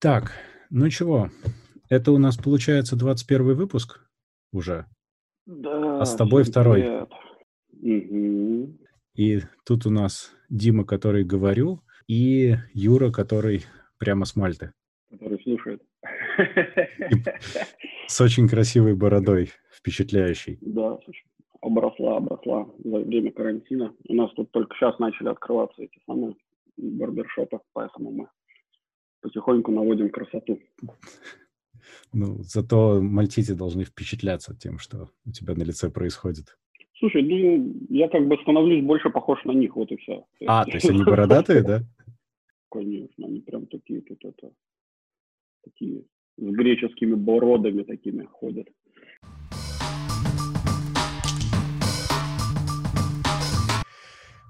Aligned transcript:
Так, 0.00 0.30
ну 0.70 0.88
чего, 0.90 1.28
это 1.90 2.12
у 2.12 2.18
нас 2.18 2.36
получается 2.36 2.94
21 2.94 3.56
выпуск 3.56 4.00
уже? 4.52 4.86
Да. 5.44 6.00
А 6.00 6.04
с 6.04 6.14
тобой 6.14 6.44
второй. 6.44 7.02
Угу. 7.72 8.78
И 9.14 9.40
тут 9.66 9.86
у 9.86 9.90
нас 9.90 10.32
Дима, 10.48 10.84
который 10.84 11.24
говорю, 11.24 11.80
и 12.06 12.54
Юра, 12.74 13.10
который 13.10 13.64
прямо 13.98 14.24
с 14.24 14.36
Мальты. 14.36 14.72
Который 15.10 15.42
слушает. 15.42 15.82
С 18.06 18.20
очень 18.20 18.48
красивой 18.48 18.94
бородой, 18.94 19.50
впечатляющей. 19.72 20.58
Да, 20.60 20.96
обросла, 21.60 22.18
обросла 22.18 22.70
за 22.84 22.98
время 22.98 23.32
карантина. 23.32 23.92
У 24.08 24.14
нас 24.14 24.30
тут 24.34 24.52
только 24.52 24.76
сейчас 24.76 24.96
начали 25.00 25.28
открываться 25.28 25.82
эти 25.82 25.98
самые 26.06 26.36
барбершопы, 26.76 27.58
поэтому 27.72 28.12
мы 28.12 28.28
потихоньку 29.20 29.72
наводим 29.72 30.10
красоту. 30.10 30.58
Ну, 32.12 32.38
зато 32.42 33.00
мальтийцы 33.02 33.54
должны 33.54 33.84
впечатляться 33.84 34.54
тем, 34.54 34.78
что 34.78 35.10
у 35.26 35.30
тебя 35.30 35.54
на 35.54 35.62
лице 35.62 35.90
происходит. 35.90 36.58
Слушай, 36.98 37.22
ну, 37.22 37.74
я 37.90 38.08
как 38.08 38.26
бы 38.26 38.36
становлюсь 38.42 38.84
больше 38.84 39.10
похож 39.10 39.44
на 39.44 39.52
них, 39.52 39.76
вот 39.76 39.92
и 39.92 39.96
все. 39.96 40.24
А, 40.46 40.64
то 40.64 40.72
есть 40.72 40.88
они 40.90 41.04
бородатые, 41.04 41.62
да? 41.62 41.82
Конечно, 42.70 43.26
они 43.26 43.40
прям 43.40 43.66
такие 43.66 44.00
тут 44.00 44.24
это, 44.24 44.50
такие 45.64 46.04
с 46.36 46.42
греческими 46.42 47.14
бородами 47.14 47.82
такими 47.82 48.24
ходят. 48.24 48.68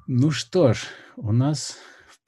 Ну 0.07 0.31
что 0.31 0.73
ж, 0.73 0.87
у 1.17 1.33
нас 1.33 1.79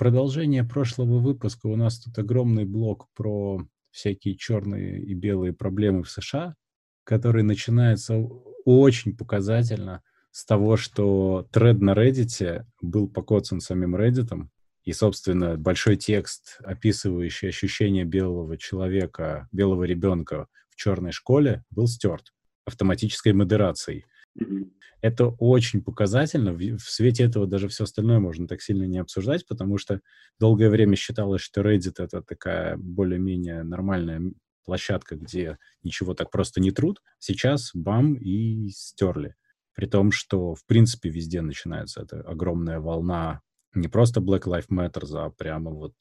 продолжение 0.00 0.64
прошлого 0.64 1.18
выпуска 1.18 1.66
у 1.66 1.76
нас 1.76 2.00
тут 2.00 2.18
огромный 2.18 2.64
блок 2.64 3.08
про 3.14 3.62
всякие 3.90 4.34
черные 4.34 4.98
и 4.98 5.12
белые 5.12 5.52
проблемы 5.52 6.04
в 6.04 6.10
США, 6.10 6.54
который 7.04 7.42
начинается 7.42 8.16
очень 8.64 9.14
показательно 9.14 10.02
с 10.30 10.46
того, 10.46 10.78
что 10.78 11.46
тред 11.52 11.82
на 11.82 11.92
Reddit 11.92 12.64
был 12.80 13.10
покоцан 13.10 13.60
самим 13.60 13.94
Reddit, 13.94 14.30
и, 14.84 14.94
собственно, 14.94 15.58
большой 15.58 15.98
текст, 15.98 16.56
описывающий 16.64 17.50
ощущение 17.50 18.06
белого 18.06 18.56
человека, 18.56 19.48
белого 19.52 19.84
ребенка 19.84 20.46
в 20.70 20.76
черной 20.76 21.12
школе, 21.12 21.62
был 21.68 21.86
стерт 21.86 22.32
автоматической 22.64 23.34
модерацией. 23.34 24.06
Это 25.00 25.26
очень 25.26 25.82
показательно. 25.82 26.52
В, 26.52 26.58
в 26.58 26.90
свете 26.90 27.24
этого 27.24 27.46
даже 27.46 27.68
все 27.68 27.84
остальное 27.84 28.18
можно 28.18 28.46
так 28.46 28.60
сильно 28.60 28.84
не 28.84 28.98
обсуждать, 28.98 29.46
потому 29.46 29.78
что 29.78 30.00
долгое 30.38 30.68
время 30.68 30.96
считалось, 30.96 31.40
что 31.40 31.62
Reddit— 31.62 31.94
это 31.98 32.22
такая 32.22 32.76
более-менее 32.76 33.62
нормальная 33.62 34.20
площадка, 34.64 35.16
где 35.16 35.58
ничего 35.82 36.14
так 36.14 36.30
просто 36.30 36.60
не 36.60 36.70
труд. 36.70 37.02
Сейчас 37.18 37.70
бам 37.74 38.14
и 38.14 38.68
стерли. 38.70 39.34
При 39.74 39.86
том, 39.86 40.12
что, 40.12 40.54
в 40.54 40.66
принципе, 40.66 41.08
везде 41.08 41.40
начинается 41.40 42.02
эта 42.02 42.20
огромная 42.20 42.80
волна 42.80 43.40
не 43.74 43.88
просто 43.88 44.20
Black 44.20 44.42
Lives 44.42 44.68
Matter, 44.70 45.06
а 45.14 45.30
прямо 45.30 45.70
вот 45.70 45.94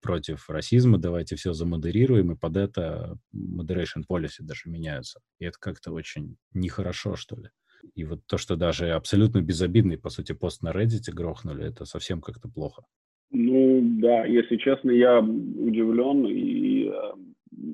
против 0.00 0.50
расизма, 0.50 0.98
давайте 0.98 1.36
все 1.36 1.52
замодерируем, 1.52 2.32
и 2.32 2.36
под 2.36 2.56
это 2.56 3.18
moderation 3.34 4.02
policy 4.10 4.40
даже 4.40 4.68
меняются. 4.68 5.20
И 5.38 5.44
это 5.44 5.56
как-то 5.58 5.92
очень 5.92 6.36
нехорошо, 6.52 7.16
что 7.16 7.36
ли. 7.36 7.50
И 7.94 8.04
вот 8.04 8.20
то, 8.26 8.38
что 8.38 8.56
даже 8.56 8.90
абсолютно 8.90 9.42
безобидный, 9.42 9.98
по 9.98 10.08
сути, 10.08 10.32
пост 10.32 10.62
на 10.62 10.72
Reddit 10.72 11.12
грохнули, 11.12 11.68
это 11.68 11.84
совсем 11.84 12.20
как-то 12.20 12.48
плохо. 12.48 12.84
Ну, 13.30 13.80
да, 14.00 14.24
если 14.24 14.56
честно, 14.56 14.90
я 14.90 15.20
удивлен, 15.20 16.26
и, 16.26 16.88
э, 16.88 17.12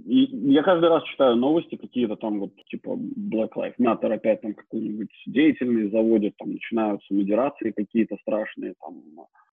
и 0.07 0.29
я 0.53 0.63
каждый 0.63 0.89
раз 0.89 1.03
читаю 1.05 1.37
новости 1.37 1.77
какие-то 1.77 2.17
там 2.17 2.39
вот, 2.39 2.55
типа, 2.67 2.91
Black 2.91 3.51
Lives 3.57 3.79
Matter 3.81 4.13
опять 4.13 4.41
там 4.41 4.55
какой-нибудь 4.55 5.11
деятельный 5.27 5.91
заводит, 5.91 6.37
там 6.37 6.53
начинаются 6.53 7.13
модерации 7.13 7.73
какие-то 7.73 8.17
страшные, 8.23 8.75
там 8.81 9.03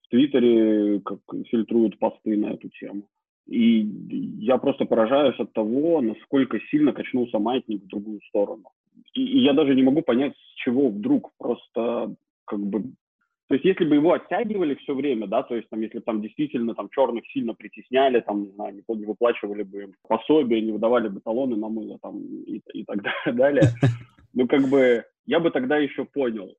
в 0.03 0.09
Твиттере 0.09 1.01
как 1.01 1.19
фильтруют 1.49 1.97
посты 1.97 2.37
на 2.37 2.53
эту 2.53 2.69
тему. 2.69 3.09
И 3.47 3.81
я 4.39 4.57
просто 4.57 4.85
поражаюсь 4.85 5.39
от 5.39 5.53
того, 5.53 6.01
насколько 6.01 6.59
сильно 6.71 6.93
качнулся 6.93 7.39
маятник 7.39 7.83
в 7.83 7.87
другую 7.87 8.21
сторону. 8.29 8.69
И, 9.13 9.23
и 9.23 9.39
я 9.43 9.53
даже 9.53 9.75
не 9.75 9.83
могу 9.83 10.01
понять, 10.01 10.33
с 10.33 10.55
чего 10.63 10.89
вдруг 10.89 11.31
просто 11.37 12.15
как 12.45 12.59
бы... 12.59 12.83
То 13.47 13.53
есть 13.53 13.65
если 13.65 13.85
бы 13.85 13.95
его 13.95 14.13
оттягивали 14.13 14.73
все 14.75 14.95
время, 14.95 15.27
да, 15.27 15.43
то 15.43 15.55
есть 15.55 15.69
там, 15.69 15.79
если 15.81 15.99
там 15.99 16.21
действительно 16.21 16.73
там 16.73 16.89
черных 16.89 17.23
сильно 17.31 17.53
притесняли, 17.53 18.19
там, 18.21 18.43
не 18.43 18.51
знаю, 18.51 18.73
не, 18.73 18.95
не 18.95 19.05
выплачивали 19.05 19.61
бы 19.61 19.83
им 19.83 19.93
пособия, 20.07 20.61
не 20.61 20.71
выдавали 20.71 21.09
бы 21.09 21.21
талоны 21.21 21.55
на 21.55 21.69
мыло 21.69 21.99
там 22.01 22.19
и, 22.19 22.61
и 22.73 22.83
так 22.85 22.97
далее, 23.35 23.69
ну 24.33 24.47
как 24.47 24.67
бы 24.67 25.03
я 25.25 25.39
бы 25.39 25.51
тогда 25.51 25.77
еще 25.77 26.05
понял. 26.05 26.55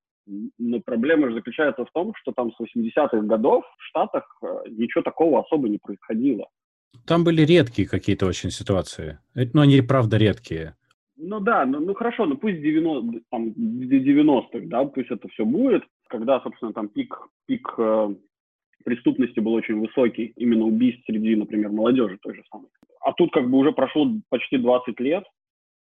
Но 0.58 0.80
проблема 0.80 1.28
же 1.28 1.34
заключается 1.34 1.84
в 1.84 1.92
том, 1.92 2.12
что 2.20 2.32
там 2.32 2.52
с 2.52 2.60
80-х 2.60 3.18
годов 3.22 3.64
в 3.78 3.82
Штатах 3.84 4.24
э, 4.42 4.70
ничего 4.70 5.02
такого 5.02 5.40
особо 5.40 5.68
не 5.68 5.78
происходило. 5.78 6.48
Там 7.06 7.22
были 7.22 7.42
редкие 7.42 7.88
какие-то 7.88 8.26
очень 8.26 8.50
ситуации. 8.50 9.18
Но 9.34 9.60
они, 9.60 9.80
правда, 9.82 10.16
редкие. 10.16 10.74
Ну 11.16 11.40
да, 11.40 11.64
ну, 11.64 11.80
ну 11.80 11.94
хорошо, 11.94 12.26
ну 12.26 12.36
пусть 12.36 12.60
90, 12.60 13.20
там, 13.30 13.48
90-х, 13.48 14.66
да, 14.66 14.84
пусть 14.84 15.10
это 15.10 15.28
все 15.28 15.44
будет, 15.44 15.82
когда, 16.08 16.40
собственно, 16.40 16.72
там 16.72 16.88
пик, 16.88 17.16
пик 17.46 17.74
э, 17.78 18.14
преступности 18.84 19.40
был 19.40 19.54
очень 19.54 19.80
высокий, 19.80 20.32
именно 20.36 20.64
убийств 20.64 21.02
среди, 21.06 21.34
например, 21.34 21.70
молодежи 21.70 22.18
той 22.20 22.34
же 22.34 22.42
самой. 22.50 22.68
А 23.00 23.12
тут 23.12 23.32
как 23.32 23.48
бы 23.48 23.56
уже 23.58 23.72
прошло 23.72 24.10
почти 24.28 24.58
20 24.58 25.00
лет, 25.00 25.24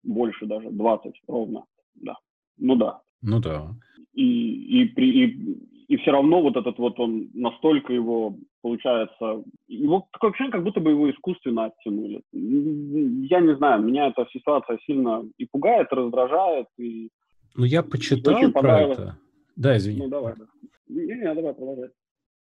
больше 0.04 0.46
даже, 0.46 0.70
20 0.70 1.14
ровно, 1.28 1.66
да. 1.96 2.16
Ну 2.58 2.76
да. 2.76 3.02
Ну 3.22 3.40
да. 3.40 3.74
И, 4.14 4.82
и, 4.82 4.86
при, 4.86 5.26
и, 5.26 5.58
и 5.88 5.98
все 5.98 6.12
равно 6.12 6.42
вот 6.42 6.56
этот 6.56 6.78
вот 6.78 7.00
он 7.00 7.30
настолько 7.34 7.94
его, 7.94 8.38
получается, 8.62 9.44
его 9.68 10.08
такое 10.12 10.32
ощущение, 10.32 10.52
как 10.52 10.64
будто 10.64 10.80
бы 10.80 10.92
его 10.92 11.10
искусственно 11.10 11.66
оттянули. 11.66 12.22
Я 12.32 13.40
не 13.42 13.56
знаю, 13.56 13.82
меня 13.84 14.08
эта 14.08 14.26
ситуация 14.32 14.80
сильно 14.86 15.24
и 15.38 15.46
пугает, 15.46 15.88
и 15.92 15.96
раздражает. 15.96 16.68
И 16.78 17.10
ну, 17.56 17.66
я 17.66 17.84
почитал 17.84 18.52
про 18.52 18.82
это. 18.82 19.18
Да, 19.56 19.78
извини. 19.78 20.02
Ну, 20.02 20.10
давай, 20.10 20.34
да. 20.38 20.46
Не-не, 20.88 21.34
давай, 21.34 21.54
продолжай. 21.54 21.90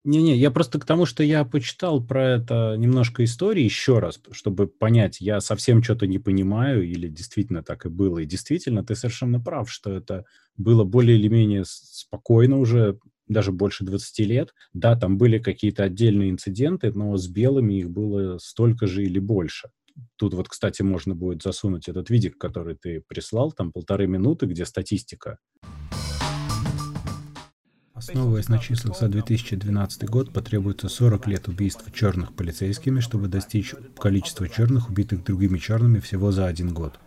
Не-не, 0.02 0.34
я 0.34 0.50
просто 0.50 0.80
к 0.80 0.86
тому, 0.86 1.04
что 1.04 1.22
я 1.22 1.44
почитал 1.44 2.02
про 2.02 2.26
это 2.26 2.74
немножко 2.78 3.22
истории 3.22 3.62
еще 3.62 3.98
раз, 3.98 4.18
чтобы 4.32 4.66
понять, 4.66 5.20
я 5.20 5.40
совсем 5.40 5.82
что-то 5.82 6.06
не 6.06 6.18
понимаю 6.18 6.88
или 6.88 7.06
действительно 7.06 7.62
так 7.62 7.84
и 7.84 7.90
было. 7.90 8.20
И 8.20 8.24
действительно, 8.24 8.82
ты 8.82 8.94
совершенно 8.94 9.40
прав, 9.40 9.70
что 9.70 9.92
это 9.92 10.24
было 10.56 10.84
более 10.84 11.18
или 11.18 11.28
менее 11.28 11.64
спокойно 11.66 12.58
уже 12.58 12.98
даже 13.30 13.52
больше 13.52 13.84
20 13.84 14.18
лет. 14.26 14.54
Да, 14.74 14.96
там 14.96 15.16
были 15.16 15.38
какие-то 15.38 15.84
отдельные 15.84 16.30
инциденты, 16.30 16.92
но 16.92 17.16
с 17.16 17.28
белыми 17.28 17.74
их 17.74 17.90
было 17.90 18.38
столько 18.38 18.86
же 18.86 19.04
или 19.04 19.18
больше. 19.18 19.70
Тут 20.16 20.34
вот, 20.34 20.48
кстати, 20.48 20.82
можно 20.82 21.14
будет 21.14 21.42
засунуть 21.42 21.88
этот 21.88 22.10
видик, 22.10 22.38
который 22.38 22.76
ты 22.76 23.02
прислал, 23.06 23.52
там 23.52 23.72
полторы 23.72 24.06
минуты, 24.06 24.46
где 24.46 24.64
статистика. 24.64 25.38
Основываясь 27.94 28.48
на 28.48 28.58
числах 28.58 28.98
за 28.98 29.08
2012 29.08 30.08
год, 30.08 30.32
потребуется 30.32 30.88
40 30.88 31.26
лет 31.26 31.48
убийств 31.48 31.84
черных 31.92 32.34
полицейскими, 32.34 33.00
чтобы 33.00 33.28
достичь 33.28 33.74
количества 33.98 34.48
черных, 34.48 34.88
убитых 34.88 35.22
другими 35.22 35.58
черными 35.58 35.98
всего 36.00 36.32
за 36.32 36.46
один 36.46 36.72
год. 36.72 36.98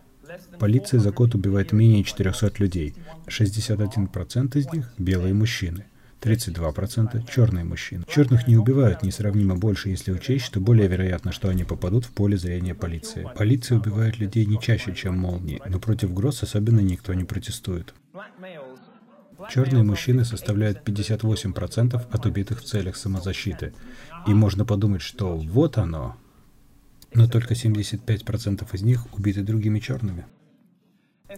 Полиция 0.60 1.00
за 1.00 1.10
год 1.10 1.34
убивает 1.34 1.72
менее 1.72 2.04
400 2.04 2.52
людей. 2.58 2.94
61% 3.26 4.56
из 4.56 4.72
них– 4.72 4.92
белые 4.98 5.34
мужчины. 5.34 5.86
32% 6.24 7.30
черные 7.30 7.64
мужчины. 7.64 8.04
Черных 8.08 8.48
не 8.48 8.56
убивают 8.56 9.02
несравнимо 9.02 9.56
больше, 9.56 9.90
если 9.90 10.10
учесть, 10.10 10.46
что 10.46 10.58
более 10.58 10.88
вероятно, 10.88 11.32
что 11.32 11.50
они 11.50 11.64
попадут 11.64 12.06
в 12.06 12.10
поле 12.12 12.36
зрения 12.38 12.74
полиции. 12.74 13.28
Полиция 13.36 13.78
убивает 13.78 14.18
людей 14.18 14.46
не 14.46 14.58
чаще, 14.58 14.94
чем 14.94 15.18
молнии, 15.18 15.60
но 15.68 15.78
против 15.78 16.14
гроз 16.14 16.42
особенно 16.42 16.80
никто 16.80 17.12
не 17.12 17.24
протестует. 17.24 17.94
Черные 19.50 19.82
мужчины 19.82 20.24
составляют 20.24 20.88
58% 20.88 22.00
от 22.10 22.26
убитых 22.26 22.60
в 22.60 22.64
целях 22.64 22.96
самозащиты. 22.96 23.74
И 24.26 24.32
можно 24.32 24.64
подумать, 24.64 25.02
что 25.02 25.36
вот 25.36 25.76
оно. 25.76 26.16
Но 27.12 27.28
только 27.28 27.54
75% 27.54 28.66
из 28.72 28.82
них 28.82 29.06
убиты 29.12 29.42
другими 29.42 29.78
черными. 29.80 30.24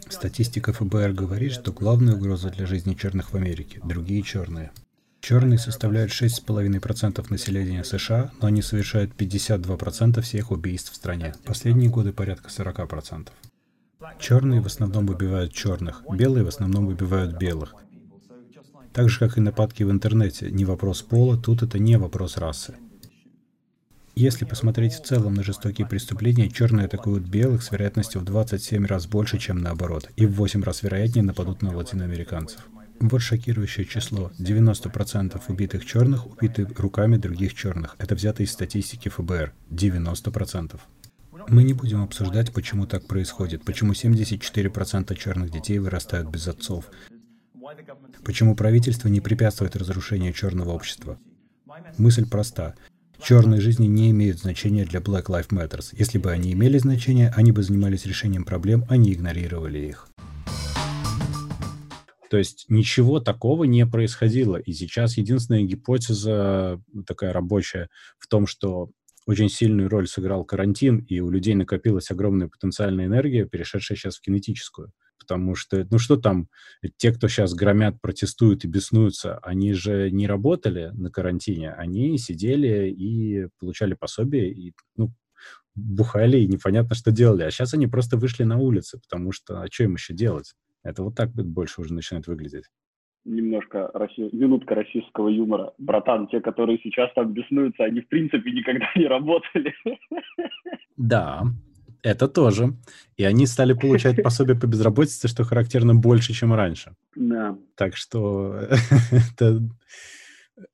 Статистика 0.08 0.72
ФБР 0.72 1.12
говорит, 1.12 1.52
что 1.52 1.72
главная 1.72 2.16
угроза 2.16 2.50
для 2.50 2.66
жизни 2.66 2.94
черных 2.94 3.32
в 3.32 3.36
Америке– 3.36 3.80
другие 3.84 4.22
черные. 4.22 4.72
Черные 5.20 5.58
составляют 5.58 6.10
6,5% 6.10 7.24
населения 7.30 7.84
США, 7.84 8.32
но 8.40 8.48
они 8.48 8.62
совершают 8.62 9.12
52% 9.16 10.20
всех 10.22 10.50
убийств 10.50 10.92
в 10.92 10.96
стране. 10.96 11.34
Последние 11.44 11.88
годы 11.88 12.12
порядка 12.12 12.48
40%. 12.48 13.28
Черные 14.18 14.60
в 14.60 14.66
основном 14.66 15.08
убивают 15.08 15.52
черных, 15.52 16.02
белые 16.12 16.44
в 16.44 16.48
основном 16.48 16.88
убивают 16.88 17.38
белых. 17.38 17.74
Так 18.92 19.08
же, 19.08 19.20
как 19.20 19.38
и 19.38 19.40
нападки 19.40 19.84
в 19.84 19.90
интернете, 19.90 20.50
не 20.50 20.64
вопрос 20.64 21.02
пола, 21.02 21.36
тут 21.36 21.62
это 21.62 21.78
не 21.78 21.96
вопрос 21.96 22.38
расы. 22.38 22.74
Если 24.18 24.46
посмотреть 24.46 24.94
в 24.94 25.04
целом 25.04 25.34
на 25.34 25.42
жестокие 25.42 25.86
преступления, 25.86 26.48
черные 26.48 26.86
атакуют 26.86 27.24
белых 27.24 27.62
с 27.62 27.70
вероятностью 27.70 28.22
в 28.22 28.24
27 28.24 28.86
раз 28.86 29.06
больше, 29.06 29.36
чем 29.38 29.58
наоборот, 29.58 30.08
и 30.16 30.24
в 30.24 30.32
8 30.36 30.62
раз 30.62 30.82
вероятнее 30.82 31.22
нападут 31.22 31.60
на 31.60 31.76
латиноамериканцев. 31.76 32.66
Вот 32.98 33.20
шокирующее 33.20 33.84
число. 33.84 34.32
90% 34.38 35.38
убитых 35.48 35.84
черных 35.84 36.26
убиты 36.26 36.66
руками 36.78 37.18
других 37.18 37.52
черных. 37.52 37.94
Это 37.98 38.14
взято 38.14 38.42
из 38.42 38.52
статистики 38.52 39.10
ФБР. 39.10 39.52
90%. 39.70 40.80
Мы 41.48 41.62
не 41.62 41.74
будем 41.74 42.02
обсуждать, 42.02 42.54
почему 42.54 42.86
так 42.86 43.06
происходит, 43.06 43.66
почему 43.66 43.92
74% 43.92 45.14
черных 45.14 45.50
детей 45.50 45.78
вырастают 45.78 46.30
без 46.30 46.48
отцов, 46.48 46.86
почему 48.24 48.56
правительство 48.56 49.08
не 49.08 49.20
препятствует 49.20 49.76
разрушению 49.76 50.32
черного 50.32 50.70
общества. 50.70 51.18
Мысль 51.98 52.26
проста. 52.26 52.74
Черные 53.22 53.60
жизни 53.60 53.86
не 53.86 54.10
имеют 54.10 54.38
значения 54.38 54.84
для 54.84 55.00
Black 55.00 55.26
Lives 55.26 55.48
Matter. 55.48 55.82
Если 55.92 56.18
бы 56.18 56.30
они 56.30 56.52
имели 56.52 56.78
значение, 56.78 57.32
они 57.34 57.52
бы 57.52 57.62
занимались 57.62 58.06
решением 58.06 58.44
проблем, 58.44 58.84
а 58.88 58.96
не 58.96 59.12
игнорировали 59.12 59.78
их. 59.78 60.08
То 62.30 62.36
есть 62.36 62.66
ничего 62.68 63.20
такого 63.20 63.64
не 63.64 63.86
происходило. 63.86 64.56
И 64.56 64.72
сейчас 64.72 65.16
единственная 65.16 65.62
гипотеза 65.62 66.80
такая 67.06 67.32
рабочая 67.32 67.88
в 68.18 68.26
том, 68.26 68.46
что 68.46 68.90
очень 69.26 69.48
сильную 69.48 69.88
роль 69.88 70.06
сыграл 70.06 70.44
карантин, 70.44 70.98
и 70.98 71.20
у 71.20 71.30
людей 71.30 71.54
накопилась 71.54 72.10
огромная 72.10 72.48
потенциальная 72.48 73.06
энергия, 73.06 73.44
перешедшая 73.44 73.98
сейчас 73.98 74.18
в 74.18 74.20
кинетическую. 74.20 74.92
Потому 75.26 75.54
что, 75.54 75.86
ну 75.90 75.98
что 75.98 76.16
там, 76.16 76.48
те, 76.96 77.12
кто 77.12 77.28
сейчас 77.28 77.54
громят, 77.54 78.00
протестуют 78.00 78.64
и 78.64 78.68
беснуются, 78.68 79.38
они 79.38 79.72
же 79.72 80.10
не 80.10 80.26
работали 80.26 80.90
на 80.94 81.10
карантине, 81.10 81.72
они 81.72 82.16
сидели 82.18 82.88
и 82.90 83.48
получали 83.58 83.94
пособие, 83.94 84.52
и, 84.52 84.72
ну, 84.96 85.10
бухали, 85.74 86.38
и 86.38 86.46
непонятно, 86.46 86.94
что 86.94 87.10
делали. 87.10 87.42
А 87.42 87.50
сейчас 87.50 87.74
они 87.74 87.86
просто 87.86 88.16
вышли 88.16 88.44
на 88.44 88.58
улицы, 88.58 88.98
потому 89.00 89.32
что, 89.32 89.60
а 89.60 89.66
что 89.70 89.84
им 89.84 89.94
еще 89.94 90.14
делать? 90.14 90.54
Это 90.82 91.02
вот 91.02 91.16
так 91.16 91.32
больше 91.32 91.80
уже 91.80 91.92
начинает 91.92 92.26
выглядеть. 92.26 92.64
Немножко 93.24 93.90
расси... 93.92 94.30
минутка 94.32 94.76
российского 94.76 95.28
юмора. 95.28 95.72
Братан, 95.78 96.28
те, 96.28 96.40
которые 96.40 96.78
сейчас 96.78 97.12
там 97.14 97.32
беснуются, 97.32 97.82
они 97.82 98.00
в 98.00 98.08
принципе 98.08 98.52
никогда 98.52 98.86
не 98.94 99.06
работали. 99.06 99.74
Да, 100.96 101.42
это 102.06 102.28
тоже. 102.28 102.74
И 103.16 103.24
они 103.24 103.46
стали 103.46 103.72
получать 103.72 104.16
пособие 104.22 104.56
по 104.58 104.66
безработице, 104.66 105.28
что 105.28 105.44
характерно 105.44 105.94
больше, 105.94 106.32
чем 106.32 106.54
раньше. 106.54 106.94
Да. 107.16 107.58
Так 107.74 107.96
что 107.96 108.54
это... 109.10 109.60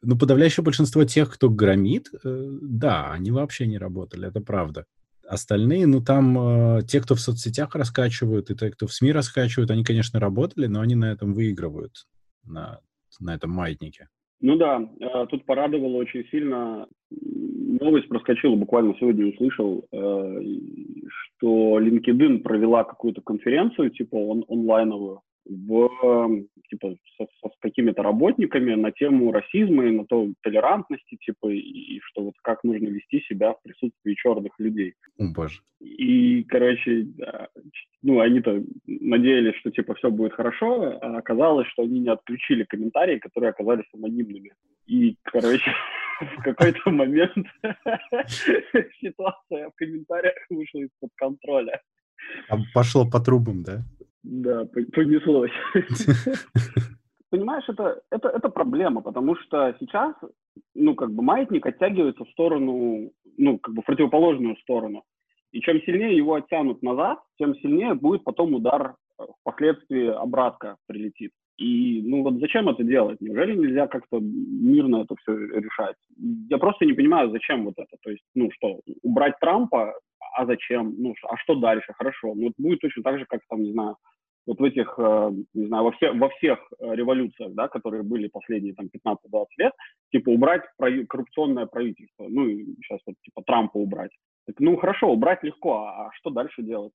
Ну, 0.00 0.16
подавляющее 0.16 0.62
большинство 0.62 1.04
тех, 1.04 1.32
кто 1.32 1.48
громит, 1.50 2.08
э, 2.24 2.48
да, 2.62 3.10
они 3.10 3.32
вообще 3.32 3.66
не 3.66 3.78
работали, 3.78 4.28
это 4.28 4.40
правда. 4.40 4.84
Остальные, 5.26 5.86
ну 5.86 6.00
там 6.00 6.78
э, 6.78 6.82
те, 6.82 7.00
кто 7.00 7.16
в 7.16 7.20
соцсетях 7.20 7.74
раскачивают, 7.74 8.50
и 8.50 8.54
те, 8.54 8.70
кто 8.70 8.86
в 8.86 8.92
СМИ 8.92 9.10
раскачивают, 9.10 9.72
они, 9.72 9.82
конечно, 9.82 10.20
работали, 10.20 10.66
но 10.66 10.80
они 10.82 10.94
на 10.94 11.10
этом 11.10 11.34
выигрывают, 11.34 12.06
на, 12.44 12.78
на 13.18 13.34
этом 13.34 13.50
маятнике. 13.50 14.08
Ну 14.40 14.56
да, 14.56 14.80
э, 14.80 15.26
тут 15.30 15.46
порадовало 15.46 15.96
очень 15.96 16.28
сильно. 16.30 16.86
Новость 17.80 18.08
проскочила, 18.08 18.54
буквально 18.54 18.94
сегодня 18.98 19.26
услышал, 19.26 19.84
э, 19.92 20.42
что 21.08 21.80
LinkedIn 21.80 22.40
провела 22.40 22.84
какую-то 22.84 23.22
конференцию, 23.22 23.90
типа 23.90 24.16
он, 24.16 24.44
онлайновую, 24.48 25.22
в, 25.44 26.44
типа, 26.68 26.94
со, 27.18 27.26
со, 27.40 27.48
с 27.48 27.58
какими-то 27.60 28.02
работниками 28.02 28.74
на 28.74 28.92
тему 28.92 29.32
расизма 29.32 29.86
и 29.86 29.90
на 29.90 30.04
то 30.06 30.32
толерантности, 30.42 31.16
типа, 31.16 31.48
и, 31.48 31.58
и 31.58 32.00
что 32.04 32.24
вот 32.24 32.34
как 32.42 32.62
нужно 32.64 32.88
вести 32.88 33.20
себя 33.22 33.52
в 33.52 33.62
присутствии 33.62 34.14
черных 34.14 34.52
людей. 34.58 34.94
О, 35.18 35.32
боже. 35.34 35.60
И, 35.80 36.44
короче, 36.44 37.08
ну, 38.02 38.20
они-то 38.20 38.62
надеялись, 38.86 39.56
что, 39.56 39.70
типа, 39.70 39.94
все 39.94 40.10
будет 40.10 40.32
хорошо, 40.32 40.98
а 41.00 41.18
оказалось, 41.18 41.66
что 41.68 41.82
они 41.82 42.00
не 42.00 42.08
отключили 42.08 42.64
комментарии, 42.64 43.18
которые 43.18 43.50
оказались 43.50 43.86
анонимными. 43.92 44.52
И, 44.86 45.16
короче, 45.24 45.72
в 46.20 46.42
какой-то 46.42 46.90
момент 46.90 47.46
ситуация 49.00 49.70
в 49.70 49.74
комментариях 49.76 50.34
вышла 50.50 50.80
из-под 50.80 51.10
контроля. 51.16 51.80
Пошло 52.74 53.08
по 53.08 53.20
трубам, 53.20 53.62
да? 53.62 53.82
Да, 54.22 54.64
понеслось. 54.66 55.50
Понимаешь, 57.30 57.64
это, 57.66 58.02
это, 58.10 58.28
это 58.28 58.48
проблема, 58.50 59.00
потому 59.00 59.36
что 59.36 59.74
сейчас, 59.80 60.14
ну, 60.74 60.94
как 60.94 61.12
бы 61.12 61.22
маятник 61.22 61.64
оттягивается 61.64 62.24
в 62.24 62.30
сторону, 62.30 63.10
ну, 63.38 63.58
как 63.58 63.74
бы 63.74 63.82
в 63.82 63.86
противоположную 63.86 64.56
сторону. 64.58 65.02
И 65.50 65.60
чем 65.60 65.80
сильнее 65.82 66.16
его 66.16 66.34
оттянут 66.34 66.82
назад, 66.82 67.20
тем 67.38 67.54
сильнее 67.56 67.94
будет 67.94 68.24
потом 68.24 68.54
удар 68.54 68.96
э, 69.18 69.24
впоследствии 69.40 70.08
обратка 70.08 70.76
прилетит. 70.86 71.32
И, 71.58 72.02
ну, 72.02 72.22
вот 72.22 72.40
зачем 72.40 72.68
это 72.68 72.82
делать? 72.82 73.20
Неужели 73.20 73.54
нельзя 73.54 73.86
как-то 73.86 74.18
мирно 74.20 75.02
это 75.02 75.14
все 75.16 75.36
решать? 75.36 75.96
Я 76.48 76.58
просто 76.58 76.86
не 76.86 76.92
понимаю, 76.92 77.30
зачем 77.30 77.64
вот 77.64 77.74
это. 77.76 77.96
То 78.02 78.10
есть, 78.10 78.24
ну, 78.34 78.50
что, 78.52 78.80
убрать 79.02 79.34
Трампа, 79.40 79.94
а 80.34 80.46
зачем? 80.46 80.94
Ну, 80.98 81.14
а 81.28 81.36
что 81.36 81.54
дальше? 81.54 81.92
Хорошо. 81.96 82.34
Ну, 82.34 82.48
это 82.48 82.54
будет 82.58 82.80
точно 82.80 83.02
так 83.02 83.18
же, 83.18 83.26
как 83.28 83.40
там, 83.48 83.62
не 83.62 83.72
знаю, 83.72 83.96
вот 84.46 84.58
в 84.58 84.64
этих, 84.64 84.94
э, 84.98 85.30
не 85.54 85.66
знаю, 85.66 85.84
во, 85.84 85.92
все, 85.92 86.12
во 86.12 86.28
всех 86.30 86.58
э, 86.80 86.94
революциях, 86.94 87.52
да, 87.54 87.68
которые 87.68 88.02
были 88.02 88.28
последние 88.28 88.74
там 88.74 88.86
15-20 88.86 89.46
лет, 89.58 89.72
типа 90.10 90.30
убрать 90.30 90.62
прави, 90.76 91.06
коррупционное 91.06 91.66
правительство, 91.66 92.26
ну 92.28 92.46
и 92.48 92.74
сейчас 92.76 93.00
вот 93.06 93.16
типа 93.22 93.42
Трампа 93.46 93.78
убрать. 93.78 94.10
Так, 94.46 94.58
ну 94.58 94.76
хорошо, 94.76 95.12
убрать 95.12 95.42
легко, 95.44 95.84
а, 95.84 96.06
а 96.06 96.10
что 96.14 96.30
дальше 96.30 96.62
делать? 96.62 96.92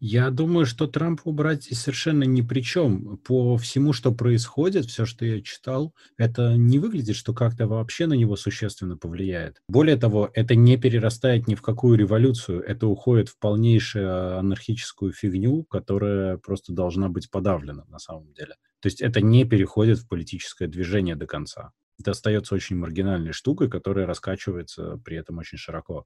Я 0.00 0.30
думаю, 0.30 0.66
что 0.66 0.86
Трамп 0.86 1.20
убрать 1.24 1.64
совершенно 1.64 2.24
ни 2.24 2.42
при 2.42 2.60
чем. 2.60 3.18
По 3.18 3.56
всему, 3.56 3.92
что 3.92 4.12
происходит, 4.12 4.86
все, 4.86 5.06
что 5.06 5.24
я 5.24 5.40
читал, 5.40 5.94
это 6.16 6.56
не 6.56 6.78
выглядит, 6.78 7.16
что 7.16 7.32
как-то 7.32 7.66
вообще 7.66 8.06
на 8.06 8.14
него 8.14 8.36
существенно 8.36 8.96
повлияет. 8.96 9.62
Более 9.68 9.96
того, 9.96 10.30
это 10.34 10.54
не 10.54 10.76
перерастает 10.76 11.48
ни 11.48 11.54
в 11.54 11.62
какую 11.62 11.98
революцию. 11.98 12.62
Это 12.62 12.86
уходит 12.86 13.28
в 13.28 13.38
полнейшую 13.38 14.38
анархическую 14.38 15.12
фигню, 15.12 15.64
которая 15.64 16.36
просто 16.38 16.72
должна 16.72 17.08
быть 17.08 17.30
подавлена 17.30 17.84
на 17.88 17.98
самом 17.98 18.32
деле. 18.32 18.54
То 18.80 18.88
есть 18.88 19.00
это 19.00 19.20
не 19.20 19.44
переходит 19.44 19.98
в 19.98 20.08
политическое 20.08 20.66
движение 20.66 21.16
до 21.16 21.26
конца. 21.26 21.72
Это 21.98 22.10
остается 22.10 22.54
очень 22.54 22.76
маргинальной 22.76 23.32
штукой, 23.32 23.70
которая 23.70 24.06
раскачивается 24.06 25.00
при 25.04 25.16
этом 25.16 25.38
очень 25.38 25.58
широко. 25.58 26.04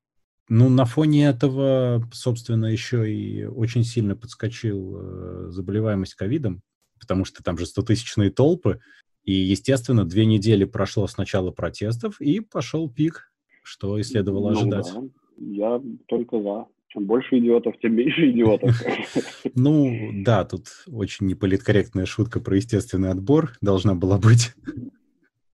Ну, 0.51 0.69
на 0.69 0.85
фоне 0.85 1.27
этого, 1.27 2.03
собственно, 2.13 2.67
еще 2.67 3.09
и 3.09 3.45
очень 3.45 3.85
сильно 3.85 4.17
подскочил 4.17 4.97
э, 4.99 5.47
заболеваемость 5.51 6.17
ковидом, 6.17 6.61
потому 6.99 7.25
что 7.25 7.45
там 7.45 7.57
же 7.57 7.67
100-тысячные 7.67 8.31
толпы, 8.31 8.81
и, 9.23 9.33
естественно, 9.33 10.05
две 10.05 10.27
недели 10.27 10.65
прошло 10.65 11.07
с 11.07 11.17
начала 11.17 11.53
протестов, 11.53 12.21
и 12.21 12.41
пошел 12.41 12.91
пик, 12.91 13.33
что 13.63 13.97
и 13.97 14.03
следовало 14.03 14.51
ну, 14.51 14.59
ожидать. 14.59 14.91
Да. 14.93 15.03
Я 15.37 15.83
только 16.09 16.43
за. 16.43 16.67
Чем 16.89 17.07
больше 17.07 17.39
идиотов, 17.39 17.79
тем 17.81 17.95
меньше 17.95 18.33
идиотов. 18.33 18.75
Ну, 19.55 20.11
да, 20.25 20.45
тут 20.45 20.67
очень 20.89 21.29
неполиткорректная 21.29 22.07
шутка 22.07 22.41
про 22.41 22.57
естественный 22.57 23.11
отбор 23.11 23.53
должна 23.61 23.95
была 23.95 24.19
быть. 24.19 24.53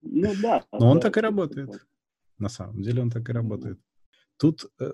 Ну 0.01 0.33
да. 0.41 0.65
Но 0.73 0.91
он 0.91 1.01
так 1.01 1.19
и 1.19 1.21
работает. 1.21 1.85
На 2.39 2.49
самом 2.49 2.81
деле 2.81 3.03
он 3.03 3.11
так 3.11 3.29
и 3.29 3.33
работает. 3.33 3.79
Тут 4.39 4.67
э, 4.81 4.93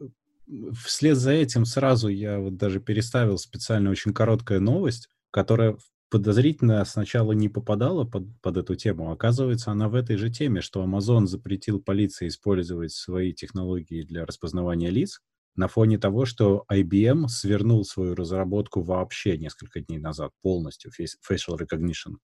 вслед 0.84 1.16
за 1.16 1.32
этим 1.32 1.64
сразу 1.64 2.08
я 2.08 2.38
вот 2.38 2.56
даже 2.56 2.80
переставил 2.80 3.38
специально 3.38 3.90
очень 3.90 4.12
короткая 4.12 4.60
новость, 4.60 5.08
которая 5.30 5.76
подозрительно 6.10 6.84
сначала 6.84 7.32
не 7.32 7.48
попадала 7.48 8.04
под, 8.04 8.24
под 8.42 8.58
эту 8.58 8.74
тему. 8.74 9.12
Оказывается, 9.12 9.70
она 9.70 9.88
в 9.88 9.94
этой 9.94 10.16
же 10.16 10.30
теме, 10.30 10.60
что 10.60 10.84
Amazon 10.84 11.26
запретил 11.26 11.80
полиции 11.80 12.28
использовать 12.28 12.92
свои 12.92 13.32
технологии 13.32 14.02
для 14.02 14.26
распознавания 14.26 14.90
лиц 14.90 15.20
на 15.56 15.68
фоне 15.68 15.98
того, 15.98 16.26
что 16.26 16.64
IBM 16.70 17.28
свернул 17.28 17.84
свою 17.84 18.14
разработку 18.14 18.82
вообще 18.82 19.38
несколько 19.38 19.80
дней 19.80 19.98
назад 19.98 20.32
полностью, 20.42 20.90
facial 21.00 21.58
recognition. 21.58 22.16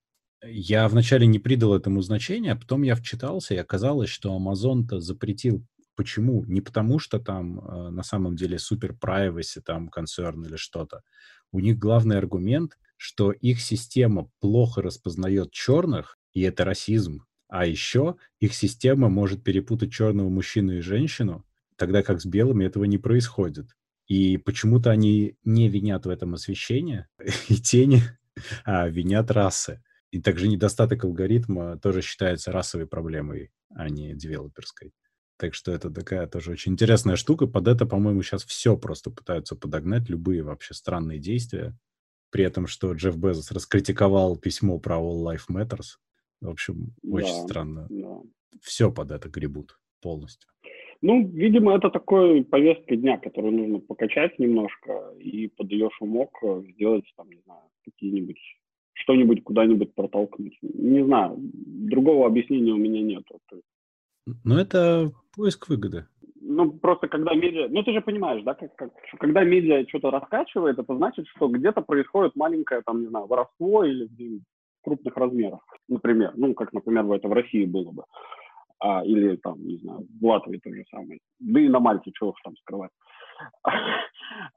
Я 0.45 0.87
вначале 0.87 1.27
не 1.27 1.39
придал 1.39 1.73
этому 1.73 2.01
значения, 2.01 2.53
а 2.53 2.55
потом 2.55 2.83
я 2.83 2.95
вчитался, 2.95 3.55
и 3.55 3.57
оказалось, 3.57 4.09
что 4.09 4.37
Amazon-то 4.37 4.99
запретил 4.99 5.65
Почему? 5.99 6.45
Не 6.45 6.61
потому, 6.61 6.97
что 6.97 7.19
там 7.19 7.59
э, 7.59 7.89
на 7.89 8.03
самом 8.03 8.37
деле 8.37 8.57
супер 8.57 8.93
privacy, 8.93 9.59
там 9.59 9.89
концерн 9.89 10.45
или 10.45 10.55
что-то. 10.55 11.01
У 11.51 11.59
них 11.59 11.77
главный 11.77 12.17
аргумент, 12.17 12.77
что 12.95 13.33
их 13.33 13.59
система 13.59 14.31
плохо 14.39 14.81
распознает 14.81 15.51
черных, 15.51 16.17
и 16.31 16.39
это 16.43 16.63
расизм. 16.63 17.25
А 17.49 17.65
еще 17.65 18.15
их 18.39 18.53
система 18.53 19.09
может 19.09 19.43
перепутать 19.43 19.91
черного 19.91 20.29
мужчину 20.29 20.77
и 20.77 20.79
женщину, 20.79 21.45
тогда 21.75 22.01
как 22.01 22.21
с 22.21 22.25
белыми 22.25 22.63
этого 22.63 22.85
не 22.85 22.97
происходит. 22.97 23.75
И 24.07 24.37
почему-то 24.37 24.91
они 24.91 25.35
не 25.43 25.67
винят 25.67 26.05
в 26.05 26.09
этом 26.09 26.33
освещение 26.33 27.09
и 27.49 27.55
тени, 27.55 28.03
а 28.63 28.87
винят 28.87 29.31
расы. 29.31 29.83
И 30.11 30.21
также 30.21 30.47
недостаток 30.47 31.03
алгоритма 31.03 31.77
тоже 31.77 32.01
считается 32.01 32.53
расовой 32.53 32.87
проблемой, 32.87 33.51
а 33.75 33.89
не 33.89 34.15
девелоперской. 34.15 34.93
Так 35.39 35.53
что 35.53 35.71
это 35.71 35.89
такая 35.89 36.27
тоже 36.27 36.51
очень 36.51 36.73
интересная 36.73 37.15
штука. 37.15 37.47
Под 37.47 37.69
это, 37.69 37.85
по-моему, 37.85 38.21
сейчас 38.23 38.43
все 38.43 38.75
просто 38.77 39.09
пытаются 39.09 39.55
подогнать, 39.55 40.09
любые 40.09 40.43
вообще 40.43 40.73
странные 40.73 41.17
действия. 41.17 41.77
При 42.29 42.43
этом, 42.43 42.67
что 42.67 42.91
Джефф 42.91 43.17
Безос 43.17 43.51
раскритиковал 43.51 44.37
письмо 44.37 44.79
про 44.79 44.97
All 44.97 45.23
Life 45.23 45.47
Matters. 45.49 45.97
В 46.41 46.49
общем, 46.49 46.93
очень 47.03 47.33
Да, 47.41 47.47
странно. 47.47 47.87
да. 47.89 48.19
Все 48.61 48.91
под 48.91 49.11
это 49.11 49.29
гребут 49.29 49.79
полностью. 50.01 50.49
Ну, 51.01 51.25
видимо, 51.25 51.77
это 51.77 51.89
такой 51.89 52.43
повестка 52.43 52.97
дня, 52.97 53.17
которую 53.17 53.53
нужно 53.53 53.79
покачать 53.79 54.37
немножко 54.39 55.13
и 55.17 55.47
под 55.47 55.71
ее 55.71 55.89
шумок 55.97 56.31
э, 56.43 56.63
сделать, 56.73 57.05
там, 57.15 57.29
не 57.29 57.39
знаю, 57.45 57.61
какие-нибудь, 57.85 58.37
что-нибудь 58.93 59.43
куда-нибудь 59.45 59.95
протолкнуть. 59.95 60.57
Не 60.61 61.05
знаю, 61.05 61.37
другого 61.39 62.27
объяснения 62.27 62.73
у 62.73 62.77
меня 62.77 63.01
нет. 63.01 63.23
Но 64.43 64.59
это 64.59 65.13
поиск 65.39 65.69
выгоды. 65.69 66.05
Ну, 66.41 66.71
просто 66.71 67.07
когда 67.07 67.33
медиа... 67.33 67.67
Ну, 67.69 67.81
ты 67.83 67.93
же 67.93 68.01
понимаешь, 68.01 68.43
да, 68.43 68.53
как, 68.53 68.75
как, 68.75 68.91
когда 69.19 69.43
медиа 69.43 69.85
что-то 69.87 70.11
раскачивает, 70.11 70.77
это 70.77 70.95
значит, 70.95 71.27
что 71.27 71.47
где-то 71.47 71.81
происходит 71.81 72.35
маленькое, 72.35 72.81
там, 72.85 73.01
не 73.01 73.07
знаю, 73.07 73.27
воровство 73.27 73.85
или 73.85 74.09
крупных 74.83 75.15
размерах, 75.15 75.61
например. 75.87 76.33
Ну, 76.35 76.53
как, 76.53 76.73
например, 76.73 77.09
это 77.13 77.29
в 77.29 77.33
России 77.33 77.65
было 77.65 77.91
бы. 77.91 78.03
А, 78.79 79.05
или 79.05 79.37
там, 79.37 79.65
не 79.65 79.77
знаю, 79.77 80.05
в 80.19 80.25
Латвии 80.25 80.57
то 80.57 80.73
же 80.73 80.83
самое. 80.91 81.19
Да 81.39 81.59
и 81.61 81.69
на 81.69 81.79
Мальте, 81.79 82.11
чего 82.13 82.31
уж 82.31 82.41
там 82.43 82.55
скрывать. 82.57 82.91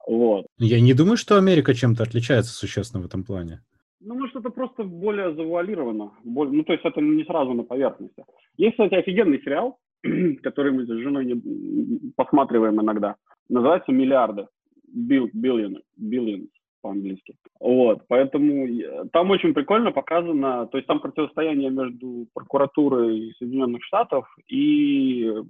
Вот. 0.07 0.47
Я 0.59 0.81
не 0.81 0.95
думаю, 0.95 1.17
что 1.17 1.39
Америка 1.39 1.73
чем-то 1.75 2.03
отличается 2.03 2.53
существенно 2.53 3.03
в 3.03 3.07
этом 3.07 3.25
плане. 3.25 3.61
Ну, 4.01 4.15
может, 4.15 4.37
это 4.37 4.51
просто 4.51 4.83
более 4.83 5.35
завуалировано. 5.35 6.11
Более, 6.25 6.53
ну, 6.53 6.65
то 6.65 6.73
есть 6.73 6.85
это 6.85 7.01
не 7.01 7.25
сразу 7.25 7.53
на 7.53 7.62
поверхности. 7.62 8.25
Есть, 8.57 8.75
кстати, 8.75 8.95
офигенный 8.95 9.41
сериал, 9.43 9.79
который 10.42 10.73
мы 10.73 10.85
с 10.85 10.88
женой 10.88 11.25
не, 11.26 12.11
посматриваем 12.16 12.80
иногда. 12.80 13.16
Называется 13.49 13.92
«Миллиарды». 13.92 14.47
Bill, 14.94 15.30
billion, 15.35 15.80
billions 15.99 16.49
по-английски. 16.82 17.35
Вот, 17.61 18.02
поэтому 18.09 18.66
там 19.12 19.30
очень 19.30 19.54
прикольно 19.54 19.92
показано, 19.92 20.66
то 20.66 20.76
есть 20.76 20.87
там 20.87 21.00
противостояние 21.00 21.71
между 21.71 22.26
прокуратурой 22.35 23.32
Соединенных 23.38 23.82
Штатов 23.85 24.26
и 24.49 25.25
э, 25.25 25.42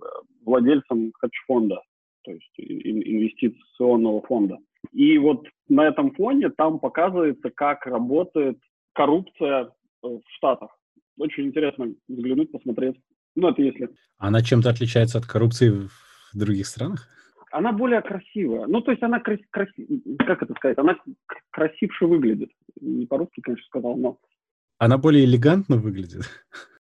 владельцем 0.44 1.12
хедж-фонда, 1.18 1.80
то 2.22 2.30
есть 2.30 2.52
инвестиционного 2.58 4.20
фонда. 4.22 4.58
И 4.92 5.18
вот 5.18 5.46
на 5.68 5.88
этом 5.88 6.12
фоне 6.12 6.50
там 6.50 6.78
показывается, 6.78 7.50
как 7.50 7.86
работает 7.86 8.58
коррупция 8.92 9.64
э, 9.64 9.68
в 10.02 10.22
Штатах. 10.36 10.70
Очень 11.18 11.46
интересно 11.46 11.92
взглянуть, 12.08 12.52
посмотреть. 12.52 12.96
Ну, 13.34 13.48
это 13.48 13.62
если... 13.62 13.88
Она 14.18 14.42
чем-то 14.42 14.70
отличается 14.70 15.18
от 15.18 15.26
коррупции 15.26 15.70
в 15.70 16.38
других 16.38 16.66
странах? 16.66 17.08
Она 17.50 17.72
более 17.72 18.00
красивая. 18.00 18.66
Ну, 18.66 18.80
то 18.80 18.92
есть 18.92 19.02
она, 19.02 19.20
крас... 19.20 19.38
краси... 19.50 19.86
как 20.18 20.42
это 20.42 20.54
сказать, 20.54 20.78
она 20.78 20.96
красивше 21.50 22.06
выглядит. 22.06 22.50
Не 22.80 23.06
по-русски, 23.06 23.40
конечно, 23.40 23.66
сказал, 23.66 23.96
но... 23.96 24.18
Она 24.78 24.98
более 24.98 25.24
элегантно 25.24 25.76
выглядит? 25.76 26.22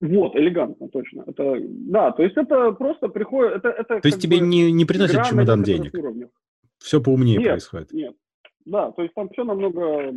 Вот, 0.01 0.37
элегантно, 0.37 0.89
точно. 0.89 1.25
Это, 1.27 1.57
да, 1.61 2.13
то 2.13 2.23
есть 2.23 2.37
это 2.37 2.73
просто 2.73 3.09
приходит... 3.09 3.57
Это, 3.57 3.69
это 3.69 4.01
то 4.01 4.09
есть 4.09 4.21
тебе 4.21 4.41
не, 4.41 4.73
не 4.73 4.85
приносит 4.85 5.25
чемодан 5.25 5.63
денег? 5.63 5.95
Уровнях. 5.95 6.31
Все 6.79 7.01
поумнее 7.01 7.39
нет, 7.39 7.49
происходит? 7.49 7.93
Нет, 7.93 8.15
да, 8.65 8.91
то 8.93 9.03
есть 9.03 9.15
там 9.15 9.29
все 9.31 9.45
намного 9.45 10.13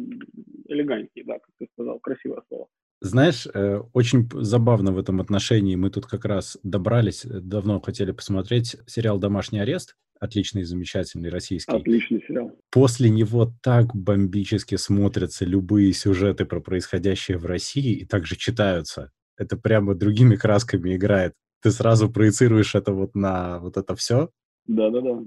элегантнее, 0.68 1.26
да, 1.26 1.40
как 1.40 1.50
ты 1.60 1.68
сказал, 1.74 2.00
красивое 2.00 2.42
слово. 2.48 2.68
Знаешь, 3.00 3.48
э, 3.54 3.82
очень 3.94 4.28
забавно 4.34 4.92
в 4.92 4.98
этом 4.98 5.22
отношении. 5.22 5.76
Мы 5.76 5.90
тут 5.92 6.08
как 6.08 6.26
раз 6.26 6.58
добрались, 6.64 7.26
э, 7.26 7.40
давно 7.42 7.80
хотели 7.80 8.12
посмотреть 8.12 8.76
сериал 8.88 9.20
«Домашний 9.20 9.60
арест». 9.60 9.96
Отличный, 10.20 10.64
замечательный 10.64 11.30
российский. 11.30 11.76
Отличный 11.76 12.24
сериал. 12.28 12.52
После 12.72 13.12
него 13.12 13.54
так 13.62 13.96
бомбически 13.96 14.76
смотрятся 14.76 15.46
любые 15.46 15.94
сюжеты 15.94 16.46
про 16.46 16.60
происходящее 16.60 17.38
в 17.38 17.46
России 17.46 17.94
и 17.98 18.06
также 18.06 18.36
читаются. 18.36 19.12
Это 19.38 19.58
прямо 19.58 19.94
другими 19.94 20.36
красками 20.36 20.96
играет. 20.96 21.34
Ты 21.62 21.70
сразу 21.70 22.10
проецируешь 22.12 22.74
это 22.74 22.94
вот 22.94 23.14
на 23.14 23.60
вот 23.60 23.78
это 23.78 23.96
все. 23.96 24.32
Да-да-да. 24.66 25.22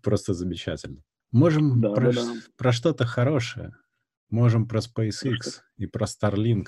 Просто 0.00 0.32
замечательно. 0.32 1.02
Можем 1.32 1.80
Да, 1.80 1.90
про, 1.90 2.12
да, 2.12 2.22
да. 2.22 2.32
про 2.56 2.70
что-то 2.70 3.06
хорошее. 3.06 3.72
Можем 4.34 4.66
про 4.66 4.80
SpaceX 4.80 5.62
и 5.78 5.86
про 5.86 6.06
Starlink. 6.06 6.64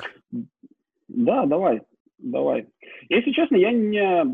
Да, 1.08 1.46
давай, 1.46 1.82
давай. 2.18 2.68
Если 3.08 3.32
честно, 3.32 3.56
я 3.56 3.72
не 3.72 4.24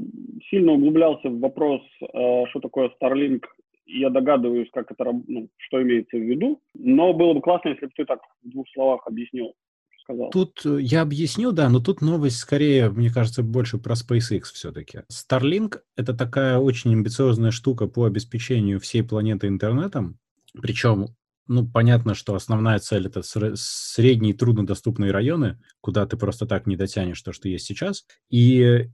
сильно 0.51 0.73
углублялся 0.73 1.31
в 1.31 1.41
вопрос, 1.41 1.81
э, 2.03 2.45
что 2.51 2.61
такое 2.61 2.91
Starlink. 3.01 3.45
Я 3.87 4.11
догадываюсь, 4.11 4.69
как 4.71 4.93
это, 4.93 5.05
ну, 5.27 5.49
что 5.57 5.83
имеется 5.83 6.19
в 6.19 6.21
виду. 6.21 6.61
Но 6.75 7.15
было 7.15 7.33
бы 7.33 7.41
классно, 7.41 7.71
если 7.71 7.87
бы 7.87 7.93
ты 7.97 8.05
так 8.05 8.21
в 8.43 8.51
двух 8.51 8.67
словах 8.75 9.01
объяснил, 9.07 9.55
сказал. 10.03 10.29
Тут 10.29 10.61
э, 10.67 10.83
я 10.83 11.01
объясню, 11.01 11.53
да, 11.53 11.71
но 11.71 11.81
тут 11.81 12.03
новость 12.03 12.37
скорее, 12.37 12.91
мне 12.91 13.09
кажется, 13.09 13.43
больше 13.43 13.79
про 13.79 13.95
SpaceX 13.95 14.43
все-таки. 14.53 15.05
Starlink— 15.11 15.79
это 15.97 16.13
такая 16.13 16.59
очень 16.59 16.93
амбициозная 16.93 17.51
штука 17.51 17.87
по 17.87 18.05
обеспечению 18.05 18.79
всей 18.79 19.03
планеты 19.03 19.47
интернетом. 19.47 20.19
Причем, 20.61 21.07
ну, 21.53 21.67
понятно, 21.69 22.15
что 22.15 22.35
основная 22.35 22.79
цель— 22.79 23.07
это 23.09 23.21
сре- 23.21 23.55
средние 23.57 24.35
труднодоступные 24.35 25.11
районы, 25.11 25.61
куда 25.81 26.07
ты 26.07 26.17
просто 26.17 26.47
так 26.47 26.67
не 26.67 26.77
дотянешь 26.77 27.21
то, 27.21 27.33
что 27.33 27.49
есть 27.49 27.67
сейчас. 27.67 28.05
И 28.31 28.89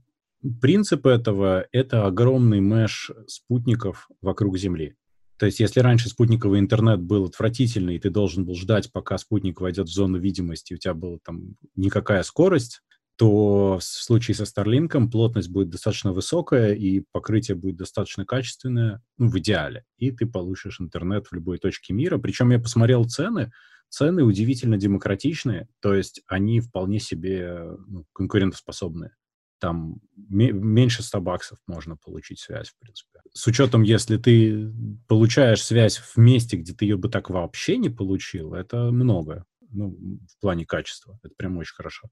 принцип 0.61 1.05
этого— 1.05 1.65
это 1.71 2.05
огромный 2.05 2.59
меш 2.59 3.11
спутников 3.27 4.09
вокруг 4.21 4.57
Земли. 4.57 4.95
То 5.37 5.45
есть, 5.45 5.61
если 5.61 5.79
раньше 5.79 6.09
спутниковый 6.09 6.59
интернет 6.59 7.01
был 7.01 7.25
отвратительный, 7.25 7.95
и 7.95 7.99
ты 7.99 8.09
должен 8.09 8.45
был 8.45 8.55
ждать, 8.55 8.91
пока 8.91 9.17
спутник 9.17 9.61
войдет 9.61 9.87
в 9.87 9.93
зону 9.93 10.19
видимости, 10.19 10.73
у 10.73 10.77
тебя 10.77 10.93
была 10.93 11.17
там 11.23 11.55
никакая 11.77 12.23
скорость, 12.23 12.81
то 13.19 13.79
в 13.79 13.83
случае 13.83 14.33
со 14.33 14.43
Starlink 14.43 15.09
плотность 15.09 15.49
будет 15.49 15.69
достаточно 15.69 16.13
высокая, 16.13 16.73
и 16.73 17.03
покрытие 17.11 17.55
будет 17.55 17.75
достаточно 17.75 18.25
качественное, 18.25 19.01
ну, 19.17 19.27
в 19.27 19.37
идеале. 19.39 19.83
И 19.97 20.11
ты 20.11 20.25
получишь 20.25 20.79
интернет 20.79 21.27
в 21.27 21.33
любой 21.33 21.57
точке 21.57 21.93
мира. 21.93 22.17
Причем 22.17 22.51
я 22.51 22.59
посмотрел 22.59 23.03
цены, 23.03 23.51
цены 23.89 24.23
удивительно 24.23 24.77
демократичные, 24.77 25.67
то 25.81 25.93
есть 25.93 26.21
они 26.27 26.61
вполне 26.61 27.01
себе 27.01 27.61
ну, 27.87 28.05
конкурентоспособные. 28.13 29.11
Там 29.59 29.99
ме- 30.15 30.53
меньше 30.53 31.03
100 31.03 31.19
баксов 31.19 31.59
можно 31.67 31.97
получить 31.97 32.39
связь, 32.39 32.69
в 32.69 32.79
принципе. 32.79 33.19
С 33.33 33.45
учетом, 33.47 33.81
если 33.81 34.15
ты 34.15 34.71
получаешь 35.09 35.61
связь 35.61 35.97
в 35.97 36.15
месте, 36.15 36.55
где 36.55 36.73
ты 36.73 36.85
ее 36.85 36.95
бы 36.95 37.09
так 37.09 37.29
вообще 37.29 37.75
не 37.75 37.89
получил, 37.89 38.53
это 38.53 38.91
много. 38.91 39.43
Ну, 39.71 39.97
в 40.25 40.39
плане 40.39 40.65
качества. 40.65 41.19
Это 41.21 41.35
прям 41.35 41.57
очень 41.57 41.75
хорошо. 41.75 42.07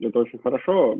Это 0.00 0.20
очень 0.20 0.38
хорошо. 0.38 0.96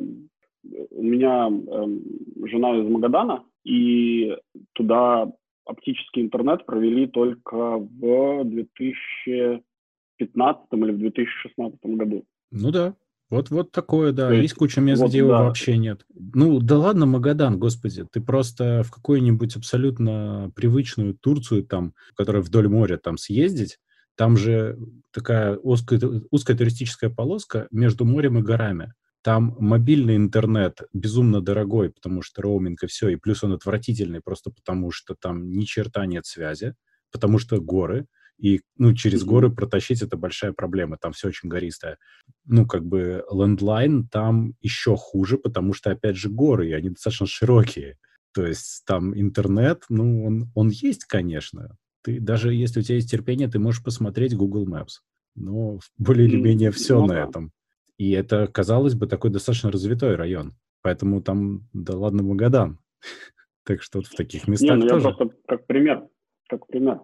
У 0.90 1.02
меня 1.02 1.46
эм, 1.46 2.02
жена 2.46 2.78
из 2.78 2.86
Магадана, 2.88 3.44
и 3.64 4.36
туда 4.74 5.32
оптический 5.64 6.22
интернет 6.22 6.66
провели 6.66 7.06
только 7.06 7.78
в 7.78 8.44
2015 8.44 10.62
или 10.72 10.92
в 10.92 10.98
2016 10.98 11.78
году. 11.82 12.24
Ну 12.50 12.70
да, 12.70 12.94
вот, 13.30 13.50
вот 13.50 13.70
такое, 13.70 14.12
да. 14.12 14.28
То 14.28 14.34
есть 14.34 14.42
есть 14.42 14.54
куча 14.54 14.80
мест, 14.80 15.00
вот 15.00 15.10
где 15.10 15.18
его 15.18 15.30
да. 15.30 15.44
вообще 15.44 15.78
нет. 15.78 16.04
Ну, 16.14 16.58
да 16.58 16.78
ладно, 16.78 17.06
Магадан, 17.06 17.60
господи, 17.60 18.04
ты 18.10 18.20
просто 18.20 18.82
в 18.82 18.90
какую-нибудь 18.90 19.56
абсолютно 19.56 20.50
привычную 20.56 21.14
Турцию, 21.14 21.64
там, 21.64 21.94
которая 22.16 22.42
вдоль 22.42 22.68
моря, 22.68 22.96
там 22.96 23.16
съездить, 23.16 23.78
там 24.16 24.36
же 24.36 24.78
такая 25.12 25.56
узкая, 25.56 26.00
узкая 26.30 26.56
туристическая 26.56 27.10
полоска 27.10 27.68
между 27.70 28.04
морем 28.04 28.38
и 28.38 28.42
горами. 28.42 28.94
Там 29.22 29.56
мобильный 29.58 30.16
интернет 30.16 30.80
безумно 30.94 31.42
дорогой, 31.42 31.90
потому 31.90 32.22
что 32.22 32.42
роуминг 32.42 32.82
и 32.82 32.86
все, 32.86 33.08
и 33.10 33.16
плюс 33.16 33.44
он 33.44 33.52
отвратительный 33.52 34.20
просто 34.22 34.50
потому, 34.50 34.90
что 34.90 35.14
там 35.14 35.50
ни 35.50 35.64
черта 35.64 36.06
нет 36.06 36.24
связи, 36.24 36.74
потому 37.12 37.38
что 37.38 37.60
горы, 37.60 38.06
и 38.40 38.62
ну, 38.78 38.94
через 38.94 39.22
горы 39.22 39.50
протащить 39.50 40.00
это 40.00 40.16
большая 40.16 40.52
проблема, 40.52 40.96
там 40.96 41.12
все 41.12 41.28
очень 41.28 41.50
гористое. 41.50 41.98
Ну, 42.46 42.66
как 42.66 42.86
бы 42.86 43.22
лендлайн 43.30 44.08
там 44.08 44.54
еще 44.62 44.96
хуже, 44.96 45.36
потому 45.36 45.74
что, 45.74 45.90
опять 45.90 46.16
же, 46.16 46.30
горы, 46.30 46.68
и 46.68 46.72
они 46.72 46.90
достаточно 46.90 47.26
широкие. 47.26 47.98
То 48.32 48.46
есть 48.46 48.84
там 48.86 49.18
интернет, 49.18 49.84
ну, 49.90 50.24
он, 50.24 50.50
он 50.54 50.70
есть, 50.70 51.04
конечно. 51.04 51.76
Ты, 52.02 52.20
даже 52.20 52.52
если 52.54 52.80
у 52.80 52.82
тебя 52.82 52.96
есть 52.96 53.10
терпение, 53.10 53.48
ты 53.48 53.58
можешь 53.58 53.82
посмотреть 53.82 54.34
Google 54.36 54.66
Maps. 54.68 55.00
Но 55.34 55.78
более 55.98 56.26
или 56.26 56.40
менее 56.40 56.70
все 56.70 56.98
ну 57.00 57.06
на 57.06 57.14
да. 57.14 57.28
этом. 57.28 57.52
И 57.98 58.10
это, 58.12 58.46
казалось 58.46 58.94
бы, 58.94 59.06
такой 59.06 59.30
достаточно 59.30 59.70
развитой 59.70 60.16
район. 60.16 60.54
Поэтому 60.82 61.20
там, 61.22 61.68
да 61.72 61.96
ладно, 61.96 62.22
Магадан. 62.22 62.78
Так 63.64 63.82
что 63.82 63.98
вот 63.98 64.06
в 64.06 64.16
таких 64.16 64.48
Не, 64.48 64.52
местах 64.52 64.78
ну 64.78 64.84
я 64.84 64.88
тоже. 64.90 65.12
просто 65.12 65.36
как 65.46 65.66
пример, 65.66 66.08
как 66.48 66.66
пример, 66.66 67.02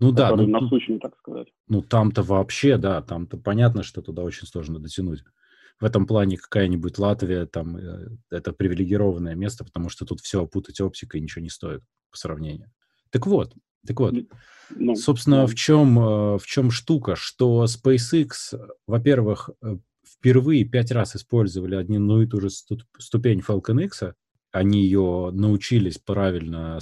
Ну 0.00 0.10
да, 0.12 0.30
ну, 0.34 0.38
тут- 0.38 0.48
насущный, 0.48 0.98
так 0.98 1.16
сказать. 1.16 1.46
ну 1.68 1.82
там-то 1.82 2.22
вообще, 2.22 2.76
да, 2.76 3.00
там-то 3.00 3.38
понятно, 3.38 3.84
что 3.84 4.02
туда 4.02 4.22
очень 4.22 4.46
сложно 4.48 4.80
дотянуть. 4.80 5.22
в 5.80 5.84
этом 5.84 6.06
плане 6.08 6.36
какая-нибудь 6.36 6.98
Латвия, 6.98 7.46
там, 7.46 7.76
э, 7.76 8.08
это 8.30 8.52
привилегированное 8.52 9.36
место, 9.36 9.64
потому 9.64 9.88
что 9.88 10.04
тут 10.04 10.20
все 10.20 10.42
опутать 10.42 10.80
оптикой 10.80 11.20
ничего 11.20 11.42
не 11.44 11.50
стоит 11.50 11.82
по 12.10 12.16
сравнению. 12.18 12.72
Так 13.10 13.28
вот, 13.28 13.54
так 13.88 14.00
вот, 14.00 14.14
ну, 14.70 14.94
собственно, 14.94 15.38
да. 15.38 15.46
в 15.46 15.54
чем, 15.54 15.98
э, 15.98 16.38
в 16.38 16.42
чем 16.44 16.70
штука, 16.70 17.16
что 17.16 17.64
SpaceX, 17.64 18.58
во-первых, 18.86 19.50
э, 19.62 19.78
впервые 20.06 20.64
пять 20.64 20.90
раз 20.90 21.16
использовали 21.16 21.74
одну 21.74 22.22
и 22.22 22.26
ту 22.26 22.40
же 22.40 22.50
ступень 22.50 23.40
Falcon 23.40 23.84
X, 23.84 24.04
они 24.52 24.82
ее 24.82 25.30
научились 25.32 25.98
правильно 25.98 26.78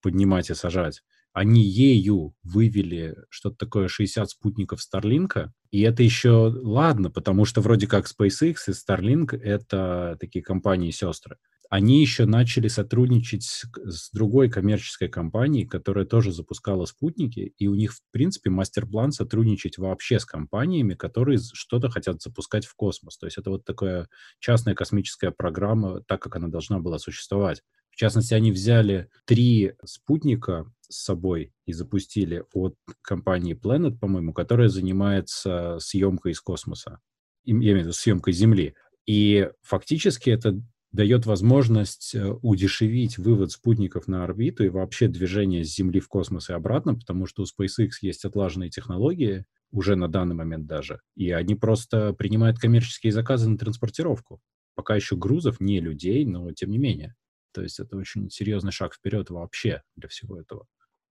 поднимать 0.00 0.50
и 0.50 0.54
сажать, 0.54 1.02
они 1.34 1.62
ею 1.64 2.32
вывели 2.44 3.16
что-то 3.28 3.56
такое 3.56 3.88
60 3.88 4.30
спутников 4.30 4.80
Старлинка, 4.80 5.52
и 5.72 5.80
это 5.80 6.04
еще 6.04 6.54
ладно, 6.62 7.10
потому 7.10 7.44
что 7.44 7.60
вроде 7.60 7.88
как 7.88 8.06
SpaceX 8.06 8.54
и 8.68 8.70
Starlink— 8.70 9.36
это 9.42 10.16
такие 10.20 10.44
компании-сестры. 10.44 11.36
Они 11.68 12.00
еще 12.00 12.24
начали 12.24 12.68
сотрудничать 12.68 13.42
с, 13.42 13.64
с 13.84 14.12
другой 14.12 14.48
коммерческой 14.48 15.08
компанией, 15.08 15.66
которая 15.66 16.04
тоже 16.04 16.30
запускала 16.30 16.84
спутники, 16.84 17.52
и 17.58 17.66
у 17.66 17.74
них, 17.74 17.94
в 17.94 18.00
принципе, 18.12 18.50
мастер-план 18.50 19.10
сотрудничать 19.10 19.76
вообще 19.76 20.20
с 20.20 20.24
компаниями, 20.24 20.94
которые 20.94 21.40
что-то 21.52 21.88
хотят 21.90 22.22
запускать 22.22 22.64
в 22.64 22.76
космос. 22.76 23.18
То 23.18 23.26
есть 23.26 23.38
это 23.38 23.50
вот 23.50 23.64
такая 23.64 24.08
частная 24.38 24.76
космическая 24.76 25.32
программа, 25.32 26.00
так 26.02 26.22
как 26.22 26.36
она 26.36 26.46
должна 26.46 26.78
была 26.78 27.00
существовать. 27.00 27.62
В 27.94 27.96
частности, 27.96 28.34
они 28.34 28.50
взяли 28.50 29.08
три 29.24 29.74
спутника 29.84 30.66
с 30.80 31.04
собой 31.04 31.52
и 31.64 31.72
запустили 31.72 32.42
от 32.52 32.74
компании 33.02 33.54
Planet, 33.54 33.96
по-моему, 33.96 34.32
которая 34.32 34.68
занимается 34.68 35.78
съемкой 35.78 36.32
из 36.32 36.40
космоса. 36.40 36.98
Я 37.44 37.52
имею 37.52 37.76
в 37.76 37.80
виду 37.82 37.92
съемкой 37.92 38.32
Земли. 38.32 38.74
И 39.06 39.48
фактически 39.62 40.30
это 40.30 40.60
дает 40.90 41.24
возможность 41.26 42.16
э, 42.16 42.32
удешевить 42.42 43.16
вывод 43.16 43.52
спутников 43.52 44.08
на 44.08 44.24
орбиту 44.24 44.64
и 44.64 44.70
вообще 44.70 45.06
движение 45.06 45.64
с 45.64 45.72
Земли 45.76 46.00
в 46.00 46.08
космос 46.08 46.50
и 46.50 46.52
обратно, 46.52 46.96
потому 46.96 47.26
что 47.26 47.42
у 47.42 47.46
SpaceX 47.46 47.90
есть 48.00 48.24
отлаженные 48.24 48.70
технологии, 48.70 49.44
уже 49.70 49.94
на 49.94 50.08
данный 50.08 50.34
момент 50.34 50.66
даже, 50.66 51.00
и 51.14 51.30
они 51.30 51.54
просто 51.54 52.12
принимают 52.12 52.58
коммерческие 52.58 53.12
заказы 53.12 53.48
на 53.48 53.58
транспортировку. 53.58 54.40
Пока 54.74 54.96
еще 54.96 55.16
грузов, 55.16 55.60
не 55.60 55.80
людей, 55.80 56.24
но 56.24 56.50
тем 56.52 56.70
не 56.70 56.78
менее. 56.78 57.14
То 57.54 57.62
есть 57.62 57.78
это 57.80 57.96
очень 57.96 58.28
серьезный 58.30 58.72
шаг 58.72 58.94
вперед 58.94 59.30
вообще 59.30 59.82
для 59.96 60.08
всего 60.08 60.38
этого. 60.38 60.66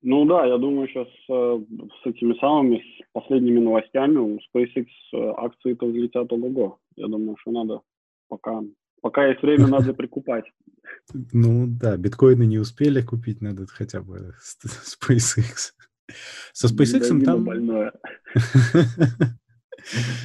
Ну 0.05 0.25
да, 0.25 0.45
я 0.45 0.57
думаю, 0.57 0.89
сейчас 0.89 1.07
э, 1.29 1.59
с 2.03 2.05
этими 2.05 2.37
самыми 2.39 2.79
с 2.79 3.05
последними 3.13 3.59
новостями 3.59 4.17
у 4.17 4.37
SpaceX 4.37 4.85
э, 5.13 5.33
акции-то 5.37 5.85
взлетят 5.85 6.31
ого-го. 6.33 6.77
Я 6.97 7.07
думаю, 7.07 7.37
что 7.39 7.51
надо 7.51 7.81
пока, 8.27 8.61
пока 9.01 9.27
есть 9.27 9.41
время, 9.41 9.67
надо 9.67 9.93
прикупать. 10.01 10.43
Ну 11.31 11.67
да, 11.67 11.95
биткоины 11.95 12.45
не 12.45 12.59
успели 12.59 13.01
купить, 13.01 13.39
надо 13.39 13.65
хотя 13.65 14.01
бы 14.01 14.33
SpaceX. 14.41 15.71
Со 16.51 16.67
SpaceX 16.67 17.23
там... 17.23 17.47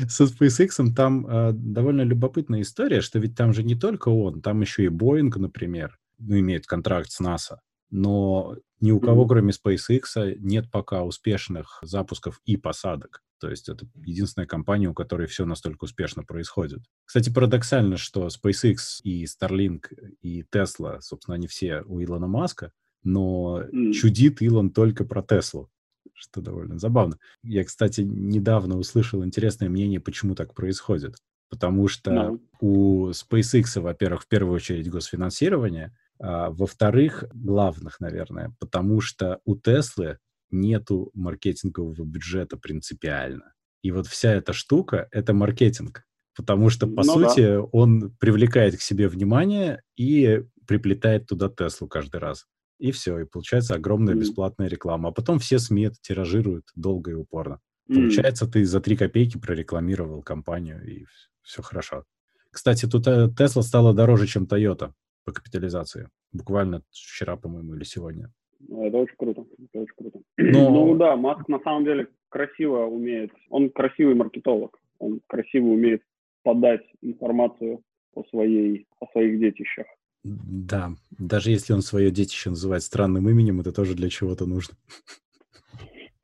Со 0.08 0.24
SpaceX 0.24 0.92
там 0.94 1.26
э, 1.26 1.52
довольно 1.52 2.02
любопытная 2.02 2.62
история, 2.62 3.00
что 3.00 3.20
ведь 3.20 3.36
там 3.36 3.52
же 3.52 3.62
не 3.62 3.76
только 3.76 4.08
он, 4.08 4.40
там 4.42 4.60
еще 4.60 4.84
и 4.84 4.88
Boeing, 4.88 5.30
например, 5.36 5.98
ну, 6.18 6.38
имеет 6.38 6.66
контракт 6.66 7.10
с 7.10 7.20
НАСА. 7.20 7.60
Но 7.90 8.56
ни 8.80 8.90
у 8.90 9.00
кого, 9.00 9.26
кроме 9.26 9.52
SpaceX, 9.52 10.36
нет 10.38 10.70
пока 10.70 11.02
успешных 11.02 11.78
запусков 11.82 12.40
и 12.44 12.56
посадок. 12.56 13.22
То 13.40 13.48
есть 13.48 13.68
это 13.68 13.86
единственная 13.94 14.46
компания, 14.46 14.88
у 14.88 14.94
которой 14.94 15.26
все 15.26 15.44
настолько 15.44 15.84
успешно 15.84 16.24
происходит. 16.24 16.80
Кстати, 17.04 17.32
парадоксально, 17.32 17.96
что 17.96 18.26
SpaceX 18.26 19.00
и 19.02 19.24
Starlink 19.24 19.84
и 20.20 20.42
Tesla, 20.42 21.00
собственно, 21.00 21.36
они 21.36 21.46
все 21.46 21.82
у 21.82 22.02
Илона 22.02 22.26
Маска, 22.26 22.72
но 23.04 23.62
mm. 23.62 23.92
чудит 23.92 24.42
Илон 24.42 24.70
только 24.70 25.04
про 25.04 25.22
Теслу, 25.22 25.70
что 26.14 26.40
довольно 26.40 26.78
забавно. 26.78 27.18
Я, 27.42 27.64
кстати, 27.64 28.00
недавно 28.00 28.76
услышал 28.76 29.24
интересное 29.24 29.68
мнение, 29.68 30.00
почему 30.00 30.34
так 30.34 30.54
происходит. 30.54 31.16
Потому 31.48 31.88
что 31.88 32.10
no. 32.10 32.40
у 32.60 33.08
SpaceX, 33.10 33.80
во-первых, 33.80 34.24
в 34.24 34.28
первую 34.28 34.56
очередь 34.56 34.90
госфинансирование— 34.90 35.96
во-вторых, 36.18 37.24
главных, 37.32 38.00
наверное, 38.00 38.54
потому 38.58 39.00
что 39.00 39.40
у 39.44 39.56
Теслы 39.56 40.18
нету 40.50 41.10
маркетингового 41.14 42.04
бюджета 42.04 42.56
принципиально. 42.56 43.52
И 43.82 43.90
вот 43.90 44.06
вся 44.06 44.32
эта 44.32 44.52
штука— 44.52 45.08
это 45.12 45.32
маркетинг. 45.32 46.04
Потому 46.36 46.70
что, 46.70 46.86
по 46.86 47.04
ну, 47.04 47.14
сути, 47.14 47.40
да. 47.40 47.62
он 47.62 48.14
привлекает 48.20 48.76
к 48.76 48.80
себе 48.80 49.08
внимание 49.08 49.82
и 49.96 50.44
приплетает 50.66 51.26
туда 51.26 51.48
Теслу 51.48 51.88
каждый 51.88 52.20
раз. 52.20 52.46
И 52.78 52.92
все, 52.92 53.18
и 53.18 53.24
получается 53.24 53.74
огромная 53.74 54.14
mm. 54.14 54.20
бесплатная 54.20 54.68
реклама. 54.68 55.08
А 55.08 55.12
потом 55.12 55.40
все 55.40 55.58
СМИ 55.58 55.86
это 55.86 55.96
тиражируют 56.00 56.66
долго 56.76 57.10
и 57.10 57.14
упорно. 57.14 57.60
Mm. 57.90 57.94
Получается, 57.94 58.46
ты 58.46 58.64
за 58.64 58.80
три 58.80 58.96
копейки 58.96 59.36
прорекламировал 59.36 60.22
компанию, 60.22 60.80
и 60.86 61.06
все 61.42 61.62
хорошо. 61.62 62.04
Кстати, 62.52 62.86
тут 62.86 63.04
Тесла 63.36 63.62
стала 63.62 63.92
дороже, 63.92 64.28
чем 64.28 64.44
Toyota 64.44 64.92
по 65.28 65.32
капитализации. 65.32 66.08
Буквально 66.32 66.82
вчера, 66.90 67.36
по-моему, 67.36 67.74
или 67.74 67.84
сегодня. 67.84 68.32
Ну, 68.60 68.86
это 68.86 68.96
очень 68.96 69.16
круто. 69.16 69.44
Это 69.58 69.82
очень 69.82 69.94
круто. 69.96 70.20
Но... 70.38 70.70
Ну 70.70 70.96
да, 70.96 71.16
Маск 71.16 71.48
на 71.48 71.60
самом 71.60 71.84
деле 71.84 72.08
красиво 72.30 72.86
умеет. 72.86 73.30
Он 73.50 73.70
красивый 73.70 74.14
маркетолог. 74.14 74.78
Он 74.98 75.20
красиво 75.26 75.66
умеет 75.66 76.02
подать 76.42 76.82
информацию 77.02 77.82
о, 78.14 78.24
своей, 78.30 78.86
о 79.00 79.06
своих 79.12 79.38
детищах. 79.38 79.86
Да, 80.24 80.92
даже 81.18 81.50
если 81.50 81.74
он 81.74 81.82
свое 81.82 82.10
детище 82.10 82.50
называет 82.50 82.82
странным 82.82 83.28
именем, 83.28 83.60
это 83.60 83.72
тоже 83.72 83.94
для 83.94 84.08
чего-то 84.08 84.46
нужно. 84.46 84.74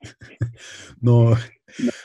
Но 1.01 1.35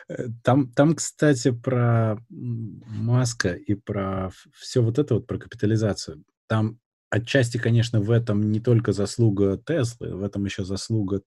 э, 0.09 0.29
там, 0.45 0.71
там, 0.73 0.95
кстати, 0.95 1.51
про 1.51 2.19
Маска 2.29 3.55
и 3.55 3.75
про 3.75 4.31
все 4.55 4.83
вот 4.83 4.99
это 4.99 5.15
вот, 5.15 5.27
про 5.27 5.39
капитализацию. 5.39 6.23
Там 6.47 6.79
Отчасти, 7.11 7.59
конечно, 7.59 8.01
в 8.01 8.13
этом 8.13 8.53
не 8.53 8.61
только 8.61 8.93
заслуга 8.93 9.61
Теслы, 9.67 10.15
в 10.15 10.23
этом 10.23 10.45
еще 10.45 10.63
заслуга 10.63 11.23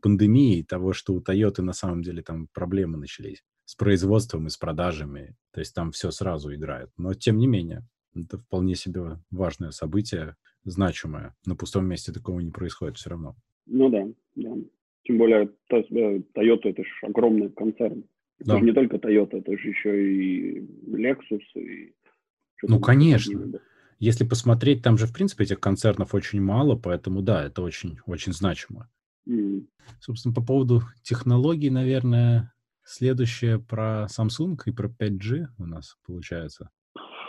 пандемии, 0.00 0.62
того, 0.62 0.94
что 0.94 1.12
у 1.12 1.20
Toyota 1.20 1.60
на 1.60 1.74
самом 1.74 2.02
деле 2.02 2.22
там 2.22 2.48
проблемы 2.54 2.96
начались 2.96 3.42
с 3.66 3.74
производством 3.74 4.46
и 4.46 4.50
с 4.50 4.56
продажами. 4.56 5.36
То 5.52 5.60
есть 5.60 5.74
там 5.74 5.92
все 5.92 6.10
сразу 6.10 6.54
играет. 6.54 6.88
Но 6.96 7.12
тем 7.12 7.36
не 7.36 7.46
менее, 7.46 7.82
это 8.14 8.38
вполне 8.38 8.74
себе 8.74 9.18
важное 9.30 9.70
событие, 9.70 10.36
значимое. 10.64 11.34
На 11.44 11.54
пустом 11.54 11.86
месте 11.86 12.10
такого 12.10 12.40
не 12.40 12.50
происходит 12.50 12.96
все 12.96 13.10
равно. 13.10 13.36
Ну 13.66 13.90
да, 13.90 14.08
да. 14.34 14.54
Тем 15.04 15.18
более 15.18 15.50
э, 15.70 16.20
Toyota 16.34 16.70
это 16.70 16.82
же 16.82 16.90
огромный 17.02 17.50
концерн. 17.50 18.04
Это 18.38 18.50
да. 18.50 18.58
же 18.58 18.64
не 18.64 18.72
только 18.72 18.96
Toyota, 18.96 19.38
это 19.38 19.58
же 19.58 19.68
еще 19.68 20.12
и 20.12 20.60
Lexus. 20.86 21.42
И 21.54 21.92
ну, 22.62 22.80
конечно. 22.80 23.60
Если 23.98 24.24
посмотреть, 24.24 24.82
там 24.82 24.96
же, 24.96 25.06
в 25.06 25.12
принципе, 25.12 25.44
этих 25.44 25.60
концернов 25.60 26.14
очень 26.14 26.40
мало, 26.40 26.76
поэтому, 26.76 27.20
да, 27.20 27.44
это 27.44 27.62
очень, 27.62 27.98
очень 28.06 28.32
значимо. 28.32 28.88
Mm. 29.28 29.66
Собственно, 30.00 30.34
по 30.34 30.44
поводу 30.44 30.82
технологий, 31.02 31.70
наверное, 31.70 32.52
следующее 32.84 33.58
про 33.58 34.06
Samsung 34.06 34.56
и 34.66 34.72
про 34.72 34.88
5G 34.88 35.46
у 35.58 35.66
нас 35.66 35.96
получается. 36.06 36.70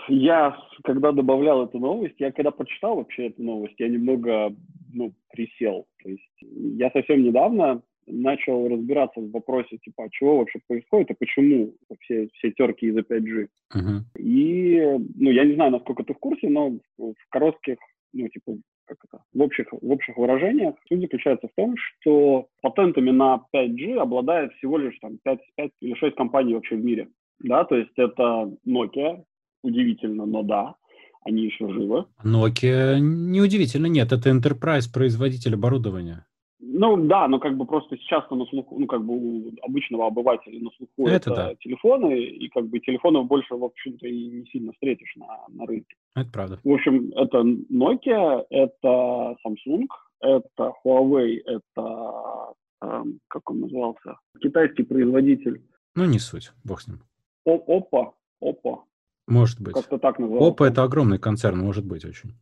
Я, 0.07 0.57
когда 0.83 1.11
добавлял 1.11 1.65
эту 1.65 1.79
новость, 1.79 2.15
я 2.19 2.31
когда 2.31 2.51
прочитал 2.51 2.95
вообще 2.95 3.27
эту 3.27 3.43
новость, 3.43 3.75
я 3.77 3.87
немного, 3.87 4.55
ну, 4.91 5.13
присел. 5.31 5.87
То 6.03 6.09
есть 6.09 6.31
я 6.41 6.89
совсем 6.91 7.23
недавно 7.23 7.83
начал 8.09 8.67
разбираться 8.67 9.19
в 9.19 9.31
вопросе, 9.31 9.77
типа, 9.77 10.05
а 10.05 10.09
чего 10.09 10.37
вообще 10.37 10.59
происходит, 10.67 11.11
и 11.11 11.15
почему 11.15 11.73
все, 12.01 12.27
все 12.33 12.51
терки 12.51 12.87
из-за 12.87 13.01
5G. 13.01 13.47
Uh-huh. 13.75 14.01
И, 14.17 14.81
ну, 15.15 15.29
я 15.29 15.45
не 15.45 15.55
знаю, 15.55 15.71
насколько 15.71 16.03
ты 16.03 16.13
в 16.13 16.19
курсе, 16.19 16.49
но 16.49 16.77
в 16.97 17.13
коротких, 17.29 17.77
ну, 18.13 18.27
типа, 18.27 18.57
как 18.85 18.97
это, 19.05 19.23
в 19.33 19.41
общих, 19.41 19.67
в 19.71 19.91
общих 19.91 20.17
выражениях 20.17 20.75
суть 20.87 21.01
заключается 21.01 21.47
в 21.47 21.55
том, 21.55 21.75
что 21.77 22.47
патентами 22.61 23.11
на 23.11 23.45
5G 23.55 23.97
обладает 23.97 24.51
всего 24.53 24.77
лишь 24.77 24.97
там 24.99 25.19
5, 25.23 25.39
5 25.55 25.71
или 25.81 25.93
6 25.93 26.15
компаний 26.15 26.55
вообще 26.55 26.75
в 26.75 26.83
мире. 26.83 27.07
Да, 27.39 27.63
то 27.63 27.75
есть 27.75 27.91
это 27.95 28.51
Nokia, 28.67 29.23
удивительно, 29.63 30.25
но 30.25 30.43
да, 30.43 30.75
они 31.23 31.43
еще 31.45 31.71
живы. 31.71 32.05
Nokia 32.23 32.99
неудивительно, 32.99 33.85
нет, 33.85 34.11
это 34.11 34.29
Enterprise, 34.29 34.91
производитель 34.91 35.53
оборудования. 35.53 36.25
Ну 36.61 37.07
да, 37.07 37.27
но 37.27 37.39
как 37.39 37.55
бы 37.55 37.65
просто 37.65 37.95
сейчас 37.97 38.29
на 38.29 38.45
слуху, 38.47 38.77
ну 38.77 38.85
как 38.85 39.03
бы 39.05 39.13
у 39.13 39.51
обычного 39.61 40.07
обывателя 40.07 40.61
на 40.61 40.69
слуху 40.71 41.07
это, 41.07 41.31
это 41.31 41.35
да. 41.35 41.55
телефоны, 41.55 42.19
и 42.21 42.49
как 42.49 42.67
бы 42.67 42.79
телефонов 42.79 43.27
больше, 43.27 43.55
в 43.55 43.63
общем-то, 43.63 44.05
и 44.05 44.27
не 44.27 44.45
сильно 44.47 44.73
встретишь 44.73 45.15
на, 45.15 45.27
на 45.47 45.65
рынке. 45.65 45.95
Это 46.15 46.29
правда. 46.29 46.59
В 46.63 46.71
общем, 46.71 47.11
это 47.15 47.43
Nokia, 47.71 48.45
это 48.49 49.37
Samsung, 49.45 49.87
это 50.19 50.73
Huawei, 50.83 51.37
это, 51.45 52.53
эм, 52.81 53.19
как 53.29 53.49
он 53.49 53.61
назывался, 53.61 54.17
китайский 54.41 54.83
производитель. 54.83 55.61
Ну 55.95 56.05
не 56.05 56.19
суть, 56.19 56.51
бог 56.65 56.81
с 56.81 56.87
ним. 56.87 56.99
Опа, 57.45 58.13
Опа. 58.41 58.83
Может 59.27 59.61
быть. 59.61 59.75
Как-то 59.75 59.97
так 59.97 60.19
называется. 60.19 60.49
Опа– 60.49 60.67
это 60.69 60.83
огромный 60.83 61.19
концерн, 61.19 61.59
может 61.59 61.85
быть 61.85 62.03
очень. 62.03 62.33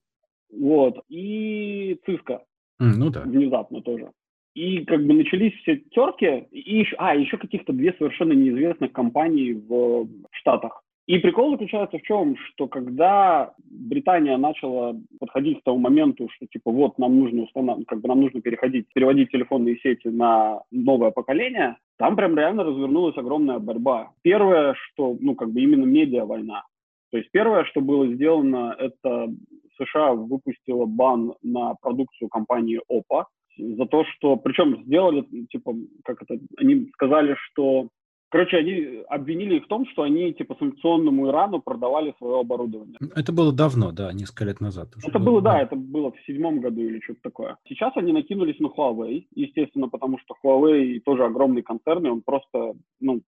Вот. 0.51 1.03
И 1.09 1.99
Cisco. 2.07 2.39
Ну 2.79 3.09
да. 3.09 3.21
Внезапно 3.21 3.81
тоже. 3.81 4.11
И 4.53 4.85
как 4.85 5.05
бы 5.05 5.13
начались 5.13 5.53
все 5.61 5.77
терки, 5.91 6.47
и 6.51 6.79
еще, 6.79 6.95
а, 6.97 7.15
еще 7.15 7.37
каких-то 7.37 7.73
две 7.73 7.93
совершенно 7.93 8.33
неизвестных 8.33 8.91
компаний 8.91 9.53
в 9.53 10.07
Штатах. 10.31 10.83
И 11.07 11.19
прикол 11.19 11.51
заключается 11.51 11.99
в 11.99 12.01
чем, 12.01 12.35
что 12.35 12.67
когда 12.67 13.53
Британия 13.63 14.35
начала 14.35 14.93
подходить 15.19 15.61
к 15.61 15.63
тому 15.63 15.77
моменту, 15.77 16.27
что 16.35 16.47
типа 16.47 16.69
вот 16.69 16.97
нам 16.97 17.17
нужно 17.17 17.43
установ... 17.43 17.79
как 17.87 18.01
бы 18.01 18.09
нам 18.09 18.19
нужно 18.19 18.41
переходить, 18.41 18.87
переводить 18.93 19.31
телефонные 19.31 19.77
сети 19.77 20.09
на 20.09 20.63
новое 20.69 21.11
поколение, 21.11 21.77
там 21.97 22.17
прям 22.17 22.35
реально 22.35 22.65
развернулась 22.65 23.15
огромная 23.15 23.59
борьба. 23.59 24.11
Первое, 24.21 24.73
что, 24.73 25.15
ну, 25.21 25.35
как 25.35 25.51
бы 25.51 25.61
именно 25.61 25.85
медиа-война. 25.85 26.65
То 27.11 27.17
есть 27.17 27.31
первое, 27.31 27.63
что 27.63 27.79
было 27.79 28.13
сделано, 28.13 28.75
это 28.77 29.29
США 29.77 30.13
выпустила 30.13 30.85
бан 30.85 31.33
на 31.41 31.75
продукцию 31.81 32.29
компании 32.29 32.81
Oppo 32.91 33.25
за 33.57 33.85
то, 33.85 34.03
что, 34.05 34.35
причем 34.35 34.83
сделали, 34.85 35.25
типа, 35.47 35.73
как 36.03 36.21
это, 36.21 36.39
они 36.57 36.89
сказали, 36.93 37.35
что 37.49 37.89
Короче, 38.29 38.57
они 38.57 39.03
обвинили 39.07 39.55
их 39.55 39.65
в 39.65 39.67
том, 39.67 39.85
что 39.87 40.01
они 40.01 40.33
типа 40.33 40.55
санкционному 40.59 41.29
Ирану 41.29 41.61
продавали 41.61 42.13
свое 42.17 42.41
оборудование. 42.41 42.97
Это 43.15 43.31
было 43.31 43.53
давно, 43.53 43.93
да, 43.93 44.11
несколько 44.11 44.43
лет 44.43 44.59
назад. 44.59 44.89
Уже 44.97 45.07
это 45.07 45.19
было, 45.19 45.41
да, 45.41 45.61
это 45.61 45.77
было 45.77 46.11
в 46.11 46.19
седьмом 46.25 46.59
году 46.59 46.81
или 46.81 46.99
что-то 46.99 47.21
такое. 47.23 47.57
Сейчас 47.69 47.93
они 47.95 48.11
накинулись 48.11 48.59
на 48.59 48.67
Huawei, 48.67 49.23
естественно, 49.33 49.87
потому 49.87 50.19
что 50.19 50.35
Huawei 50.43 50.99
тоже 51.05 51.23
огромный 51.23 51.61
концерн, 51.61 52.05
и 52.05 52.09
он 52.09 52.21
просто, 52.21 52.73
ну, 52.99 53.21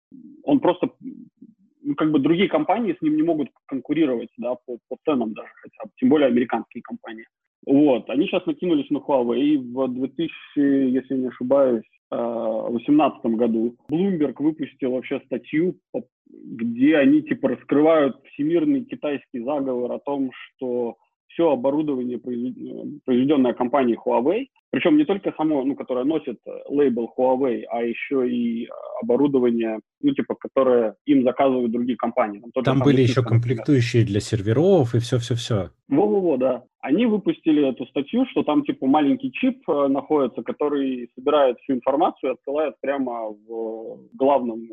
он 0.44 0.60
просто, 0.60 0.90
ну, 1.82 1.96
как 1.96 2.12
бы 2.12 2.20
другие 2.20 2.50
компании 2.50 2.96
с 2.98 3.02
ним 3.02 3.15
не 3.15 3.24
могут 3.24 3.50
конкурировать, 3.65 4.30
да, 4.38 4.56
по, 4.65 4.78
по 4.88 4.98
ценам 5.06 5.34
даже 5.34 5.50
хотя 5.62 5.84
бы, 5.86 5.92
тем 5.98 6.10
более 6.10 6.28
американские 6.28 6.82
компании. 6.84 7.26
Вот, 7.65 8.10
они 8.10 8.28
сейчас 8.28 8.46
накинулись 8.46 8.89
на 8.89 8.98
Huawei, 8.98 9.58
в 9.58 9.88
2000, 9.94 10.32
если 10.58 11.15
не 11.15 11.28
ошибаюсь, 11.28 11.84
2018 12.12 13.26
году 13.38 13.76
Bloomberg 13.92 14.36
выпустил 14.39 14.92
вообще 14.92 15.22
статью, 15.26 15.76
где 16.28 16.98
они 16.98 17.22
типа 17.22 17.50
раскрывают 17.50 18.18
всемирный 18.34 18.84
китайский 18.86 19.44
заговор 19.44 19.92
о 19.92 20.00
том, 20.00 20.32
что 20.34 20.96
все 21.30 21.52
оборудование, 21.52 22.18
произведенное 22.20 23.54
компанией 23.54 23.98
Huawei, 23.98 24.48
причем 24.72 24.98
не 24.98 25.06
только 25.06 25.34
само, 25.36 25.63
ну, 25.63 25.76
которое 25.76 26.06
носит 26.06 26.39
э, 26.46 26.52
лейбл 26.68 27.12
Huawei, 27.18 27.63
а 27.70 27.82
еще 27.82 28.30
и 28.30 28.65
э, 28.65 28.70
оборудование, 29.02 29.80
ну, 30.02 30.13
типа, 30.13 30.36
которое 30.36 30.96
им 31.06 31.24
заказывают 31.24 31.72
другие 31.72 31.98
компании. 31.98 32.42
Там, 32.54 32.63
Там 32.63 32.80
были 32.80 33.02
еще 33.02 33.24
комплектующие 33.24 34.06
для 34.06 34.20
серверов 34.20 34.94
и 34.94 35.00
все-все-все. 35.00 35.72
Во-во-во, 35.88 36.38
да. 36.38 36.63
Они 36.82 37.08
выпустили 37.08 37.68
эту 37.68 37.86
статью, 37.88 38.26
что 38.32 38.44
там, 38.44 38.63
типа, 38.63 38.86
маленький 38.86 39.32
чип 39.32 39.68
э, 39.68 39.88
находится, 39.88 40.44
который 40.44 41.10
собирает 41.15 41.58
всю 41.60 41.74
информацию 41.74 42.32
и 42.32 42.34
отсылает 42.34 42.76
прямо 42.80 43.30
в 43.30 44.08
главному 44.13 44.68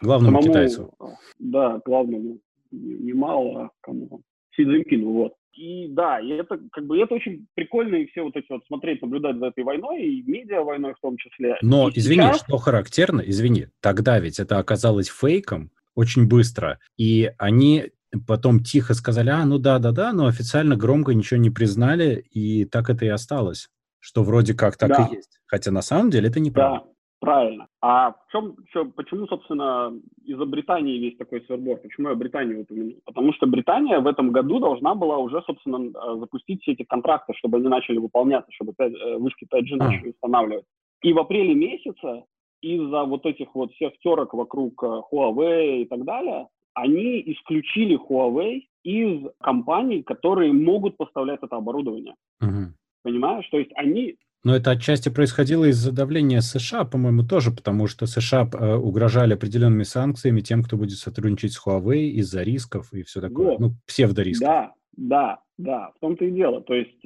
Главному 0.00 0.36
самому, 0.36 0.48
китайцу. 0.48 0.94
Да, 1.38 1.80
главному. 1.84 2.38
Немало, 2.70 3.64
а 3.64 3.70
кому 3.80 4.20
Си 4.56 4.64
Цзиньпину, 4.64 5.10
вот. 5.12 5.34
И 5.56 5.88
да, 5.88 6.20
и 6.20 6.28
это 6.28 6.58
как 6.70 6.84
бы 6.84 6.98
это 6.98 7.14
очень 7.14 7.46
прикольно, 7.54 7.96
и 7.96 8.06
все 8.06 8.22
вот 8.22 8.36
эти 8.36 8.46
вот 8.50 8.62
смотреть, 8.66 9.00
наблюдать 9.00 9.38
за 9.38 9.46
этой 9.46 9.64
войной, 9.64 10.02
и 10.02 10.22
медиа 10.22 10.62
войной 10.62 10.94
в 10.94 11.00
том 11.00 11.16
числе. 11.16 11.56
Но, 11.62 11.88
и 11.88 11.98
извини, 11.98 12.22
сейчас... 12.22 12.42
что 12.42 12.58
характерно, 12.58 13.22
извини, 13.22 13.68
тогда 13.80 14.18
ведь 14.18 14.38
это 14.38 14.58
оказалось 14.58 15.08
фейком 15.08 15.70
очень 15.94 16.28
быстро, 16.28 16.78
и 16.98 17.30
они 17.38 17.90
потом 18.26 18.62
тихо 18.62 18.92
сказали, 18.92 19.30
а, 19.30 19.44
ну 19.46 19.58
да-да-да, 19.58 20.12
но 20.12 20.26
официально 20.26 20.76
громко 20.76 21.12
ничего 21.12 21.40
не 21.40 21.50
признали, 21.50 22.24
и 22.30 22.66
так 22.66 22.90
это 22.90 23.06
и 23.06 23.08
осталось, 23.08 23.68
что 23.98 24.22
вроде 24.22 24.52
как 24.52 24.76
так 24.76 24.90
да. 24.90 25.08
и 25.10 25.16
есть. 25.16 25.40
Хотя 25.46 25.70
на 25.70 25.82
самом 25.82 26.10
деле 26.10 26.28
это 26.28 26.38
неправда. 26.38 26.84
Да. 26.84 26.92
Правильно. 27.20 27.66
А 27.80 28.12
в 28.12 28.30
чем, 28.30 28.56
что, 28.70 28.84
почему, 28.84 29.26
собственно, 29.26 29.92
из-за 30.24 30.44
Британии 30.44 30.98
весь 30.98 31.16
такой 31.16 31.40
свербор? 31.42 31.78
Почему 31.78 32.10
я 32.10 32.14
Британию 32.14 32.60
упомянул? 32.60 33.00
Потому 33.06 33.32
что 33.32 33.46
Британия 33.46 34.00
в 34.00 34.06
этом 34.06 34.32
году 34.32 34.58
должна 34.58 34.94
была 34.94 35.16
уже, 35.16 35.42
собственно, 35.42 35.88
э, 35.88 36.18
запустить 36.18 36.62
все 36.62 36.72
эти 36.72 36.82
контракты, 36.84 37.32
чтобы 37.36 37.56
они 37.56 37.68
начали 37.68 37.98
выполняться, 37.98 38.52
чтобы 38.52 38.74
5, 38.76 38.92
э, 38.92 39.16
вышки 39.16 39.46
5G 39.50 39.76
а. 39.80 39.84
начали 39.84 40.10
устанавливать. 40.10 40.66
И 41.02 41.12
в 41.12 41.18
апреле 41.18 41.54
месяце 41.54 42.24
из-за 42.60 43.04
вот 43.04 43.24
этих 43.24 43.54
вот 43.54 43.72
всех 43.72 43.96
терок 43.98 44.34
вокруг 44.34 44.82
э, 44.82 45.00
Huawei 45.10 45.82
и 45.82 45.84
так 45.86 46.04
далее, 46.04 46.48
они 46.74 47.22
исключили 47.26 47.98
Huawei 47.98 48.62
из 48.84 49.26
компаний, 49.40 50.02
которые 50.02 50.52
могут 50.52 50.96
поставлять 50.98 51.40
это 51.42 51.56
оборудование. 51.56 52.14
Угу. 52.42 52.74
Понимаешь? 53.02 53.48
То 53.50 53.58
есть 53.58 53.70
они 53.74 54.16
но 54.46 54.54
это 54.54 54.70
отчасти 54.70 55.08
происходило 55.08 55.64
из-за 55.64 55.90
давления 55.90 56.40
США, 56.40 56.84
по-моему, 56.84 57.24
тоже, 57.24 57.50
потому 57.50 57.88
что 57.88 58.06
США 58.06 58.48
э, 58.48 58.76
угрожали 58.76 59.34
определенными 59.34 59.82
санкциями 59.82 60.40
тем, 60.40 60.62
кто 60.62 60.76
будет 60.76 60.98
сотрудничать 60.98 61.54
с 61.54 61.66
Huawei 61.66 62.10
из-за 62.20 62.44
рисков 62.44 62.92
и 62.92 63.02
все 63.02 63.20
такое. 63.20 63.46
Вот. 63.48 63.58
Ну, 63.58 63.70
псевдорисков. 63.88 64.46
Да, 64.46 64.72
да, 64.96 65.40
да, 65.58 65.90
в 65.96 65.98
том-то 65.98 66.26
и 66.26 66.30
дело. 66.30 66.60
То 66.60 66.74
есть 66.74 66.96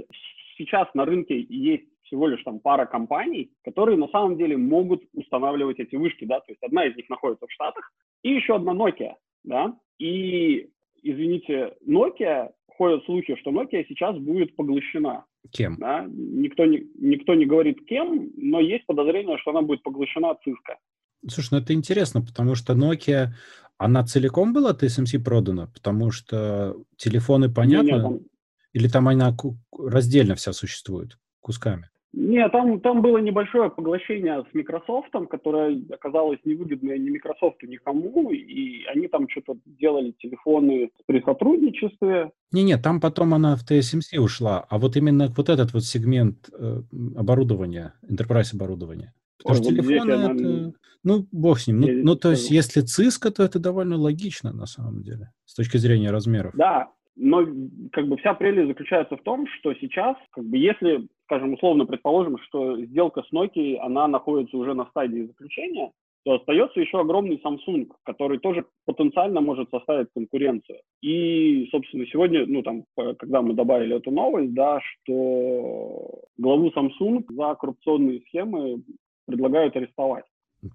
сейчас 0.58 0.88
на 0.92 1.06
рынке 1.06 1.40
есть 1.48 1.86
всего 2.02 2.26
лишь 2.26 2.42
там 2.42 2.60
пара 2.60 2.84
компаний, 2.84 3.50
которые 3.64 3.96
на 3.96 4.08
самом 4.08 4.36
деле 4.36 4.58
могут 4.58 5.02
устанавливать 5.14 5.78
эти 5.78 5.96
вышки, 5.96 6.26
да, 6.26 6.40
то 6.40 6.52
есть 6.52 6.62
одна 6.62 6.84
из 6.84 6.94
них 6.94 7.08
находится 7.08 7.46
в 7.46 7.52
Штатах, 7.52 7.90
и 8.22 8.34
еще 8.34 8.56
одна 8.56 8.74
Nokia, 8.74 9.14
да, 9.44 9.74
и, 9.98 10.68
извините, 11.02 11.72
Nokia, 11.88 12.50
ходят 12.76 13.02
слухи, 13.06 13.34
что 13.36 13.50
Nokia 13.50 13.86
сейчас 13.88 14.18
будет 14.18 14.54
поглощена 14.56 15.24
Кем? 15.50 15.76
Да? 15.78 16.06
Никто, 16.08 16.64
не, 16.64 16.86
никто 16.94 17.34
не 17.34 17.46
говорит 17.46 17.84
кем, 17.86 18.30
но 18.36 18.60
есть 18.60 18.86
подозрение, 18.86 19.38
что 19.38 19.50
она 19.50 19.62
будет 19.62 19.82
поглощена 19.82 20.36
Cisco. 20.46 20.76
Слушай, 21.28 21.48
ну 21.52 21.58
это 21.58 21.72
интересно, 21.74 22.22
потому 22.22 22.54
что 22.54 22.74
Nokia, 22.74 23.30
она 23.78 24.04
целиком 24.04 24.52
была 24.52 24.72
TSMC 24.72 25.22
продана? 25.22 25.66
Потому 25.66 26.10
что 26.10 26.76
телефоны 26.96 27.52
понятно? 27.52 27.86
Нет, 27.86 27.94
нет, 27.94 28.02
там... 28.02 28.20
Или 28.72 28.88
там 28.88 29.08
она 29.08 29.36
раздельно 29.76 30.36
вся 30.36 30.52
существует, 30.52 31.18
кусками? 31.40 31.89
Нет, 32.12 32.50
там, 32.50 32.80
там 32.80 33.02
было 33.02 33.18
небольшое 33.18 33.70
поглощение 33.70 34.44
с 34.50 34.54
Microsoft, 34.54 35.10
которое 35.30 35.80
оказалось 35.92 36.40
невыгодное 36.44 36.98
ни 36.98 37.10
Microsoft, 37.10 37.62
никому, 37.62 38.32
и 38.32 38.84
они 38.86 39.06
там 39.06 39.28
что-то 39.28 39.56
делали 39.64 40.12
телефоны 40.18 40.90
при 41.06 41.22
сотрудничестве. 41.22 42.32
Не-не, 42.50 42.78
там 42.78 43.00
потом 43.00 43.34
она 43.34 43.54
в 43.54 43.60
TSMC 43.60 44.18
ушла, 44.18 44.66
а 44.68 44.78
вот 44.78 44.96
именно 44.96 45.32
вот 45.36 45.48
этот 45.48 45.72
вот 45.72 45.84
сегмент 45.84 46.50
э, 46.52 46.82
оборудования, 47.16 47.94
enterprise 48.08 48.54
оборудования. 48.54 49.14
Потому 49.38 49.58
Ой, 49.58 49.64
что 49.64 49.74
вот 49.74 49.86
телефоны 49.86 50.12
это... 50.12 50.30
Она... 50.30 50.72
Ну, 51.02 51.26
бог 51.32 51.60
с 51.60 51.66
ним. 51.66 51.80
Ну, 51.80 51.88
ну, 51.90 52.16
то 52.16 52.32
есть, 52.32 52.50
если 52.50 52.82
Cisco, 52.82 53.30
то 53.30 53.42
это 53.42 53.58
довольно 53.58 53.96
логично, 53.96 54.52
на 54.52 54.66
самом 54.66 55.02
деле, 55.02 55.32
с 55.46 55.54
точки 55.54 55.78
зрения 55.78 56.10
размеров. 56.10 56.52
Да, 56.54 56.90
но 57.20 57.46
как 57.92 58.08
бы 58.08 58.16
вся 58.16 58.34
прелесть 58.34 58.68
заключается 58.68 59.16
в 59.16 59.22
том, 59.22 59.46
что 59.46 59.74
сейчас, 59.74 60.16
как 60.30 60.44
бы, 60.44 60.56
если 60.56 61.06
скажем, 61.30 61.54
условно 61.54 61.86
предположим, 61.86 62.38
что 62.38 62.76
сделка 62.84 63.22
с 63.22 63.32
Nokia, 63.32 63.76
она 63.76 64.08
находится 64.08 64.56
уже 64.56 64.74
на 64.74 64.86
стадии 64.86 65.26
заключения, 65.26 65.92
то 66.24 66.34
остается 66.34 66.80
еще 66.80 66.98
огромный 66.98 67.40
Samsung, 67.44 67.88
который 68.04 68.38
тоже 68.38 68.64
потенциально 68.84 69.40
может 69.40 69.70
составить 69.70 70.08
конкуренцию. 70.12 70.78
И, 71.02 71.68
собственно, 71.70 72.04
сегодня, 72.06 72.46
ну, 72.46 72.62
там, 72.62 72.84
когда 72.96 73.42
мы 73.42 73.54
добавили 73.54 73.96
эту 73.96 74.10
новость, 74.10 74.52
да, 74.54 74.80
что 74.80 76.20
главу 76.36 76.70
Samsung 76.70 77.24
за 77.28 77.54
коррупционные 77.54 78.20
схемы 78.22 78.82
предлагают 79.26 79.76
арестовать. 79.76 80.24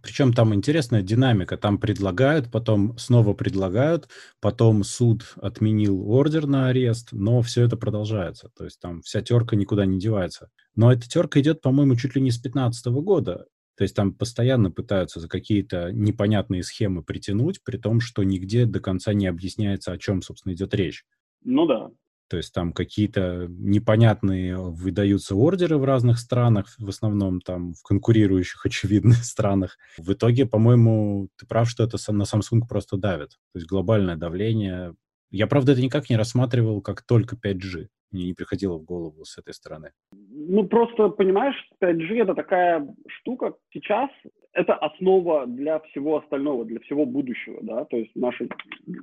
Причем 0.02 0.34
там 0.34 0.54
интересная 0.54 1.02
динамика. 1.02 1.58
Там 1.58 1.78
предлагают, 1.78 2.52
потом 2.52 2.98
снова 2.98 3.34
предлагают, 3.34 4.10
потом 4.40 4.84
суд 4.84 5.34
отменил 5.42 6.10
ордер 6.10 6.48
на 6.48 6.70
арест, 6.70 7.10
но 7.12 7.42
все 7.42 7.64
это 7.64 7.78
продолжается. 7.78 8.50
То 8.58 8.66
есть 8.66 8.80
там 8.80 9.02
вся 9.02 9.22
терка 9.22 9.56
никуда 9.56 9.86
не 9.86 10.00
девается. 10.00 10.50
Но 10.76 10.92
эта 10.92 11.08
терка 11.08 11.40
идет, 11.40 11.62
по-моему, 11.62 11.96
чуть 11.96 12.16
ли 12.16 12.22
не 12.22 12.32
с 12.32 12.40
2015 12.40 12.88
года. 13.04 13.46
То 13.78 13.84
есть 13.84 13.96
там 13.96 14.14
постоянно 14.14 14.72
пытаются 14.72 15.20
за 15.20 15.28
какие-то 15.28 15.92
непонятные 15.92 16.64
схемы 16.64 17.04
притянуть, 17.04 17.62
при 17.64 17.78
том, 17.78 18.00
что 18.00 18.24
нигде 18.24 18.66
до 18.66 18.80
конца 18.80 19.14
не 19.14 19.28
объясняется, 19.28 19.92
о 19.92 19.98
чем, 19.98 20.22
собственно, 20.22 20.54
идет 20.54 20.74
речь. 20.74 21.04
Ну 21.44 21.68
да, 21.68 21.92
то 22.28 22.38
есть 22.38 22.54
там 22.54 22.74
какие-то 22.74 23.48
непонятные 23.50 24.58
выдаются 24.58 25.36
ордеры 25.36 25.78
в 25.78 25.84
разных 25.84 26.18
странах, 26.18 26.74
в 26.78 26.90
основном 26.90 27.42
там 27.42 27.74
в 27.74 27.84
конкурирующих, 27.84 28.66
очевидных 28.66 29.24
странах. 29.24 29.78
В 29.98 30.14
итоге, 30.14 30.46
по-моему, 30.46 31.30
ты 31.38 31.46
прав, 31.46 31.70
что 31.70 31.84
это 31.84 31.98
на 32.12 32.24
Samsung 32.24 32.62
просто 32.68 32.98
давит. 32.98 33.32
То 33.54 33.60
есть 33.60 33.68
глобальное 33.68 34.16
давление. 34.16 34.96
Я, 35.30 35.48
правда, 35.48 35.74
это 35.74 35.82
никак 35.82 36.10
не 36.10 36.18
рассматривал 36.18 36.82
как 36.82 37.02
только 37.04 37.36
5G. 37.36 37.88
Мне 38.12 38.26
не 38.28 38.34
приходило 38.34 38.78
в 38.78 38.84
голову 38.84 39.26
с 39.26 39.38
этой 39.38 39.54
стороны. 39.54 39.92
Ну, 40.12 40.66
просто, 40.68 41.10
понимаешь, 41.10 41.56
5G— 41.84 42.22
это 42.24 42.34
такая 42.34 42.88
штука. 43.08 43.54
Сейчас 43.74 44.10
это 44.56 44.74
основа 44.74 45.46
для 45.46 45.80
всего 45.80 46.18
остального, 46.18 46.66
для 46.66 46.80
всего 46.80 47.06
будущего, 47.06 47.60
да, 47.62 47.86
то 47.86 47.98
есть 47.98 48.16
нашей, 48.16 48.50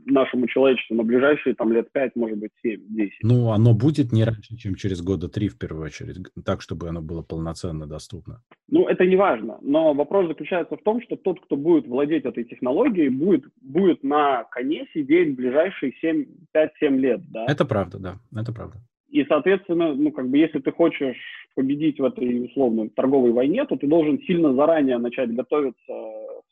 нашему 0.07 0.49
человечеству 0.49 0.97
на 0.97 1.05
ближайшие 1.05 1.55
там 1.55 1.73
лет 1.73 1.93
5, 1.93 2.17
может 2.17 2.38
быть, 2.38 2.51
7-10. 2.67 3.11
Ну, 3.23 3.51
оно 3.51 3.75
будет 3.75 4.12
не 4.12 4.25
раньше, 4.25 4.57
чем 4.57 4.75
через 4.75 5.03
года 5.03 5.29
три, 5.29 5.49
в 5.49 5.59
первую 5.59 5.85
очередь, 5.85 6.17
так, 6.45 6.62
чтобы 6.62 6.88
оно 6.88 7.03
было 7.03 7.23
полноценно 7.23 7.87
доступно. 7.87 8.43
Ну, 8.69 8.87
это 8.87 9.05
не 9.07 9.17
важно, 9.17 9.59
но 9.61 9.93
вопрос 9.93 10.29
заключается 10.29 10.77
в 10.77 10.83
том, 10.83 11.03
что 11.03 11.17
тот, 11.17 11.41
кто 11.41 11.57
будет 11.57 11.87
владеть 11.87 12.25
этой 12.25 12.45
технологией, 12.45 13.11
будет, 13.11 13.45
будет 13.61 14.03
на 14.03 14.45
коне 14.45 14.87
сидеть 14.95 15.35
в 15.35 15.37
ближайшие 15.37 15.93
5-7 16.03 16.97
лет, 16.97 17.21
да. 17.31 17.45
Это 17.47 17.67
правда, 17.67 17.99
да, 17.99 18.41
это 18.41 18.53
правда. 18.53 18.79
И, 19.12 19.27
соответственно, 19.27 19.94
ну, 19.94 20.11
как 20.11 20.31
бы, 20.31 20.38
если 20.38 20.59
ты 20.59 20.72
хочешь 20.72 21.18
победить 21.55 22.01
в 22.01 22.05
этой, 22.05 22.46
условно, 22.46 22.88
торговой 22.88 23.33
войне, 23.33 23.66
то 23.66 23.77
ты 23.77 23.87
должен 23.87 24.18
сильно 24.22 24.55
заранее 24.55 24.96
начать 24.96 25.35
готовиться 25.35 25.92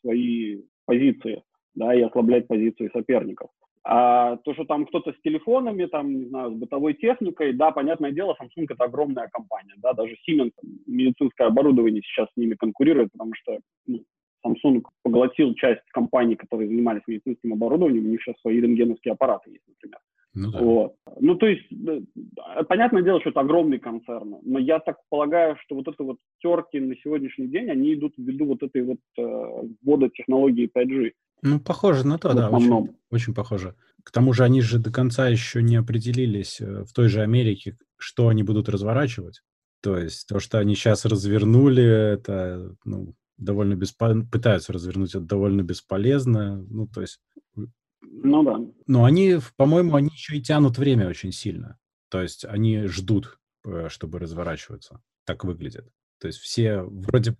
свои 0.01 0.61
позиции, 0.85 1.41
да, 1.73 1.95
и 1.95 2.01
ослаблять 2.01 2.47
позиции 2.47 2.91
соперников. 2.93 3.49
А 3.83 4.37
то, 4.37 4.53
что 4.53 4.65
там 4.65 4.85
кто-то 4.85 5.11
с 5.11 5.21
телефонами, 5.23 5.87
там, 5.87 6.13
не 6.15 6.25
знаю, 6.25 6.51
с 6.51 6.53
бытовой 6.53 6.93
техникой, 6.93 7.53
да, 7.53 7.71
понятное 7.71 8.11
дело, 8.11 8.37
Samsung 8.39 8.67
это 8.69 8.83
огромная 8.83 9.27
компания, 9.33 9.73
да, 9.77 9.93
даже 9.93 10.15
Siemens, 10.29 10.51
медицинское 10.85 11.47
оборудование 11.47 12.03
сейчас 12.03 12.27
с 12.31 12.37
ними 12.37 12.53
конкурирует, 12.53 13.11
потому 13.11 13.33
что 13.33 13.57
ну, 13.87 14.03
Samsung 14.45 14.83
поглотил 15.01 15.55
часть 15.55 15.81
компаний, 15.93 16.35
которые 16.35 16.69
занимались 16.69 17.01
медицинским 17.07 17.53
оборудованием, 17.53 18.05
у 18.05 18.09
них 18.09 18.21
сейчас 18.21 18.39
свои 18.41 18.61
рентгеновские 18.61 19.13
аппараты 19.13 19.49
есть, 19.49 19.67
например. 19.67 19.99
Ну, 20.33 20.51
да. 20.51 20.59
вот. 20.61 20.95
ну, 21.19 21.35
то 21.35 21.45
есть, 21.45 21.67
понятное 22.69 23.01
дело, 23.01 23.19
что 23.19 23.31
это 23.31 23.41
огромный 23.41 23.79
концерн, 23.79 24.37
но 24.43 24.59
я 24.59 24.79
так 24.79 24.97
полагаю, 25.09 25.57
что 25.61 25.75
вот 25.75 25.87
это 25.87 26.03
вот 26.03 26.17
терки 26.41 26.79
на 26.79 26.95
сегодняшний 26.97 27.47
день, 27.47 27.69
они 27.69 27.93
идут 27.93 28.13
ввиду 28.17 28.45
вот 28.45 28.63
этой 28.63 28.83
вот 28.83 28.99
э, 29.17 29.67
ввода 29.83 30.09
технологии 30.09 30.71
5G. 30.73 31.11
Ну, 31.43 31.59
похоже 31.59 32.07
на 32.07 32.17
то, 32.17 32.33
да, 32.33 32.49
очень, 32.49 32.95
очень 33.09 33.33
похоже. 33.33 33.75
К 34.03 34.11
тому 34.11 34.31
же 34.31 34.43
они 34.43 34.61
же 34.61 34.79
до 34.79 34.91
конца 34.91 35.27
еще 35.27 35.61
не 35.61 35.75
определились 35.75 36.61
э, 36.61 36.85
в 36.85 36.93
той 36.93 37.09
же 37.09 37.21
Америке, 37.21 37.77
что 37.97 38.29
они 38.29 38.43
будут 38.43 38.69
разворачивать. 38.69 39.41
То 39.81 39.97
есть 39.97 40.27
то, 40.27 40.39
что 40.39 40.59
они 40.59 40.75
сейчас 40.75 41.05
развернули, 41.05 41.83
это 41.83 42.75
ну, 42.85 43.15
довольно 43.37 43.75
бесполезно, 43.75 44.25
пытаются 44.25 44.71
развернуть 44.71 45.15
это 45.15 45.25
довольно 45.25 45.61
бесполезно. 45.61 46.63
Ну, 46.69 46.87
то 46.87 47.01
есть 47.01 47.19
ну 48.01 48.43
да. 48.43 48.59
Но 48.87 49.05
они, 49.05 49.37
по-моему, 49.57 49.95
они 49.95 50.09
еще 50.11 50.37
и 50.37 50.41
тянут 50.41 50.77
время 50.77 51.07
очень 51.07 51.31
сильно. 51.31 51.77
То 52.09 52.21
есть 52.21 52.45
они 52.45 52.87
ждут, 52.87 53.39
э, 53.65 53.87
чтобы 53.89 54.19
разворачиваться. 54.19 55.01
Так 55.25 55.43
выглядит. 55.43 55.87
То 56.19 56.27
есть 56.27 56.39
все 56.39 56.81
вроде 56.81 57.35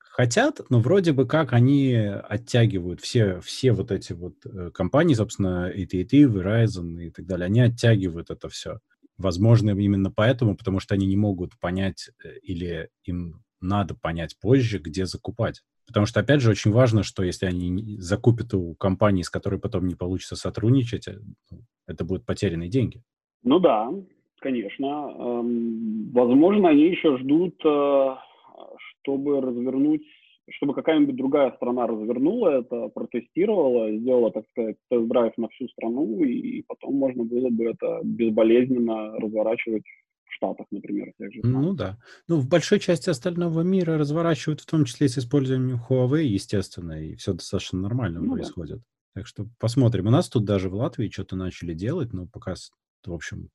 хотят, 0.00 0.60
но 0.70 0.80
вроде 0.80 1.12
бы 1.12 1.26
как 1.26 1.52
они 1.52 1.94
оттягивают 1.94 3.00
все, 3.00 3.40
все 3.40 3.72
вот 3.72 3.90
эти 3.90 4.12
вот 4.12 4.34
э, 4.46 4.70
компании, 4.72 5.14
собственно, 5.14 5.70
AT&T, 5.70 6.24
Verizon 6.24 7.02
и 7.02 7.10
так 7.10 7.26
далее, 7.26 7.46
они 7.46 7.60
оттягивают 7.60 8.30
это 8.30 8.48
все. 8.48 8.78
Возможно, 9.16 9.70
именно 9.70 10.10
поэтому, 10.10 10.56
потому 10.56 10.80
что 10.80 10.94
они 10.94 11.06
не 11.06 11.16
могут 11.16 11.58
понять 11.58 12.10
э, 12.24 12.38
или 12.42 12.90
им 13.04 13.42
надо 13.60 13.94
понять 13.94 14.38
позже, 14.38 14.78
где 14.78 15.06
закупать. 15.06 15.62
Потому 15.86 16.06
что, 16.06 16.20
опять 16.20 16.40
же, 16.40 16.50
очень 16.50 16.72
важно, 16.72 17.02
что 17.02 17.22
если 17.22 17.46
они 17.46 17.98
закупят 17.98 18.54
у 18.54 18.74
компании, 18.74 19.22
с 19.22 19.30
которой 19.30 19.60
потом 19.60 19.86
не 19.86 19.94
получится 19.94 20.36
сотрудничать, 20.36 21.08
э, 21.08 21.18
ну, 21.50 21.58
это 21.86 22.04
будут 22.04 22.24
потерянные 22.24 22.70
деньги. 22.70 23.02
Ну 23.42 23.60
да, 23.60 23.92
конечно. 24.40 24.86
Эм, 24.86 26.10
возможно, 26.12 26.70
они 26.70 26.84
еще 26.84 27.18
ждут, 27.18 27.54
э, 27.64 28.14
чтобы 29.02 29.40
развернуть, 29.40 30.02
чтобы 30.50 30.74
какая-нибудь 30.74 31.16
другая 31.16 31.52
страна 31.52 31.86
развернула 31.86 32.60
это, 32.60 32.88
протестировала, 32.88 33.90
сделала, 33.92 34.30
так 34.30 34.44
сказать, 34.50 34.76
тест-драйв 34.90 35.32
на 35.36 35.48
всю 35.48 35.68
страну, 35.68 36.22
и 36.22 36.62
потом 36.66 36.96
можно 36.96 37.24
было 37.24 37.48
бы 37.50 37.64
это 37.64 38.00
безболезненно 38.04 39.16
разворачивать 39.18 39.84
Штатах, 40.34 40.66
например. 40.70 41.12
Тех 41.18 41.32
же 41.32 41.40
ну 41.42 41.72
да. 41.74 41.98
Ну, 42.28 42.38
в 42.38 42.48
большой 42.48 42.80
части 42.80 43.10
остального 43.10 43.62
мира 43.62 43.98
разворачивают, 43.98 44.60
в 44.60 44.66
том 44.66 44.84
числе 44.84 45.08
с 45.08 45.18
использованием 45.18 45.80
Huawei, 45.88 46.24
естественно, 46.24 46.92
и 46.92 47.16
все 47.16 47.32
достаточно 47.32 47.78
нормально 47.78 48.20
ну, 48.20 48.34
происходит. 48.34 48.78
Да. 48.78 48.84
Так 49.14 49.26
что 49.26 49.48
посмотрим. 49.58 50.06
У 50.06 50.10
нас 50.10 50.28
тут 50.28 50.44
даже 50.44 50.68
в 50.68 50.74
Латвии 50.74 51.08
что-то 51.08 51.36
начали 51.36 51.72
делать, 51.72 52.12
но 52.12 52.26
пока, 52.26 52.54
в 53.06 53.12
общем, 53.12 53.50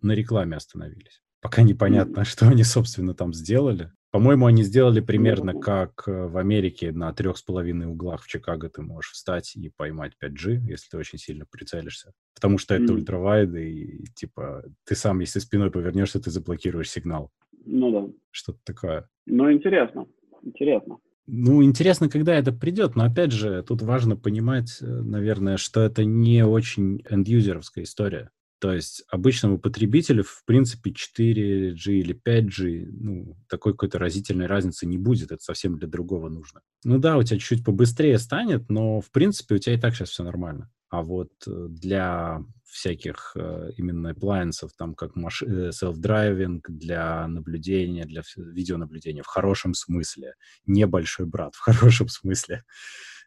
на 0.00 0.12
рекламе 0.12 0.56
остановились. 0.56 1.22
Пока 1.42 1.62
непонятно, 1.62 2.24
что 2.24 2.48
они, 2.48 2.62
собственно, 2.62 3.14
там 3.14 3.34
сделали. 3.34 3.90
По-моему, 4.12 4.46
они 4.46 4.62
сделали 4.62 5.00
примерно 5.00 5.54
как 5.54 6.04
э, 6.06 6.26
в 6.28 6.36
Америке 6.36 6.92
на 6.92 7.12
трех 7.14 7.38
с 7.38 7.42
половиной 7.42 7.86
углах 7.86 8.22
в 8.22 8.28
Чикаго 8.28 8.68
ты 8.68 8.82
можешь 8.82 9.12
встать 9.12 9.56
и 9.56 9.70
поймать 9.70 10.12
5G, 10.22 10.58
если 10.68 10.90
ты 10.90 10.98
очень 10.98 11.18
сильно 11.18 11.46
прицелишься. 11.50 12.12
Потому 12.34 12.58
что 12.58 12.74
это 12.74 12.92
mm. 12.92 12.94
ультравайд, 12.94 13.54
и 13.56 14.04
типа 14.14 14.64
ты 14.84 14.94
сам, 14.94 15.20
если 15.20 15.38
спиной 15.38 15.70
повернешься, 15.70 16.20
ты 16.20 16.30
заблокируешь 16.30 16.90
сигнал. 16.90 17.30
Ну 17.64 17.90
да. 17.90 18.12
Что-то 18.30 18.58
такое. 18.64 19.08
Ну, 19.24 19.50
интересно. 19.50 20.06
Интересно. 20.42 20.98
Ну, 21.26 21.64
интересно, 21.64 22.10
когда 22.10 22.34
это 22.34 22.52
придет, 22.52 22.96
но 22.96 23.04
опять 23.04 23.32
же, 23.32 23.62
тут 23.62 23.80
важно 23.80 24.16
понимать, 24.16 24.78
э, 24.82 24.84
наверное, 24.84 25.56
что 25.56 25.80
это 25.80 26.04
не 26.04 26.44
очень 26.44 27.02
эндюзеровская 27.08 27.84
история. 27.84 28.30
То 28.62 28.72
есть 28.72 29.02
обычному 29.10 29.58
потребителю, 29.58 30.22
в 30.22 30.44
принципе, 30.44 30.92
4G 30.92 31.74
или 31.94 32.14
5G, 32.14 32.86
ну, 32.92 33.36
такой 33.48 33.72
какой-то 33.72 33.98
разительной 33.98 34.46
разницы 34.46 34.86
не 34.86 34.98
будет, 34.98 35.32
это 35.32 35.42
совсем 35.42 35.76
для 35.76 35.88
другого 35.88 36.28
нужно. 36.28 36.60
Ну 36.84 36.98
да, 36.98 37.18
у 37.18 37.24
тебя 37.24 37.40
чуть 37.40 37.64
побыстрее 37.64 38.20
станет, 38.20 38.70
но, 38.70 39.00
в 39.00 39.10
принципе, 39.10 39.56
у 39.56 39.58
тебя 39.58 39.74
и 39.74 39.80
так 39.80 39.96
сейчас 39.96 40.10
все 40.10 40.22
нормально. 40.22 40.70
А 40.90 41.02
вот 41.02 41.32
э, 41.48 41.66
для 41.70 42.44
всяких 42.62 43.32
э, 43.34 43.70
именно 43.78 44.12
appliances, 44.12 44.68
там 44.78 44.94
как 44.94 45.16
маш... 45.16 45.42
Э, 45.42 45.70
self-driving, 45.70 46.60
для 46.68 47.26
наблюдения, 47.26 48.04
для 48.04 48.22
видеонаблюдения 48.36 49.24
в 49.24 49.26
хорошем 49.26 49.74
смысле, 49.74 50.34
небольшой 50.66 51.26
брат 51.26 51.56
в 51.56 51.58
хорошем 51.58 52.06
смысле, 52.06 52.62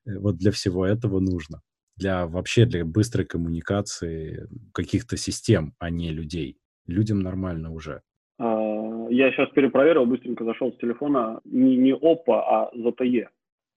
вот 0.06 0.38
для 0.38 0.52
всего 0.52 0.86
этого 0.86 1.20
нужно 1.20 1.62
для 1.98 2.28
вообще 2.28 2.66
для 2.66 2.86
быстрой 2.86 3.26
коммуникации 3.26 4.48
каких-то 4.74 5.18
систем, 5.18 5.74
а 5.80 5.90
не 5.90 6.12
людей. 6.12 6.58
Людям 6.88 7.20
нормально 7.20 7.72
уже. 7.72 8.02
А, 8.38 9.08
я 9.10 9.32
сейчас 9.32 9.50
перепроверил, 9.52 10.06
быстренько 10.06 10.44
зашел 10.44 10.72
с 10.72 10.78
телефона. 10.78 11.40
Не, 11.46 11.78
не 11.78 11.94
Oppo, 11.94 12.34
а 12.34 12.72
ZTE. 12.76 13.28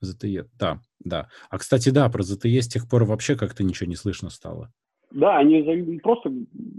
ZTE, 0.04 0.46
да, 0.58 0.80
да. 1.00 1.28
А, 1.50 1.58
кстати, 1.58 1.90
да, 1.90 2.08
про 2.08 2.22
ZTE 2.22 2.60
с 2.60 2.68
тех 2.68 2.88
пор 2.88 3.04
вообще 3.04 3.36
как-то 3.36 3.64
ничего 3.64 3.88
не 3.88 3.96
слышно 3.96 4.30
стало. 4.30 4.72
Да, 5.10 5.38
они 5.38 5.98
просто 6.02 6.30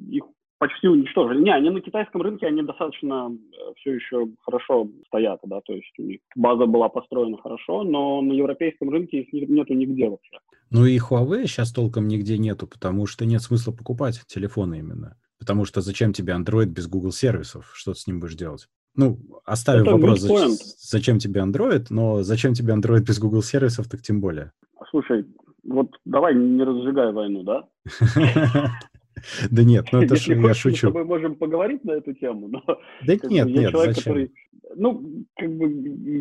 их 0.10 0.24
почти 0.60 0.88
уничтожили. 0.88 1.42
Не, 1.42 1.52
они 1.52 1.70
на 1.70 1.82
китайском 1.82 2.22
рынке, 2.22 2.46
они 2.46 2.62
достаточно 2.62 3.32
э, 3.32 3.74
все 3.78 3.94
еще 3.94 4.28
хорошо 4.42 4.90
стоят, 5.08 5.40
да, 5.44 5.62
то 5.62 5.74
есть 5.74 5.92
у 5.98 6.04
них 6.04 6.20
база 6.36 6.66
была 6.66 6.90
построена 6.90 7.38
хорошо, 7.38 7.84
но 7.84 8.22
на 8.22 8.34
европейском 8.34 8.90
рынке 8.90 9.22
их 9.22 9.50
нету 9.50 9.74
нигде 9.74 10.10
вообще. 10.10 10.38
Ну 10.70 10.86
и 10.86 11.00
Huawei 11.00 11.46
сейчас 11.46 11.72
толком 11.72 12.08
нигде 12.08 12.38
нету, 12.38 12.68
потому 12.68 13.08
что 13.08 13.26
нет 13.26 13.42
смысла 13.42 13.72
покупать 13.72 14.22
телефоны 14.28 14.80
именно. 14.80 15.18
Потому 15.40 15.64
что 15.64 15.82
зачем 15.82 16.12
тебе 16.12 16.34
Android 16.34 16.66
без 16.66 16.88
Google 16.88 17.12
сервисов? 17.12 17.72
Что 17.74 17.94
ты 17.94 18.00
с 18.00 18.08
ним 18.08 18.20
будешь 18.20 18.36
делать? 18.36 18.68
Ну, 18.96 19.20
оставив 19.46 19.84
Это 19.84 19.92
вопрос, 19.94 20.22
зач- 20.22 20.58
зачем 20.78 21.20
тебе 21.20 21.42
Android, 21.42 21.86
но 21.90 22.22
зачем 22.24 22.54
тебе 22.54 22.74
Android 22.74 23.02
без 23.02 23.20
Google 23.20 23.42
сервисов, 23.42 23.88
так 23.88 24.02
тем 24.02 24.20
более. 24.20 24.52
Слушай, 24.90 25.26
вот 25.64 25.96
давай 26.04 26.36
не 26.36 26.64
разжигай 26.64 27.14
войну, 27.14 27.44
да? 27.44 27.68
Да 29.52 29.64
нет, 29.64 29.88
ну 29.92 30.02
это 30.02 30.16
же 30.16 30.34
я 30.34 30.54
шучу. 30.54 30.88
Мы 30.88 30.92
с 30.92 30.94
тобой 30.94 31.06
можем 31.06 31.36
поговорить 31.36 31.84
на 31.84 31.92
эту 31.94 32.14
тему, 32.14 32.48
но... 32.48 32.64
Да 33.06 33.16
нет, 33.24 33.48
нет, 33.48 33.74
зачем? 33.76 34.30
Ну, 34.76 35.04
как 35.36 35.50
бы 35.58 35.68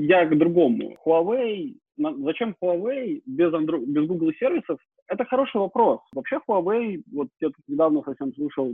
я 0.07 0.25
к 0.25 0.37
другому. 0.37 0.97
Huawei 1.05 1.75
зачем 1.99 2.55
Huawei 2.63 3.23
без, 3.27 3.53
Android, 3.53 3.85
без 3.87 4.07
Google 4.07 4.33
сервисов? 4.39 4.79
Это 5.09 5.25
хороший 5.25 5.61
вопрос. 5.61 6.01
Вообще 6.13 6.39
Huawei, 6.49 7.03
вот 7.13 7.29
я 7.41 7.49
тут 7.49 7.65
недавно 7.67 8.03
совсем 8.05 8.33
слушал 8.35 8.73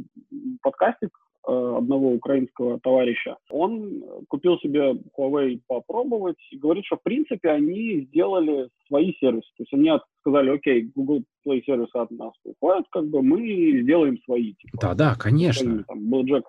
подкастик 0.63 1.11
одного 1.47 2.13
украинского 2.13 2.79
товарища. 2.81 3.37
Он 3.51 4.03
купил 4.29 4.59
себе 4.59 4.95
Huawei 5.17 5.61
попробовать 5.67 6.39
и 6.51 6.59
говорит, 6.59 6.85
что 6.87 6.97
в 6.97 7.03
принципе 7.03 7.51
они 7.51 8.07
сделали 8.09 8.69
свои 8.89 9.13
сервисы. 9.21 9.49
То 9.57 9.63
есть 9.63 9.73
они 9.73 9.91
сказали, 10.21 10.51
окей, 10.51 10.91
Google 10.95 11.23
Play 11.47 11.63
сервисы 11.65 11.95
от 11.97 12.11
нас 12.11 12.33
уходят, 12.45 12.87
как 12.91 13.07
бы 13.09 13.23
мы 13.23 13.83
сделаем 13.83 14.19
свои. 14.25 14.55
Типа, 14.55 14.79
да, 14.81 14.95
да, 14.95 15.15
конечно. 15.19 15.85
Там, 15.85 15.99
Blackjack 16.13 16.45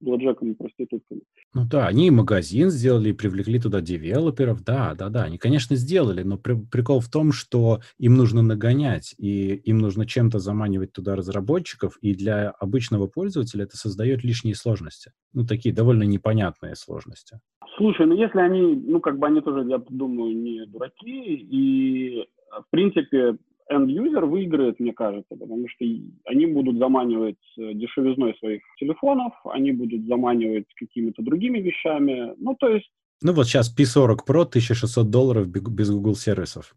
блэкджеками, 0.00 0.54
проститутками. 0.54 1.20
Ну 1.54 1.66
да, 1.66 1.86
они 1.86 2.08
и 2.08 2.10
магазин 2.10 2.70
сделали, 2.70 3.10
и 3.10 3.12
привлекли 3.12 3.58
туда 3.58 3.80
девелоперов, 3.80 4.62
да, 4.62 4.94
да, 4.94 5.08
да, 5.08 5.24
они, 5.24 5.38
конечно, 5.38 5.76
сделали, 5.76 6.22
но 6.22 6.38
при, 6.38 6.54
прикол 6.54 7.00
в 7.00 7.10
том, 7.10 7.32
что 7.32 7.80
им 7.98 8.14
нужно 8.14 8.42
нагонять, 8.42 9.14
и 9.18 9.54
им 9.54 9.78
нужно 9.78 10.06
чем-то 10.06 10.38
заманивать 10.38 10.92
туда 10.92 11.16
разработчиков, 11.16 11.96
и 12.00 12.14
для 12.14 12.50
обычного 12.50 13.06
пользователя 13.06 13.64
это 13.64 13.76
создает 13.76 14.24
лишние 14.24 14.54
сложности, 14.54 15.12
ну 15.32 15.44
такие 15.44 15.74
довольно 15.74 16.04
непонятные 16.04 16.74
сложности. 16.74 17.40
Слушай, 17.76 18.06
ну 18.06 18.14
если 18.14 18.38
они, 18.40 18.60
ну 18.60 19.00
как 19.00 19.18
бы 19.18 19.26
они 19.26 19.40
тоже, 19.40 19.68
я 19.68 19.78
думаю, 19.88 20.36
не 20.36 20.66
дураки, 20.66 21.34
и 21.34 22.26
в 22.50 22.70
принципе 22.70 23.36
end-user 23.70 24.24
выиграет, 24.24 24.80
мне 24.80 24.92
кажется, 24.92 25.36
потому 25.36 25.68
что 25.68 25.84
они 26.24 26.46
будут 26.46 26.78
заманивать 26.78 27.36
э, 27.56 27.74
дешевизной 27.74 28.34
своих 28.38 28.62
телефонов, 28.78 29.32
они 29.44 29.72
будут 29.72 30.06
заманивать 30.06 30.66
какими-то 30.74 31.22
другими 31.22 31.58
вещами. 31.58 32.34
Ну, 32.38 32.56
то 32.58 32.68
есть... 32.68 32.90
Ну 33.22 33.32
вот 33.32 33.46
сейчас 33.46 33.74
P40 33.74 34.18
Pro 34.26 34.42
1600 34.42 35.10
долларов 35.10 35.48
без 35.48 35.90
Google 35.90 36.14
сервисов. 36.14 36.74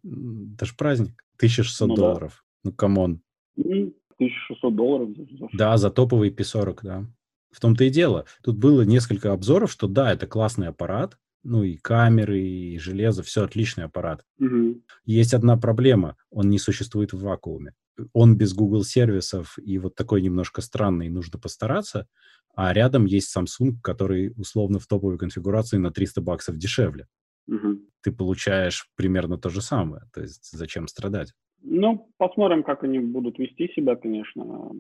Это 0.56 0.66
же 0.66 0.74
праздник. 0.76 1.24
1600 1.38 1.88
ну, 1.88 1.96
долларов. 1.96 2.44
Да. 2.64 2.70
Ну, 2.70 2.76
come 2.76 3.02
on. 3.02 3.22
1600 3.58 4.76
долларов. 4.76 5.10
Да, 5.54 5.78
за 5.78 5.92
топовый 5.92 6.32
P40, 6.32 6.80
да. 6.84 7.06
В 7.52 7.60
том-то 7.60 7.84
и 7.84 7.90
дело. 7.90 8.26
Тут 8.44 8.58
было 8.58 8.84
несколько 8.84 9.34
обзоров, 9.34 9.72
что 9.72 9.88
да, 9.88 10.14
это 10.14 10.26
классный 10.26 10.68
аппарат, 10.68 11.18
ну 11.44 11.64
и 11.64 11.78
камеры, 11.78 12.42
и 12.42 12.78
железо, 12.78 13.24
все 13.24 13.44
отличный 13.44 13.86
аппарат. 13.86 14.26
Угу. 14.40 14.82
Есть 15.06 15.34
одна 15.34 15.58
проблема, 15.58 16.18
он 16.30 16.50
не 16.50 16.60
существует 16.60 17.14
в 17.14 17.22
вакууме. 17.22 17.74
Он 18.14 18.38
без 18.38 18.54
Google 18.54 18.84
сервисов 18.84 19.58
и 19.60 19.78
вот 19.78 19.96
такой 19.96 20.22
немножко 20.22 20.62
странный, 20.62 21.10
нужно 21.10 21.40
постараться, 21.40 22.08
а 22.56 22.74
рядом 22.74 23.06
есть 23.06 23.36
Samsung, 23.36 23.74
который 23.84 24.34
условно 24.38 24.80
в 24.80 24.88
топовой 24.88 25.18
конфигурации 25.18 25.78
на 25.78 25.92
300 25.92 26.22
баксов 26.22 26.58
дешевле. 26.58 27.08
Угу. 27.48 27.80
Ты 28.02 28.12
получаешь 28.12 28.88
примерно 28.96 29.38
то 29.38 29.50
же 29.50 29.62
самое, 29.62 30.04
то 30.14 30.22
есть 30.22 30.52
зачем 30.52 30.88
страдать? 30.88 31.34
Ну, 31.64 32.12
посмотрим, 32.18 32.64
как 32.64 32.84
они 32.84 33.00
будут 33.00 33.38
вести 33.38 33.68
себя, 33.76 33.96
конечно. 33.96 34.72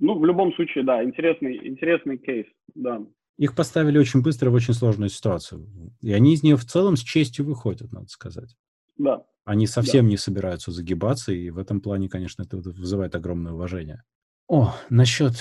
Ну, 0.00 0.18
в 0.18 0.24
любом 0.24 0.52
случае, 0.54 0.84
да, 0.84 1.04
интересный, 1.04 1.68
интересный 1.68 2.18
кейс, 2.18 2.46
да. 2.74 3.04
Их 3.36 3.54
поставили 3.54 3.98
очень 3.98 4.22
быстро 4.22 4.50
в 4.50 4.54
очень 4.54 4.74
сложную 4.74 5.08
ситуацию. 5.08 5.66
И 6.00 6.12
они 6.12 6.34
из 6.34 6.42
нее 6.42 6.56
в 6.56 6.64
целом 6.64 6.96
с 6.96 7.00
честью 7.00 7.44
выходят, 7.44 7.92
надо 7.92 8.06
сказать. 8.08 8.56
Да. 8.96 9.24
Они 9.44 9.66
совсем 9.66 10.04
да. 10.04 10.10
не 10.10 10.16
собираются 10.16 10.70
загибаться, 10.70 11.32
и 11.32 11.50
в 11.50 11.58
этом 11.58 11.80
плане, 11.80 12.08
конечно, 12.08 12.42
это 12.42 12.56
вызывает 12.56 13.14
огромное 13.14 13.52
уважение. 13.52 14.02
О, 14.48 14.72
насчет, 14.88 15.32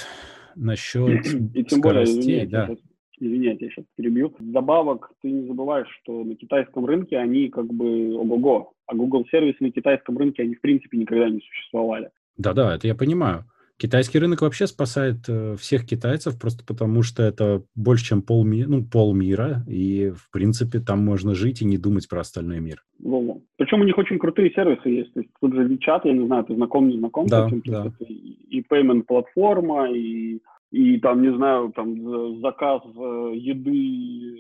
насчет 0.55 1.25
и 1.55 1.63
тем 1.63 1.81
более, 1.81 2.05
извиняйте, 2.05 2.51
да. 2.51 2.67
Сейчас, 2.67 2.79
извиняйте, 3.19 3.65
я 3.65 3.71
сейчас 3.71 3.85
перебью. 3.95 4.35
Добавок, 4.39 5.11
ты 5.21 5.31
не 5.31 5.47
забываешь, 5.47 5.87
что 6.01 6.23
на 6.23 6.35
китайском 6.35 6.85
рынке 6.85 7.17
они 7.17 7.49
как 7.49 7.67
бы 7.67 8.15
ого-го, 8.15 8.73
а 8.87 8.95
Google 8.95 9.25
сервисы 9.29 9.57
на 9.61 9.71
китайском 9.71 10.17
рынке, 10.17 10.43
они 10.43 10.55
в 10.55 10.61
принципе 10.61 10.97
никогда 10.97 11.29
не 11.29 11.39
существовали. 11.39 12.09
Да-да, 12.37 12.75
это 12.75 12.87
я 12.87 12.95
понимаю. 12.95 13.45
Китайский 13.77 14.19
рынок 14.19 14.41
вообще 14.41 14.67
спасает 14.67 15.27
э, 15.27 15.55
всех 15.57 15.85
китайцев 15.85 16.39
просто 16.39 16.63
потому, 16.63 17.01
что 17.01 17.23
это 17.23 17.63
больше, 17.75 18.05
чем 18.05 18.21
полми... 18.21 18.65
ну, 18.65 18.85
полмира, 18.85 19.63
и, 19.67 20.11
в 20.11 20.29
принципе, 20.31 20.79
там 20.79 21.03
можно 21.03 21.33
жить 21.33 21.61
и 21.61 21.65
не 21.65 21.77
думать 21.77 22.07
про 22.07 22.21
остальной 22.21 22.59
мир. 22.59 22.83
Во-во. 22.99 23.41
Причем 23.57 23.81
у 23.81 23.83
них 23.83 23.97
очень 23.97 24.19
крутые 24.19 24.51
сервисы 24.51 24.89
есть. 24.89 25.13
То 25.13 25.21
есть 25.21 25.31
тут 25.41 25.53
же 25.53 25.67
WeChat, 25.67 26.01
я 26.05 26.13
не 26.13 26.25
знаю, 26.27 26.43
ты 26.45 26.55
знаком, 26.55 26.87
не 26.87 26.97
знаком 26.97 27.25
да, 27.27 27.49
с 27.49 27.51
этим? 27.51 27.61
Да. 27.65 27.91
И 27.99 28.63
payment-платформа, 28.69 29.91
и, 29.91 30.39
и 30.71 30.99
там, 30.99 31.21
не 31.21 31.35
знаю, 31.35 31.73
там 31.75 32.41
заказ 32.41 32.83
э, 32.85 33.33
еды. 33.35 34.37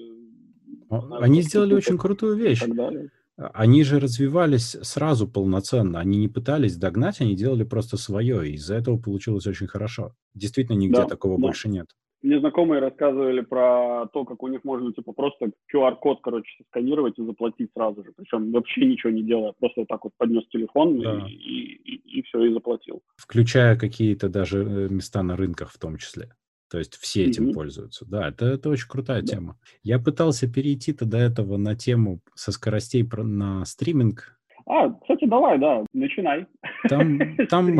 Они 0.89 1.41
сделали 1.41 1.73
очень 1.73 1.97
крутую 1.97 2.37
вещь. 2.37 2.61
И 2.63 2.67
так 2.67 2.75
далее. 2.75 3.09
А, 3.37 3.51
они 3.53 3.83
же 3.83 3.99
развивались 3.99 4.77
сразу 4.81 5.27
полноценно, 5.27 5.99
они 5.99 6.17
не 6.17 6.27
пытались 6.27 6.77
догнать, 6.77 7.21
они 7.21 7.35
делали 7.35 7.63
просто 7.63 7.97
свое, 7.97 8.49
и 8.49 8.53
из-за 8.53 8.75
этого 8.75 8.97
получилось 8.97 9.47
очень 9.47 9.67
хорошо. 9.67 10.13
Действительно, 10.33 10.77
нигде 10.77 11.01
да, 11.01 11.05
такого 11.05 11.37
да. 11.37 11.41
больше 11.41 11.69
нет. 11.69 11.87
Мне 12.21 12.39
знакомые 12.39 12.79
рассказывали 12.79 13.41
про 13.41 14.07
то, 14.13 14.23
как 14.23 14.41
у 14.43 14.47
них 14.47 14.63
можно 14.63 14.93
типа 14.93 15.11
просто 15.11 15.51
QR-код, 15.73 16.19
короче, 16.23 16.63
сканировать 16.69 17.19
и 17.19 17.25
заплатить 17.25 17.69
сразу 17.73 18.01
же. 18.01 18.13
Причем 18.15 18.49
вообще 18.53 18.85
ничего 18.85 19.11
не 19.11 19.23
делая, 19.23 19.53
просто 19.59 19.81
вот 19.81 19.89
так 19.89 20.05
вот 20.05 20.13
поднес 20.17 20.47
телефон 20.47 20.99
да. 21.01 21.27
и, 21.27 21.33
и, 21.33 21.95
и, 21.95 22.19
и 22.19 22.21
все, 22.23 22.45
и 22.45 22.53
заплатил. 22.53 23.01
Включая 23.17 23.77
какие-то 23.77 24.29
даже 24.29 24.63
э, 24.63 24.87
места 24.89 25.21
на 25.21 25.35
рынках 25.35 25.69
в 25.69 25.77
том 25.77 25.97
числе. 25.97 26.29
То 26.73 26.79
есть 26.79 26.95
все 26.95 27.25
этим 27.25 27.49
mm-hmm. 27.49 27.53
пользуются. 27.53 28.03
Да, 28.03 28.29
это, 28.29 28.47
это 28.47 28.67
очень 28.71 28.87
крутая 28.87 29.21
да. 29.21 29.27
тема. 29.27 29.59
Я 29.83 29.99
пытался 29.99 30.51
перейти-то 30.51 31.05
до 31.05 31.19
этого 31.19 31.57
на 31.57 31.75
тему 31.75 32.19
со 32.33 32.51
скоростей 32.51 33.03
про, 33.03 33.23
на 33.23 33.63
стриминг. 33.63 34.39
А, 34.65 34.89
кстати, 34.89 35.27
давай, 35.27 35.59
да, 35.59 35.85
начинай. 35.93 36.47
Там, 36.89 37.19
там, 37.51 37.79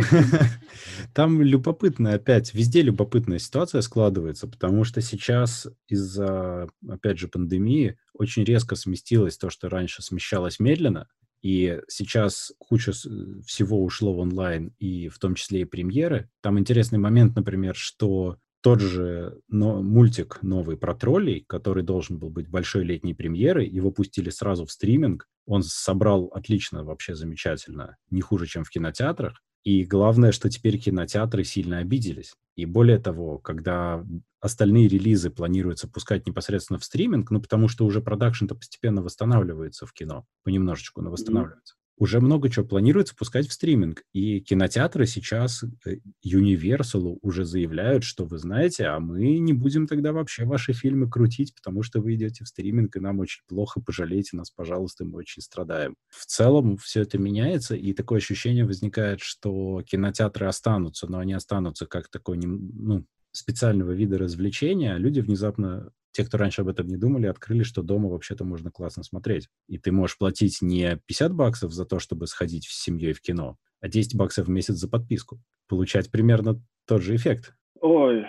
там 1.16 1.42
любопытная 1.42 2.18
опять, 2.18 2.54
везде 2.54 2.84
любопытная 2.84 3.40
ситуация 3.40 3.82
складывается, 3.82 4.48
потому 4.48 4.84
что 4.84 5.02
сейчас 5.02 5.68
из-за, 5.88 6.70
опять 6.88 7.18
же, 7.18 7.28
пандемии 7.28 7.98
очень 8.14 8.44
резко 8.44 8.76
сместилось 8.76 9.40
то, 9.40 9.50
что 9.50 9.70
раньше 9.70 10.04
смещалось 10.04 10.60
медленно, 10.60 11.08
и 11.42 11.82
сейчас 11.88 12.54
куча 12.60 12.92
всего 12.94 13.84
ушло 13.84 14.14
в 14.14 14.20
онлайн, 14.20 14.72
и 14.78 15.10
в 15.10 15.18
том 15.18 15.34
числе 15.34 15.62
и 15.62 15.66
премьеры. 15.66 16.30
Там 16.42 16.60
интересный 16.60 17.00
момент, 17.00 17.36
например, 17.36 17.76
что 17.76 18.38
тот 18.64 18.80
же 18.80 19.42
но, 19.50 19.84
мультик 19.84 20.40
новый 20.42 20.78
про 20.78 20.96
троллей, 20.96 21.44
который 21.48 21.84
должен 21.84 22.18
был 22.18 22.30
быть 22.30 22.48
большой 22.48 22.86
летней 22.86 23.14
премьерой, 23.14 23.68
его 23.68 23.92
пустили 23.92 24.30
сразу 24.30 24.66
в 24.66 24.72
стриминг. 24.72 25.28
Он 25.46 25.64
собрал 25.64 26.28
отлично, 26.28 26.86
вообще 26.86 27.14
замечательно, 27.14 27.98
не 28.10 28.22
хуже, 28.22 28.48
чем 28.48 28.64
в 28.64 28.70
кинотеатрах. 28.70 29.44
И 29.66 29.84
главное, 29.84 30.32
что 30.32 30.50
теперь 30.50 30.78
кинотеатры 30.78 31.44
сильно 31.44 31.80
обиделись. 31.80 32.36
И 32.56 32.66
более 32.66 33.00
того, 33.00 33.38
когда 33.38 34.06
остальные 34.40 34.88
релизы 34.88 35.30
планируется 35.30 35.90
пускать 35.90 36.26
непосредственно 36.26 36.80
в 36.80 36.86
стриминг, 36.86 37.32
ну 37.32 37.42
потому 37.42 37.68
что 37.68 37.86
уже 37.86 38.02
продакшн-то 38.02 38.56
постепенно 38.56 39.02
восстанавливается 39.02 39.86
в 39.86 39.92
кино, 39.92 40.26
понемножечку, 40.44 41.02
но 41.02 41.12
восстанавливается 41.12 41.76
уже 41.98 42.20
много 42.20 42.50
чего 42.50 42.66
планируется 42.66 43.16
пускать 43.16 43.48
в 43.48 43.54
стриминг. 43.54 44.04
И 44.14 44.40
кинотеатры 44.42 45.06
сейчас 45.06 45.64
э, 45.86 45.98
Universal 46.26 47.18
уже 47.22 47.46
заявляют, 47.46 48.04
что 48.04 48.26
вы 48.26 48.38
знаете, 48.38 48.86
а 48.86 49.00
мы 49.00 49.38
не 49.38 49.54
будем 49.54 49.88
тогда 49.88 50.12
вообще 50.12 50.46
ваши 50.46 50.74
фильмы 50.74 51.10
крутить, 51.10 51.54
потому 51.56 51.84
что 51.84 52.02
вы 52.02 52.16
идете 52.16 52.44
в 52.44 52.48
стриминг, 52.48 52.96
и 52.96 53.00
нам 53.00 53.20
очень 53.20 53.44
плохо, 53.48 53.80
пожалейте 53.80 54.36
нас, 54.38 54.50
пожалуйста, 54.50 55.06
мы 55.06 55.20
очень 55.20 55.42
страдаем. 55.42 55.96
В 56.10 56.26
целом 56.26 56.78
все 56.78 57.02
это 57.02 57.18
меняется, 57.18 57.76
и 57.76 57.94
такое 57.94 58.18
ощущение 58.18 58.66
возникает, 58.66 59.20
что 59.22 59.82
кинотеатры 59.84 60.48
останутся, 60.48 61.08
но 61.08 61.20
они 61.20 61.34
останутся 61.34 61.86
как 61.86 62.10
такой, 62.10 62.38
ну, 62.38 63.06
специального 63.34 63.92
вида 63.92 64.18
развлечения, 64.18 64.94
а 64.94 64.98
люди 64.98 65.20
внезапно 65.20 65.92
те, 66.12 66.24
кто 66.24 66.38
раньше 66.38 66.62
об 66.62 66.68
этом 66.68 66.88
не 66.88 66.96
думали, 66.96 67.26
открыли, 67.26 67.64
что 67.64 67.82
дома 67.82 68.08
вообще-то 68.08 68.46
можно 68.46 68.72
классно 68.72 69.04
смотреть. 69.04 69.50
И 69.68 69.80
ты 69.80 69.92
можешь 69.92 70.18
платить 70.18 70.62
не 70.62 70.98
50 71.08 71.34
баксов 71.34 71.74
за 71.74 71.86
то, 71.86 72.00
чтобы 72.00 72.28
сходить 72.28 72.66
с 72.66 72.84
семьей 72.84 73.14
в 73.14 73.22
кино, 73.22 73.58
а 73.82 73.90
10 73.90 74.16
баксов 74.16 74.46
в 74.48 74.50
месяц 74.50 74.76
за 74.76 74.88
подписку. 74.88 75.42
Получать 75.68 76.12
примерно 76.12 76.62
тот 76.86 77.02
же 77.02 77.16
эффект. 77.16 77.56
Ой, 77.82 78.26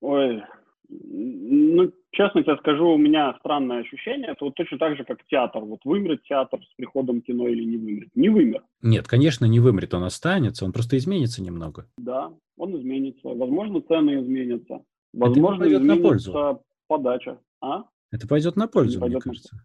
ой. 0.00 0.42
Ну, 0.90 1.92
честно 2.12 2.42
тебе 2.42 2.56
скажу, 2.56 2.88
у 2.88 2.98
меня 2.98 3.34
странное 3.40 3.80
ощущение. 3.80 4.28
Это 4.28 4.44
вот 4.46 4.54
точно 4.54 4.78
так 4.78 4.96
же, 4.96 5.04
как 5.04 5.24
театр. 5.26 5.62
Вот 5.62 5.80
вымрет 5.84 6.22
театр 6.24 6.60
с 6.64 6.74
приходом 6.76 7.20
кино 7.20 7.46
или 7.46 7.64
не 7.64 7.76
вымрет? 7.76 8.08
Не 8.14 8.28
вымер. 8.30 8.62
Нет, 8.82 9.06
конечно, 9.06 9.44
не 9.44 9.60
вымрет. 9.60 9.92
Он 9.94 10.04
останется. 10.04 10.64
Он 10.64 10.72
просто 10.72 10.96
изменится 10.96 11.42
немного. 11.42 11.86
Да, 11.98 12.32
он 12.56 12.76
изменится. 12.78 13.28
Возможно, 13.28 13.82
цены 13.82 14.20
изменятся. 14.20 14.80
Возможно, 15.12 15.64
изменится 15.64 16.60
подача. 16.86 17.38
А? 17.60 17.84
Это 18.10 18.26
пойдет 18.26 18.56
на 18.56 18.68
пользу, 18.68 19.00
пойдет 19.00 19.24
мне 19.24 19.32
кажется. 19.32 19.56
На... 19.56 19.62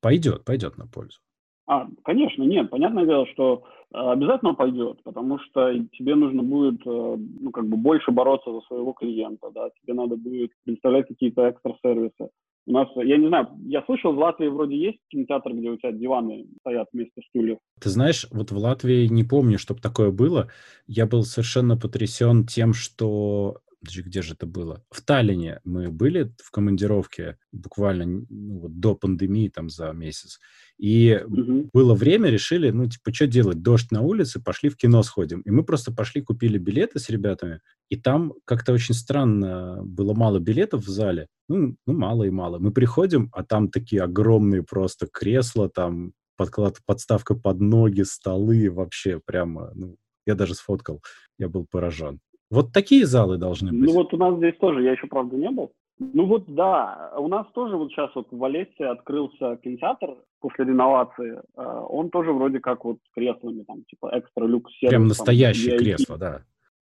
Пойдет, 0.00 0.44
пойдет 0.44 0.76
на 0.76 0.86
пользу. 0.86 1.18
А, 1.66 1.86
конечно, 2.04 2.42
нет, 2.44 2.70
понятное 2.70 3.04
дело, 3.04 3.26
что 3.28 3.64
обязательно 3.92 4.54
пойдет, 4.54 5.02
потому 5.02 5.38
что 5.38 5.72
тебе 5.92 6.14
нужно 6.14 6.42
будет, 6.42 6.80
э, 6.86 7.16
ну, 7.40 7.50
как 7.50 7.66
бы 7.66 7.76
больше 7.76 8.10
бороться 8.10 8.52
за 8.52 8.60
своего 8.62 8.92
клиента, 8.92 9.50
да, 9.54 9.70
тебе 9.80 9.94
надо 9.94 10.16
будет 10.16 10.50
представлять 10.64 11.08
какие-то 11.08 11.50
экстра-сервисы. 11.50 12.30
У 12.66 12.72
нас, 12.72 12.86
я 12.96 13.16
не 13.16 13.28
знаю, 13.28 13.48
я 13.64 13.82
слышал, 13.84 14.12
в 14.12 14.18
Латвии 14.18 14.48
вроде 14.48 14.76
есть 14.76 14.98
кинотеатр, 15.08 15.54
где 15.54 15.70
у 15.70 15.78
тебя 15.78 15.90
диваны 15.90 16.44
стоят 16.60 16.88
вместо 16.92 17.22
стульев. 17.28 17.58
Ты 17.80 17.88
знаешь, 17.88 18.26
вот 18.30 18.50
в 18.50 18.58
Латвии 18.58 19.06
не 19.06 19.24
помню, 19.24 19.58
чтобы 19.58 19.80
такое 19.80 20.10
было. 20.10 20.48
Я 20.86 21.06
был 21.06 21.22
совершенно 21.22 21.78
потрясен 21.78 22.44
тем, 22.44 22.74
что 22.74 23.60
где 23.82 24.22
же 24.22 24.34
это 24.34 24.46
было? 24.46 24.82
В 24.90 25.02
Таллине 25.02 25.60
мы 25.64 25.90
были 25.90 26.34
в 26.42 26.50
командировке 26.50 27.38
буквально 27.52 28.24
ну, 28.28 28.58
вот 28.58 28.80
до 28.80 28.94
пандемии 28.94 29.48
там 29.48 29.68
за 29.68 29.92
месяц. 29.92 30.38
И 30.78 31.20
угу. 31.24 31.70
было 31.72 31.94
время, 31.94 32.30
решили, 32.30 32.70
ну, 32.70 32.88
типа, 32.88 33.12
что 33.12 33.26
делать? 33.26 33.62
Дождь 33.62 33.90
на 33.90 34.02
улице, 34.02 34.40
пошли 34.42 34.68
в 34.68 34.76
кино 34.76 35.02
сходим. 35.02 35.40
И 35.42 35.50
мы 35.50 35.64
просто 35.64 35.92
пошли, 35.92 36.22
купили 36.22 36.58
билеты 36.58 36.98
с 36.98 37.08
ребятами, 37.08 37.60
и 37.88 37.96
там 37.96 38.34
как-то 38.44 38.72
очень 38.72 38.94
странно 38.94 39.82
было 39.84 40.14
мало 40.14 40.38
билетов 40.38 40.84
в 40.84 40.88
зале. 40.88 41.28
Ну, 41.48 41.76
ну, 41.86 41.92
мало 41.92 42.24
и 42.24 42.30
мало. 42.30 42.58
Мы 42.58 42.72
приходим, 42.72 43.30
а 43.32 43.42
там 43.42 43.68
такие 43.68 44.02
огромные 44.02 44.62
просто 44.62 45.06
кресла, 45.10 45.68
там 45.70 46.12
подклад, 46.36 46.78
подставка 46.84 47.34
под 47.34 47.60
ноги, 47.60 48.02
столы, 48.02 48.70
вообще 48.70 49.20
прямо, 49.24 49.72
ну, 49.74 49.96
я 50.26 50.34
даже 50.34 50.54
сфоткал, 50.54 51.02
я 51.38 51.48
был 51.48 51.66
поражен. 51.66 52.20
Вот 52.50 52.72
такие 52.72 53.06
залы 53.06 53.36
должны 53.36 53.70
быть. 53.70 53.88
Ну 53.88 53.94
вот 53.94 54.14
у 54.14 54.16
нас 54.16 54.36
здесь 54.36 54.56
тоже, 54.58 54.82
я 54.82 54.92
еще, 54.92 55.06
правда, 55.06 55.36
не 55.36 55.50
был. 55.50 55.72
Ну 55.98 56.26
вот 56.26 56.44
да, 56.46 57.12
у 57.18 57.28
нас 57.28 57.46
тоже 57.52 57.76
вот 57.76 57.90
сейчас 57.90 58.10
вот 58.14 58.28
в 58.30 58.38
Валессе 58.38 58.86
открылся 58.86 59.56
кинотеатр 59.62 60.16
после 60.40 60.64
реновации. 60.64 61.40
Э, 61.56 61.84
он 61.88 62.10
тоже 62.10 62.32
вроде 62.32 62.60
как 62.60 62.84
вот 62.84 62.98
с 63.04 63.14
креслами, 63.14 63.64
там, 63.64 63.82
типа 63.84 64.10
экстра 64.14 64.46
люкс 64.46 64.72
сервис. 64.74 64.90
Прям 64.90 65.06
настоящие 65.08 65.76
там, 65.76 65.78
кресла, 65.78 66.18
да. 66.18 66.42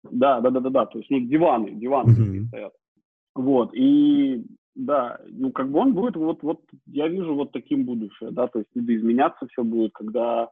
Да, 0.10 0.40
да, 0.40 0.50
да, 0.50 0.60
да, 0.62 0.70
да. 0.70 0.86
То 0.86 1.00
есть, 1.00 1.10
ну, 1.10 1.20
диваны, 1.20 1.72
диваны 1.72 2.12
mm-hmm. 2.12 2.48
стоят. 2.48 2.74
Вот, 3.36 3.74
и 3.74 4.46
да, 4.76 5.20
ну, 5.28 5.52
как 5.52 5.70
бы 5.70 5.80
он 5.80 5.94
будет 5.94 6.16
вот, 6.16 6.42
вот, 6.42 6.62
я 6.88 7.08
вижу 7.08 7.36
вот 7.36 7.52
таким 7.52 7.86
будущее, 7.86 8.32
да, 8.32 8.48
то 8.48 8.60
есть 8.60 8.70
видоизменяться 8.74 9.48
все 9.48 9.64
будет, 9.64 9.92
когда 9.94 10.50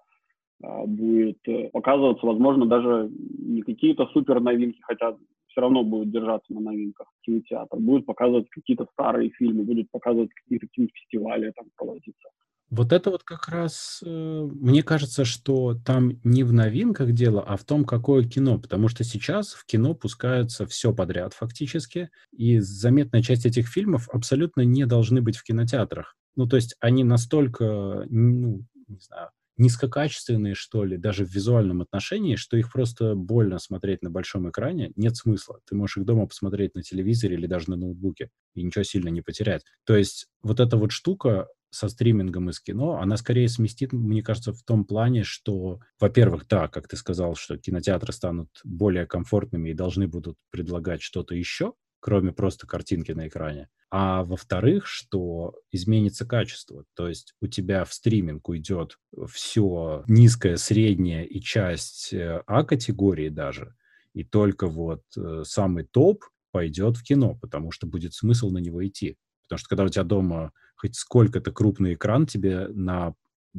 будет 0.62 1.39
э, 1.47 1.70
показываться, 1.70 2.26
возможно, 2.26 2.66
даже 2.66 3.09
не 3.12 3.62
какие-то 3.62 4.07
супер 4.07 4.39
новинки, 4.39 4.80
хотя 4.82 5.16
все 5.47 5.62
равно 5.62 5.84
будет 5.84 6.12
держаться 6.12 6.53
на 6.53 6.62
новинках 6.62 7.07
кинотеатр, 7.22 7.78
будет 7.78 8.05
показывать 8.05 8.49
какие-то 8.49 8.88
старые 8.93 9.32
фильмы, 9.32 9.64
будет 9.64 9.89
показывать 9.91 10.32
какие-то 10.34 10.68
кинофестивали 10.68 11.51
там 11.51 11.66
проводиться. 11.76 12.30
Вот 12.70 12.93
это 12.93 13.09
вот 13.09 13.24
как 13.24 13.49
раз, 13.49 14.01
э, 14.05 14.49
мне 14.53 14.82
кажется, 14.82 15.26
что 15.26 15.76
там 15.86 16.22
не 16.24 16.43
в 16.43 16.53
новинках 16.53 17.12
дело, 17.12 17.43
а 17.45 17.57
в 17.57 17.66
том, 17.66 17.84
какое 17.84 18.24
кино. 18.24 18.59
Потому 18.59 18.88
что 18.88 19.03
сейчас 19.03 19.53
в 19.53 19.66
кино 19.66 19.93
пускаются 19.93 20.66
все 20.66 20.93
подряд 20.95 21.34
фактически, 21.34 22.09
и 22.32 22.59
заметная 22.59 23.22
часть 23.22 23.45
этих 23.45 23.68
фильмов 23.68 24.07
абсолютно 24.09 24.62
не 24.62 24.86
должны 24.86 25.22
быть 25.22 25.36
в 25.36 25.43
кинотеатрах. 25.43 26.16
Ну, 26.38 26.47
то 26.47 26.55
есть 26.55 26.78
они 26.80 27.03
настолько, 27.03 28.05
ну, 28.09 28.62
не 28.88 28.99
знаю, 28.99 29.32
низкокачественные, 29.62 30.55
что 30.55 30.84
ли, 30.84 30.97
даже 30.97 31.26
в 31.26 31.30
визуальном 31.30 31.82
отношении, 31.82 32.36
что 32.36 32.57
их 32.57 32.72
просто 32.72 33.16
больно 33.16 33.59
смотреть 33.59 34.01
на 34.01 34.09
большом 34.09 34.49
экране, 34.49 34.91
нет 34.95 35.16
смысла. 35.16 35.59
Ты 35.70 35.76
можешь 35.76 35.97
их 35.97 36.05
дома 36.05 36.28
посмотреть 36.28 36.76
на 36.76 36.82
телевизоре 36.82 37.36
или 37.36 37.47
даже 37.47 37.70
на 37.70 37.76
ноутбуке 37.76 38.30
и 38.55 38.64
ничего 38.64 38.84
сильно 38.84 39.09
не 39.09 39.22
потерять. 39.22 39.64
То 39.86 39.95
есть 39.95 40.28
вот 40.41 40.59
эта 40.59 40.78
вот 40.78 40.91
штука, 40.91 41.47
со 41.74 41.88
стримингом 41.88 42.49
из 42.49 42.59
кино, 42.59 42.99
она 43.01 43.16
скорее 43.16 43.47
сместит, 43.47 43.93
мне 43.93 44.22
кажется, 44.22 44.51
в 44.51 44.62
том 44.64 44.84
плане, 44.84 45.24
что, 45.24 45.80
во-первых, 45.99 46.45
да, 46.49 46.68
как 46.68 46.88
ты 46.88 46.97
сказал, 46.97 47.36
что 47.36 47.57
кинотеатры 47.57 48.12
станут 48.12 48.49
более 48.66 49.05
комфортными 49.05 49.70
и 49.70 49.74
должны 49.74 50.07
будут 50.07 50.36
предлагать 50.49 51.01
что-то 51.01 51.34
еще, 51.34 51.74
кроме 52.02 52.34
просто 52.34 52.68
картинки 52.68 53.14
на 53.14 53.28
экране. 53.28 53.70
А 53.89 54.24
во-вторых, 54.24 54.88
что 54.88 55.54
изменится 55.72 56.26
качество. 56.26 56.84
То 56.95 57.08
есть 57.08 57.36
у 57.41 57.47
тебя 57.47 57.86
в 57.86 57.93
стриминг 57.93 58.49
уйдет 58.49 58.97
все 59.30 60.04
низкое, 60.08 60.58
среднее 60.58 61.26
и 61.26 61.41
часть 61.41 62.14
э, 62.14 62.41
А-категории 62.47 63.30
даже, 63.30 63.76
и 64.14 64.24
только 64.24 64.68
вот 64.68 65.04
э, 65.18 65.43
самый 65.45 65.86
топ 65.86 66.24
пойдет 66.52 66.97
в 66.97 67.04
кино, 67.04 67.36
потому 67.36 67.72
что 67.72 67.88
будет 67.88 68.14
смысл 68.14 68.49
на 68.49 68.58
него 68.58 68.86
идти. 68.86 69.18
Потому 69.43 69.60
что 69.60 69.70
когда 69.70 69.84
у 69.84 69.89
тебя 69.89 70.04
дома 70.04 70.52
хоть 70.76 70.95
сколько-то 70.95 71.52
крупный 71.52 71.93
экран, 71.93 72.26
тебе 72.26 72.68
на 72.70 73.14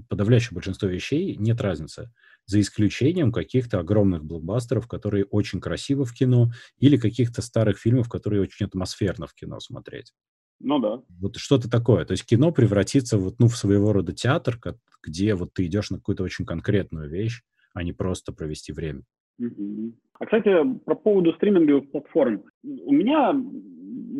подавляющее 0.09 0.55
большинство 0.55 0.89
вещей 0.89 1.37
нет 1.37 1.61
разницы. 1.61 2.11
За 2.53 2.61
исключением 2.61 3.33
каких-то 3.33 3.79
огромных 3.79 4.27
блокбастеров, 4.27 4.87
которые 4.87 5.25
очень 5.25 5.59
красиво 5.59 6.05
в 6.05 6.13
кино, 6.13 6.51
или 6.77 6.99
каких-то 6.99 7.41
старых 7.41 7.79
фильмов, 7.79 8.11
которые 8.11 8.43
очень 8.43 8.67
атмосферно 8.67 9.27
в 9.27 9.33
кино 9.33 9.59
смотреть. 9.59 10.13
Ну 10.61 10.79
да. 10.79 11.03
Вот 11.19 11.37
что-то 11.37 11.71
такое. 11.71 12.05
То 12.05 12.13
есть 12.13 12.27
кино 12.27 12.53
превратится 12.53 13.17
вот, 13.17 13.37
ну, 13.39 13.47
в 13.47 13.57
своего 13.57 13.95
рода 13.95 14.13
театр, 14.13 14.59
где 15.03 15.35
вот 15.35 15.55
ты 15.55 15.65
идешь 15.65 15.89
на 15.89 15.97
какую-то 15.97 16.25
очень 16.25 16.45
конкретную 16.45 17.09
вещь, 17.09 17.41
а 17.73 17.83
не 17.83 17.95
просто 17.95 18.35
провести 18.35 18.75
время. 18.75 19.01
А, 19.41 20.27
кстати, 20.27 20.51
про 20.85 20.95
поводу 20.95 21.33
стриминговых 21.33 21.91
платформ. 21.91 22.43
У 22.63 22.93
меня, 22.93 23.35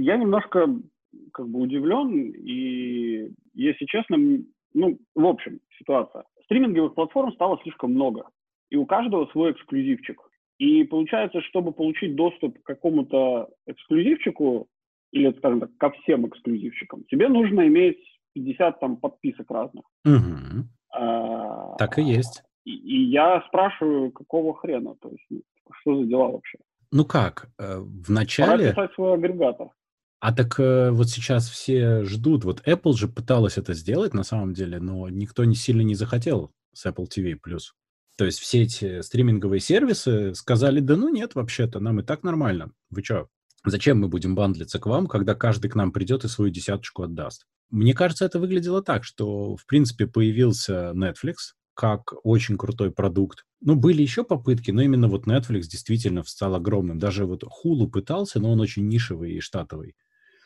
я 0.03 0.17
немножко 0.17 0.75
как 1.35 1.51
бы 1.51 1.61
удивлен, 1.61 2.31
и, 2.31 3.31
если 3.53 3.85
честно, 3.85 4.17
ну, 4.73 4.99
в 5.15 5.27
общем, 5.27 5.61
ситуация. 5.79 6.25
Стриминговых 6.45 6.95
платформ 6.95 7.33
стало 7.33 7.59
слишком 7.63 7.93
много, 7.93 8.29
и 8.71 8.77
у 8.77 8.87
каждого 8.87 9.27
свой 9.27 9.53
эксклюзивчик. 9.53 10.21
И 10.59 10.85
получается, 10.85 11.41
чтобы 11.43 11.73
получить 11.73 12.15
доступ 12.15 12.63
к 12.63 12.67
какому-то 12.67 13.49
эксклюзивчику, 13.67 14.69
или, 15.13 15.33
скажем 15.39 15.61
так, 15.61 15.71
ко 15.77 15.91
всем 15.91 16.27
эксклюзивчикам, 16.27 17.05
тебе 17.05 17.29
нужно 17.29 17.67
иметь 17.67 17.99
50 18.35 18.81
там 18.81 18.97
подписок 18.97 19.51
разных. 19.51 19.85
Угу. 20.05 20.65
А, 20.95 21.77
так 21.77 21.99
и 21.99 22.03
есть. 22.03 22.43
И, 22.65 22.75
и 22.75 23.11
я 23.11 23.43
спрашиваю, 23.49 24.13
какого 24.13 24.55
хрена, 24.55 24.95
то 25.01 25.09
есть, 25.11 25.25
ну, 25.31 25.43
что 25.81 26.01
за 26.01 26.07
дела 26.07 26.29
вообще? 26.29 26.59
Ну 26.93 27.05
как, 27.05 27.49
э, 27.59 27.79
в 27.79 28.11
начале... 28.11 28.51
Пора 28.51 28.71
писать 28.71 28.95
свой 28.95 29.15
агрегатор. 29.15 29.69
А 30.23 30.33
так 30.33 30.61
э, 30.61 30.93
вот 30.93 31.11
сейчас 31.11 31.49
все 31.49 32.05
ждут. 32.05 32.45
Вот 32.45 32.63
Apple 32.65 32.97
же 32.97 33.09
пыталась 33.09 33.59
это 33.59 33.75
сделать 33.75 34.15
на 34.15 34.23
самом 34.23 34.55
деле, 34.55 34.79
но 34.79 35.09
никто 35.09 35.45
не 35.45 35.57
сильно 35.57 35.81
не 35.81 35.97
захотел 35.97 36.53
с 36.73 36.87
Apple 36.87 37.09
TV+. 37.09 37.37
То 38.17 38.25
есть 38.25 38.39
все 38.39 38.63
эти 38.63 39.01
стриминговые 39.01 39.59
сервисы 39.59 40.33
сказали, 40.37 40.79
да 40.79 40.95
ну 40.95 41.09
нет, 41.09 41.35
вообще-то, 41.35 41.81
нам 41.81 41.99
и 41.99 42.05
так 42.05 42.23
нормально. 42.23 42.71
Вы 42.91 43.03
что, 43.03 43.27
зачем 43.67 43.99
мы 43.99 44.07
будем 44.07 44.37
бандлиться 44.37 44.79
к 44.79 44.87
вам, 44.87 45.09
когда 45.09 45.35
каждый 45.35 45.69
к 45.69 45.75
нам 45.75 45.91
придет 45.91 46.23
и 46.23 46.29
свою 46.29 46.53
десяточку 46.53 47.03
отдаст? 47.03 47.45
Мне 47.71 47.93
кажется, 47.93 48.25
это 48.25 48.39
выглядело 48.39 48.81
так, 48.81 49.03
что, 49.03 49.57
в 49.57 49.67
принципе, 49.67 50.07
появился 50.07 50.93
Netflix 50.95 51.57
как 51.75 52.15
очень 52.23 52.57
крутой 52.57 52.93
продукт. 52.93 53.45
Ну, 53.61 53.75
были 53.75 54.03
еще 54.03 54.23
попытки, 54.23 54.71
но 54.71 54.83
именно 54.83 55.09
вот 55.09 55.27
Netflix 55.27 55.63
действительно 55.63 56.23
стал 56.23 56.55
огромным. 56.55 57.01
Даже 57.01 57.27
вот 57.27 57.43
Hulu 57.43 57.89
пытался, 57.89 58.39
но 58.39 58.53
он 58.53 58.61
очень 58.61 58.87
нишевый 58.87 59.33
и 59.33 59.41
штатовый. 59.41 59.97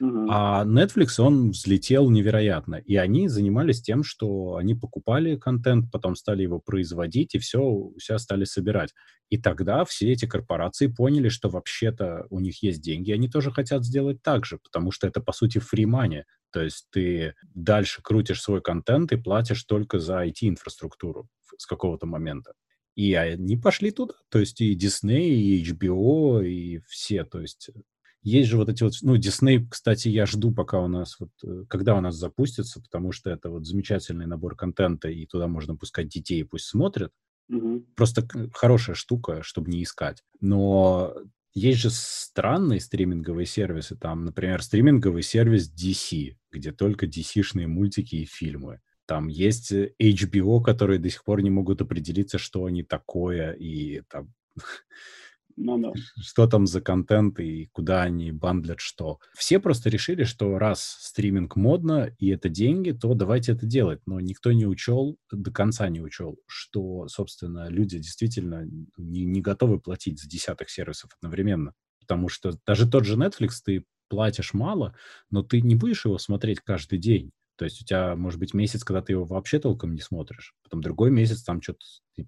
А 0.00 0.64
Netflix, 0.64 1.18
он 1.18 1.50
взлетел 1.50 2.10
невероятно. 2.10 2.76
И 2.76 2.96
они 2.96 3.28
занимались 3.28 3.80
тем, 3.80 4.04
что 4.04 4.56
они 4.56 4.74
покупали 4.74 5.36
контент, 5.36 5.90
потом 5.90 6.16
стали 6.16 6.42
его 6.42 6.60
производить, 6.60 7.34
и 7.34 7.38
все 7.38 7.92
себя 7.98 8.18
стали 8.18 8.44
собирать. 8.44 8.92
И 9.30 9.38
тогда 9.38 9.84
все 9.84 10.12
эти 10.12 10.26
корпорации 10.26 10.86
поняли, 10.86 11.28
что 11.28 11.48
вообще-то 11.48 12.26
у 12.30 12.40
них 12.40 12.62
есть 12.62 12.80
деньги, 12.80 13.10
и 13.10 13.14
они 13.14 13.28
тоже 13.28 13.50
хотят 13.50 13.84
сделать 13.84 14.22
так 14.22 14.44
же, 14.44 14.58
потому 14.58 14.90
что 14.90 15.06
это, 15.06 15.20
по 15.20 15.32
сути, 15.32 15.58
money. 15.58 16.24
То 16.52 16.62
есть 16.62 16.86
ты 16.90 17.34
дальше 17.54 18.02
крутишь 18.02 18.42
свой 18.42 18.62
контент 18.62 19.12
и 19.12 19.16
платишь 19.16 19.64
только 19.64 19.98
за 19.98 20.26
IT-инфраструктуру 20.26 21.28
с 21.56 21.66
какого-то 21.66 22.06
момента. 22.06 22.52
И 22.94 23.12
они 23.14 23.56
пошли 23.56 23.90
туда. 23.90 24.14
То 24.30 24.38
есть 24.38 24.60
и 24.60 24.74
Disney, 24.74 25.28
и 25.28 25.62
HBO, 25.62 26.44
и 26.44 26.80
все. 26.86 27.24
То 27.24 27.40
есть 27.40 27.70
есть 28.26 28.48
же 28.50 28.56
вот 28.56 28.68
эти 28.68 28.82
вот, 28.82 28.94
ну, 29.02 29.16
Disney, 29.16 29.64
кстати, 29.70 30.08
я 30.08 30.26
жду, 30.26 30.52
пока 30.52 30.80
у 30.80 30.88
нас 30.88 31.16
вот, 31.20 31.30
э, 31.44 31.64
когда 31.68 31.94
у 31.94 32.00
нас 32.00 32.16
запустится, 32.16 32.82
потому 32.82 33.12
что 33.12 33.30
это 33.30 33.50
вот 33.50 33.64
замечательный 33.64 34.26
набор 34.26 34.56
контента, 34.56 35.08
и 35.08 35.26
туда 35.26 35.46
можно 35.46 35.76
пускать 35.76 36.08
детей, 36.08 36.44
пусть 36.44 36.66
смотрят. 36.66 37.12
Угу. 37.48 37.86
Просто 37.94 38.26
хорошая 38.52 38.96
штука, 38.96 39.44
чтобы 39.44 39.70
не 39.70 39.84
искать. 39.84 40.24
Но 40.40 41.14
есть 41.54 41.78
же 41.78 41.90
странные 41.90 42.80
стриминговые 42.80 43.46
сервисы, 43.46 43.96
там, 43.96 44.24
например, 44.24 44.60
стриминговый 44.60 45.22
сервис 45.22 45.72
DC, 45.72 46.36
где 46.50 46.72
только 46.72 47.06
DC-шные 47.06 47.68
мультики 47.68 48.16
и 48.16 48.24
фильмы. 48.24 48.80
Там 49.06 49.28
есть 49.28 49.70
э, 49.70 49.92
HBO, 50.02 50.60
которые 50.60 50.98
до 50.98 51.10
сих 51.10 51.22
пор 51.22 51.42
не 51.42 51.50
могут 51.50 51.80
определиться, 51.80 52.38
что 52.38 52.64
они 52.64 52.82
такое, 52.82 53.52
и 53.52 54.02
там 54.10 54.34
Ну, 55.56 55.78
да. 55.78 55.92
Что 56.20 56.46
там 56.46 56.66
за 56.66 56.82
контент 56.82 57.40
и 57.40 57.68
куда 57.72 58.02
они 58.02 58.30
бандлят 58.30 58.80
что. 58.80 59.20
Все 59.34 59.58
просто 59.58 59.88
решили, 59.88 60.24
что 60.24 60.58
раз 60.58 60.98
стриминг 61.00 61.56
модно 61.56 62.14
и 62.18 62.28
это 62.28 62.50
деньги, 62.50 62.90
то 62.92 63.14
давайте 63.14 63.52
это 63.52 63.64
делать. 63.64 64.00
Но 64.06 64.20
никто 64.20 64.52
не 64.52 64.66
учел, 64.66 65.18
до 65.32 65.50
конца 65.50 65.88
не 65.88 66.00
учел, 66.02 66.38
что, 66.46 67.08
собственно, 67.08 67.68
люди 67.68 67.98
действительно 67.98 68.66
не, 68.98 69.24
не 69.24 69.40
готовы 69.40 69.80
платить 69.80 70.20
за 70.20 70.28
десяток 70.28 70.68
сервисов 70.68 71.10
одновременно. 71.20 71.72
Потому 72.00 72.28
что 72.28 72.52
даже 72.66 72.88
тот 72.88 73.04
же 73.06 73.16
Netflix 73.16 73.52
ты 73.64 73.84
платишь 74.08 74.52
мало, 74.54 74.94
но 75.30 75.42
ты 75.42 75.62
не 75.62 75.74
будешь 75.74 76.04
его 76.04 76.18
смотреть 76.18 76.60
каждый 76.60 76.98
день. 76.98 77.32
То 77.56 77.64
есть 77.64 77.82
у 77.82 77.84
тебя, 77.84 78.16
может 78.16 78.38
быть, 78.40 78.54
месяц, 78.54 78.84
когда 78.84 79.02
ты 79.02 79.12
его 79.12 79.24
вообще 79.24 79.58
толком 79.58 79.94
не 79.94 80.00
смотришь. 80.00 80.54
Потом 80.62 80.82
другой 80.82 81.10
месяц 81.10 81.42
там 81.42 81.62
что-то 81.62 81.80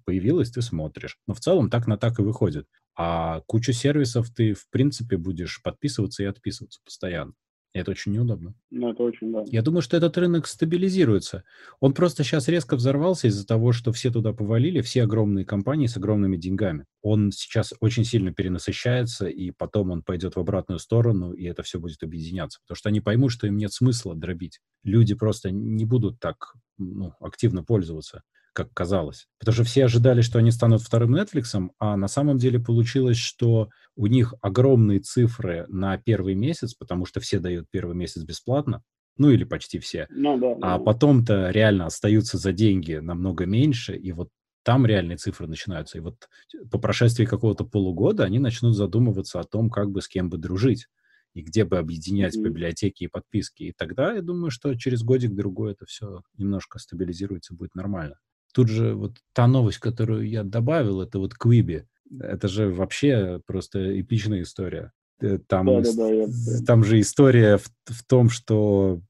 появилось, 0.05 0.51
ты 0.51 0.61
смотришь. 0.61 1.17
Но 1.27 1.33
в 1.33 1.39
целом 1.39 1.69
так 1.69 1.87
на 1.87 1.97
так 1.97 2.19
и 2.19 2.23
выходит. 2.23 2.67
А 2.95 3.41
кучу 3.47 3.73
сервисов 3.73 4.29
ты, 4.31 4.53
в 4.53 4.69
принципе, 4.69 5.17
будешь 5.17 5.61
подписываться 5.63 6.23
и 6.23 6.25
отписываться 6.25 6.79
постоянно. 6.83 7.33
И 7.73 7.79
это 7.79 7.91
очень 7.91 8.13
неудобно. 8.13 8.55
Ну, 8.71 8.91
это 8.91 9.03
очень, 9.03 9.31
да. 9.31 9.43
Я 9.45 9.61
думаю, 9.61 9.83
что 9.83 9.95
этот 9.95 10.17
рынок 10.17 10.47
стабилизируется. 10.47 11.43
Он 11.79 11.93
просто 11.93 12.23
сейчас 12.23 12.47
резко 12.47 12.75
взорвался 12.75 13.27
из-за 13.27 13.45
того, 13.45 13.73
что 13.73 13.91
все 13.91 14.09
туда 14.09 14.33
повалили, 14.33 14.81
все 14.81 15.03
огромные 15.03 15.45
компании 15.45 15.85
с 15.85 15.95
огромными 15.95 16.35
деньгами. 16.35 16.85
Он 17.01 17.31
сейчас 17.31 17.73
очень 17.79 18.05
сильно 18.05 18.33
перенасыщается, 18.33 19.27
и 19.27 19.51
потом 19.51 19.91
он 19.91 20.01
пойдет 20.01 20.35
в 20.35 20.39
обратную 20.39 20.79
сторону, 20.79 21.33
и 21.33 21.45
это 21.45 21.61
все 21.61 21.79
будет 21.79 22.01
объединяться. 22.01 22.59
Потому 22.61 22.75
что 22.75 22.89
они 22.89 23.01
поймут, 23.01 23.31
что 23.31 23.45
им 23.45 23.57
нет 23.57 23.71
смысла 23.71 24.15
дробить. 24.15 24.59
Люди 24.83 25.13
просто 25.13 25.51
не 25.51 25.85
будут 25.85 26.19
так 26.19 26.55
ну, 26.79 27.13
активно 27.19 27.63
пользоваться. 27.63 28.23
Как 28.53 28.73
казалось. 28.73 29.27
Потому 29.39 29.53
что 29.53 29.63
все 29.63 29.85
ожидали, 29.85 30.21
что 30.21 30.39
они 30.39 30.51
станут 30.51 30.81
вторым 30.81 31.15
Netflix, 31.15 31.69
а 31.79 31.97
на 31.97 32.07
самом 32.07 32.37
деле 32.37 32.59
получилось, 32.59 33.17
что 33.17 33.69
у 33.95 34.07
них 34.07 34.33
огромные 34.41 34.99
цифры 34.99 35.65
на 35.67 35.97
первый 35.97 36.35
месяц, 36.35 36.73
потому 36.73 37.05
что 37.05 37.19
все 37.19 37.39
дают 37.39 37.67
первый 37.69 37.95
месяц 37.95 38.23
бесплатно, 38.23 38.83
ну 39.17 39.29
или 39.29 39.43
почти 39.43 39.79
все. 39.79 40.07
Ну, 40.09 40.37
да, 40.37 40.55
а 40.61 40.77
да. 40.77 40.83
потом-то 40.83 41.49
реально 41.51 41.85
остаются 41.85 42.37
за 42.37 42.53
деньги 42.53 42.93
намного 42.93 43.45
меньше, 43.45 43.95
и 43.95 44.11
вот 44.11 44.29
там 44.63 44.85
реальные 44.85 45.17
цифры 45.17 45.47
начинаются. 45.47 45.97
И 45.97 46.01
вот 46.01 46.27
по 46.71 46.79
прошествии 46.79 47.25
какого-то 47.25 47.65
полугода 47.65 48.23
они 48.23 48.39
начнут 48.39 48.75
задумываться 48.75 49.39
о 49.39 49.43
том, 49.43 49.69
как 49.69 49.89
бы 49.89 50.01
с 50.01 50.07
кем 50.07 50.29
бы 50.29 50.37
дружить 50.37 50.87
и 51.33 51.41
где 51.41 51.63
бы 51.63 51.77
объединять 51.77 52.35
mm-hmm. 52.35 52.43
библиотеки 52.43 53.03
и 53.03 53.07
подписки. 53.07 53.63
И 53.63 53.71
тогда 53.71 54.13
я 54.13 54.21
думаю, 54.21 54.51
что 54.51 54.73
через 54.75 55.03
годик-другой 55.03 55.73
это 55.73 55.85
все 55.85 56.21
немножко 56.37 56.79
стабилизируется, 56.79 57.53
будет 57.53 57.75
нормально. 57.75 58.15
Тут 58.53 58.69
же 58.69 58.93
вот 58.93 59.17
та 59.33 59.47
новость, 59.47 59.79
которую 59.79 60.27
я 60.27 60.43
добавил, 60.43 61.01
это 61.01 61.19
вот 61.19 61.35
Квиби. 61.35 61.85
Это 62.19 62.47
же 62.47 62.69
вообще 62.69 63.41
просто 63.45 63.99
эпичная 63.99 64.41
история. 64.41 64.91
Э, 65.21 65.37
там, 65.47 65.65
да, 65.65 65.81
да, 65.81 65.93
да, 65.93 66.09
я... 66.09 66.27
там 66.65 66.83
же 66.83 66.99
история 66.99 67.57
в, 67.57 67.69
в 67.85 68.03
том, 68.05 68.29
что, 68.29 69.01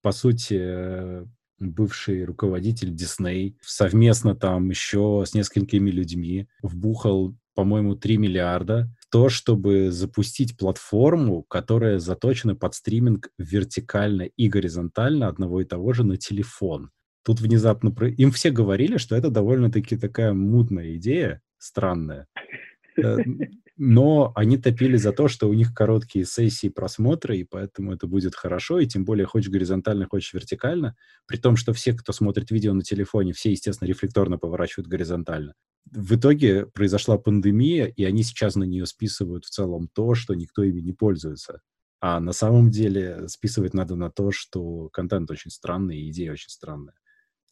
по 0.00 0.12
сути, 0.12 0.56
э, 0.58 1.26
бывший 1.60 2.24
руководитель 2.24 2.94
Дисней 2.94 3.56
совместно 3.60 4.34
там 4.34 4.70
еще 4.70 5.24
с 5.26 5.34
несколькими 5.34 5.90
людьми 5.90 6.48
вбухал, 6.62 7.36
по-моему, 7.54 7.94
3 7.94 8.16
миллиарда 8.16 8.90
в 8.98 9.10
то, 9.10 9.28
чтобы 9.28 9.90
запустить 9.90 10.56
платформу, 10.56 11.42
которая 11.42 11.98
заточена 11.98 12.56
под 12.56 12.74
стриминг 12.74 13.30
вертикально 13.38 14.22
и 14.22 14.48
горизонтально 14.48 15.28
одного 15.28 15.60
и 15.60 15.64
того 15.64 15.92
же 15.92 16.04
на 16.04 16.16
телефон. 16.16 16.90
Тут 17.22 17.40
внезапно... 17.40 17.94
Им 18.06 18.30
все 18.32 18.50
говорили, 18.50 18.96
что 18.96 19.16
это 19.16 19.30
довольно-таки 19.30 19.96
такая 19.96 20.32
мутная 20.32 20.96
идея, 20.96 21.42
странная. 21.58 22.26
Э, 22.96 23.16
но 23.82 24.32
они 24.34 24.58
топили 24.58 24.98
за 24.98 25.12
то, 25.12 25.26
что 25.28 25.48
у 25.48 25.54
них 25.54 25.72
короткие 25.74 26.26
сессии 26.26 26.68
просмотра, 26.68 27.34
и 27.34 27.44
поэтому 27.44 27.94
это 27.94 28.06
будет 28.06 28.34
хорошо, 28.34 28.78
и 28.78 28.86
тем 28.86 29.06
более 29.06 29.24
хочешь 29.24 29.50
горизонтально, 29.50 30.06
хочешь 30.06 30.34
вертикально, 30.34 30.96
при 31.26 31.38
том, 31.38 31.56
что 31.56 31.72
все, 31.72 31.94
кто 31.94 32.12
смотрит 32.12 32.50
видео 32.50 32.74
на 32.74 32.82
телефоне, 32.82 33.32
все, 33.32 33.50
естественно, 33.52 33.88
рефлекторно 33.88 34.36
поворачивают 34.36 34.86
горизонтально. 34.86 35.54
В 35.90 36.14
итоге 36.14 36.66
произошла 36.66 37.16
пандемия, 37.16 37.86
и 37.86 38.04
они 38.04 38.22
сейчас 38.22 38.54
на 38.54 38.64
нее 38.64 38.84
списывают 38.84 39.46
в 39.46 39.50
целом 39.50 39.88
то, 39.94 40.14
что 40.14 40.34
никто 40.34 40.62
ими 40.62 40.80
не 40.82 40.92
пользуется. 40.92 41.62
А 42.00 42.20
на 42.20 42.32
самом 42.32 42.70
деле 42.70 43.28
списывать 43.28 43.72
надо 43.72 43.96
на 43.96 44.10
то, 44.10 44.30
что 44.30 44.90
контент 44.90 45.30
очень 45.30 45.50
странный, 45.50 46.00
и 46.00 46.10
идея 46.10 46.32
очень 46.32 46.50
странная. 46.50 46.99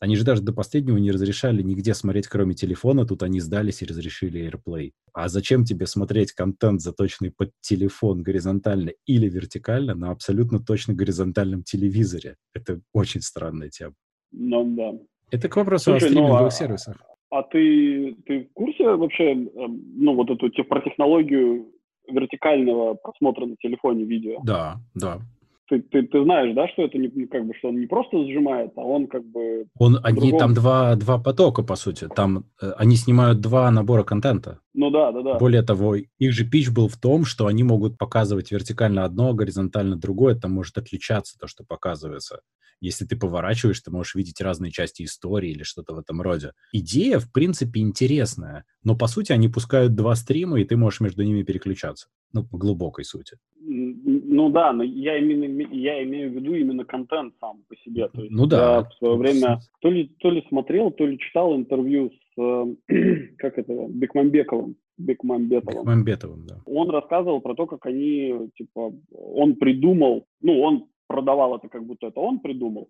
Они 0.01 0.15
же 0.15 0.25
даже 0.25 0.43
до 0.43 0.53
последнего 0.53 0.97
не 0.97 1.11
разрешали 1.11 1.61
нигде 1.63 1.93
смотреть, 1.93 2.29
кроме 2.29 2.55
телефона. 2.55 3.05
Тут 3.05 3.23
они 3.25 3.41
сдались 3.41 3.83
и 3.83 3.87
разрешили 3.87 4.49
AirPlay. 4.49 4.93
А 5.13 5.29
зачем 5.29 5.65
тебе 5.65 5.87
смотреть 5.87 6.33
контент, 6.33 6.81
заточенный 6.81 7.33
под 7.37 7.51
телефон 7.61 8.23
горизонтально 8.23 8.93
или 9.07 9.29
вертикально 9.29 9.95
на 9.95 10.11
абсолютно 10.11 10.61
точно 10.61 10.95
горизонтальном 10.95 11.65
телевизоре? 11.65 12.37
Это 12.55 12.81
очень 12.93 13.23
странная 13.23 13.71
тема. 13.71 13.95
Ну 14.31 14.65
да. 14.77 14.93
Это 15.33 15.49
к 15.49 15.57
вопросу 15.57 15.91
Слушай, 15.91 16.07
о 16.07 16.11
стриминговых 16.11 16.41
ну, 16.41 16.47
а, 16.47 16.51
сервисах. 16.51 16.97
А 17.31 17.43
ты, 17.43 18.17
ты 18.25 18.45
в 18.45 18.53
курсе 18.53 18.85
вообще, 18.85 19.33
эм, 19.33 19.83
ну, 19.97 20.15
вот 20.15 20.31
эту 20.31 20.51
про 20.65 20.81
технологию 20.81 21.67
вертикального 22.09 22.95
просмотра 22.95 23.47
на 23.47 23.57
телефоне 23.57 24.05
видео? 24.05 24.41
Да, 24.45 24.77
да 24.95 25.21
ты, 25.69 25.81
ты, 25.83 26.03
ты 26.03 26.23
знаешь, 26.25 26.55
да, 26.55 26.67
что 26.69 26.83
это 26.85 26.99
не 26.99 27.27
как 27.27 27.47
бы 27.47 27.55
что 27.55 27.69
он 27.69 27.81
не 27.81 27.87
просто 27.87 28.25
сжимает, 28.25 28.73
а 28.77 28.81
он 28.81 29.07
как 29.07 29.25
бы. 29.25 29.67
Он 29.79 29.99
они 30.03 30.33
там 30.33 30.55
два 30.55 30.97
два 30.97 31.19
потока 31.19 31.63
по 31.63 31.77
сути, 31.77 32.09
там 32.15 32.47
э, 32.61 32.73
они 32.77 32.97
снимают 32.97 33.41
два 33.41 33.71
набора 33.71 34.03
контента. 34.03 34.61
Ну 34.75 34.91
да, 34.91 35.13
да, 35.13 35.23
да. 35.23 35.39
Более 35.39 35.63
того, 35.63 35.97
их 35.97 36.33
же 36.33 36.49
пич 36.49 36.71
был 36.71 36.89
в 36.89 36.97
том, 36.97 37.25
что 37.25 37.47
они 37.47 37.63
могут 37.65 37.99
показывать 37.99 38.51
вертикально 38.51 39.05
одно, 39.05 39.35
горизонтально 39.35 39.97
другое, 39.97 40.35
там 40.35 40.53
может 40.53 40.79
отличаться 40.79 41.39
то, 41.39 41.47
что 41.47 41.65
показывается. 41.65 42.41
Если 42.81 43.05
ты 43.05 43.17
поворачиваешь, 43.17 43.81
ты 43.81 43.91
можешь 43.91 44.15
видеть 44.15 44.41
разные 44.41 44.71
части 44.71 45.03
истории 45.03 45.51
или 45.51 45.65
что-то 45.65 45.95
в 45.95 45.99
этом 45.99 46.23
роде. 46.23 46.53
Идея, 46.73 47.19
в 47.19 47.33
принципе, 47.33 47.81
интересная, 47.81 48.65
но 48.85 48.97
по 48.97 49.09
сути 49.09 49.33
они 49.33 49.49
пускают 49.49 49.95
два 49.95 50.15
стрима, 50.15 50.61
и 50.61 50.65
ты 50.65 50.77
можешь 50.77 51.01
между 51.01 51.25
ними 51.25 51.43
переключаться. 51.43 52.09
Ну, 52.33 52.45
по 52.45 52.57
глубокой 52.57 53.05
сути. 53.05 53.37
Ну 53.61 54.51
да, 54.51 54.73
но 54.73 54.85
я, 54.85 55.19
именно, 55.19 55.45
я 55.65 56.03
имею 56.05 56.31
в 56.31 56.35
виду 56.35 56.55
именно 56.55 56.85
контент 56.85 57.35
сам 57.41 57.63
по 57.69 57.77
себе. 57.77 58.09
То 58.09 58.23
есть 58.23 58.33
ну 58.33 58.47
да. 58.47 58.77
Я 58.77 58.83
в 58.83 58.95
свое 58.95 59.17
время 59.17 59.61
то 59.81 59.91
ли, 59.91 60.11
то 60.19 60.31
ли 60.31 60.45
смотрел, 60.49 60.91
то 60.91 61.07
ли 61.07 61.19
читал 61.19 61.57
интервью 61.57 62.11
с, 62.11 62.41
э, 62.89 63.29
как 63.39 63.59
это, 63.59 63.87
Бекмамбековым. 63.89 64.77
Бекмамбетовым. 64.99 65.83
Бекмамбетовым, 65.83 66.47
да. 66.47 66.57
Он 66.67 66.91
рассказывал 66.91 67.41
про 67.41 67.55
то, 67.55 67.67
как 67.67 67.87
они, 67.87 68.51
типа, 68.57 68.93
он 69.13 69.55
придумал, 69.57 70.27
ну, 70.41 70.61
он 70.61 70.87
продавал 71.07 71.57
это, 71.57 71.69
как 71.69 71.85
будто 71.85 72.09
это 72.09 72.21
он 72.21 72.41
придумал. 72.41 72.89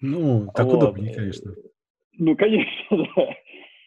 Ну, 0.00 0.48
так 0.54 0.66
вот. 0.66 0.76
удобнее, 0.76 1.14
конечно. 1.14 1.54
Ну, 2.18 2.36
конечно, 2.36 3.06
да 3.16 3.34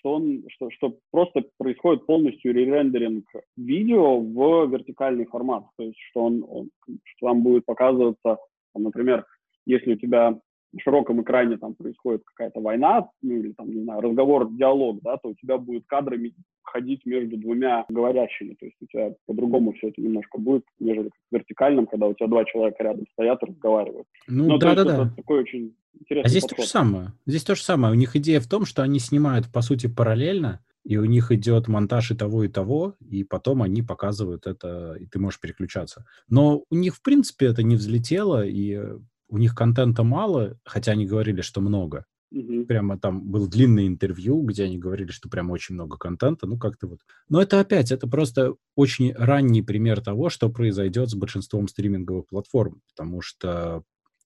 что, 0.06 0.14
он, 0.14 0.44
что, 0.50 0.70
что 0.70 0.98
просто 1.12 1.44
происходит 1.58 2.06
полностью 2.06 2.54
ререндеринг 2.54 3.26
видео 3.58 4.20
в 4.20 4.68
вертикальный 4.68 5.26
формат. 5.26 5.66
То 5.78 5.84
есть, 5.84 5.98
что, 6.12 6.26
он, 6.26 6.46
он, 6.48 6.70
что 6.86 7.28
там 7.28 7.42
будет 7.42 7.66
показываться, 7.66 8.38
там, 8.74 8.84
например, 8.84 9.26
если 9.66 9.94
у 9.94 9.98
тебя 9.98 10.40
на 10.74 10.80
широком 10.80 11.24
экране 11.24 11.58
там 11.58 11.74
происходит 11.74 12.22
какая-то 12.24 12.60
война, 12.60 13.10
ну 13.24 13.36
или 13.36 13.54
там, 13.54 13.72
не 13.72 13.82
знаю, 13.82 14.02
разговор, 14.02 14.52
диалог, 14.52 15.00
да, 15.02 15.18
то 15.18 15.30
у 15.30 15.34
тебя 15.34 15.58
будет 15.58 15.86
кадрами 15.88 16.34
ходить 16.62 17.04
между 17.06 17.38
двумя 17.38 17.86
говорящими. 17.90 18.54
То 18.60 18.66
есть 18.66 18.78
у 18.82 18.86
тебя 18.86 19.16
по-другому 19.26 19.72
все 19.74 19.88
это 19.88 20.02
немножко 20.02 20.38
будет, 20.38 20.66
нежели 20.80 21.10
в 21.10 21.36
вертикальном, 21.36 21.88
когда 21.88 22.08
у 22.08 22.14
тебя 22.14 22.28
два 22.28 22.46
человека 22.46 22.84
рядом 22.84 23.06
стоят 23.14 23.42
и 23.42 23.46
разговаривают. 23.48 24.08
Ну, 24.28 24.50
ну 24.50 24.58
да, 24.60 24.76
да, 24.76 24.84
да. 24.84 25.10
такой 25.16 25.40
очень 25.40 25.74
интересный 26.00 26.28
А 26.28 26.30
здесь 26.30 26.44
подход. 26.44 26.58
то 26.58 26.64
же 26.64 26.70
самое. 26.70 27.14
Здесь 27.26 27.44
то 27.44 27.56
же 27.56 27.64
самое. 27.64 27.94
У 27.94 27.98
них 27.98 28.16
идея 28.16 28.40
в 28.40 28.48
том, 28.48 28.66
что 28.66 28.82
они 28.82 29.00
снимают, 29.00 29.52
по 29.52 29.62
сути, 29.62 29.88
параллельно, 29.88 30.64
и 30.84 30.98
у 30.98 31.06
них 31.06 31.32
идет 31.32 31.68
монтаж 31.68 32.12
и 32.12 32.16
того, 32.16 32.44
и 32.44 32.48
того, 32.48 32.96
и 33.00 33.24
потом 33.24 33.64
они 33.64 33.82
показывают 33.82 34.46
это, 34.46 34.96
и 35.00 35.08
ты 35.08 35.20
можешь 35.20 35.40
переключаться. 35.40 36.06
Но 36.30 36.64
у 36.70 36.76
них, 36.76 36.96
в 36.96 37.02
принципе, 37.02 37.48
это 37.48 37.64
не 37.64 37.76
взлетело, 37.76 38.46
и 38.46 38.80
у 39.28 39.38
них 39.38 39.56
контента 39.56 40.04
мало, 40.04 40.60
хотя 40.64 40.92
они 40.92 41.06
говорили, 41.06 41.42
что 41.42 41.60
много. 41.62 42.06
Угу. 42.32 42.66
Прямо 42.66 43.00
там 43.00 43.22
был 43.32 43.48
длинное 43.48 43.88
интервью, 43.88 44.42
где 44.44 44.66
они 44.66 44.78
говорили, 44.78 45.12
что 45.12 45.30
прям 45.30 45.52
очень 45.52 45.76
много 45.76 45.98
контента, 45.98 46.48
ну 46.48 46.58
как-то 46.58 46.88
вот. 46.88 47.00
Но 47.30 47.42
это 47.42 47.60
опять, 47.60 47.92
это 47.92 48.08
просто 48.08 48.56
очень 48.76 49.14
ранний 49.14 49.62
пример 49.62 50.02
того, 50.02 50.30
что 50.30 50.50
произойдет 50.50 51.10
с 51.10 51.16
большинством 51.16 51.68
стриминговых 51.68 52.28
платформ, 52.28 52.82
потому 52.90 53.22
что, 53.22 53.84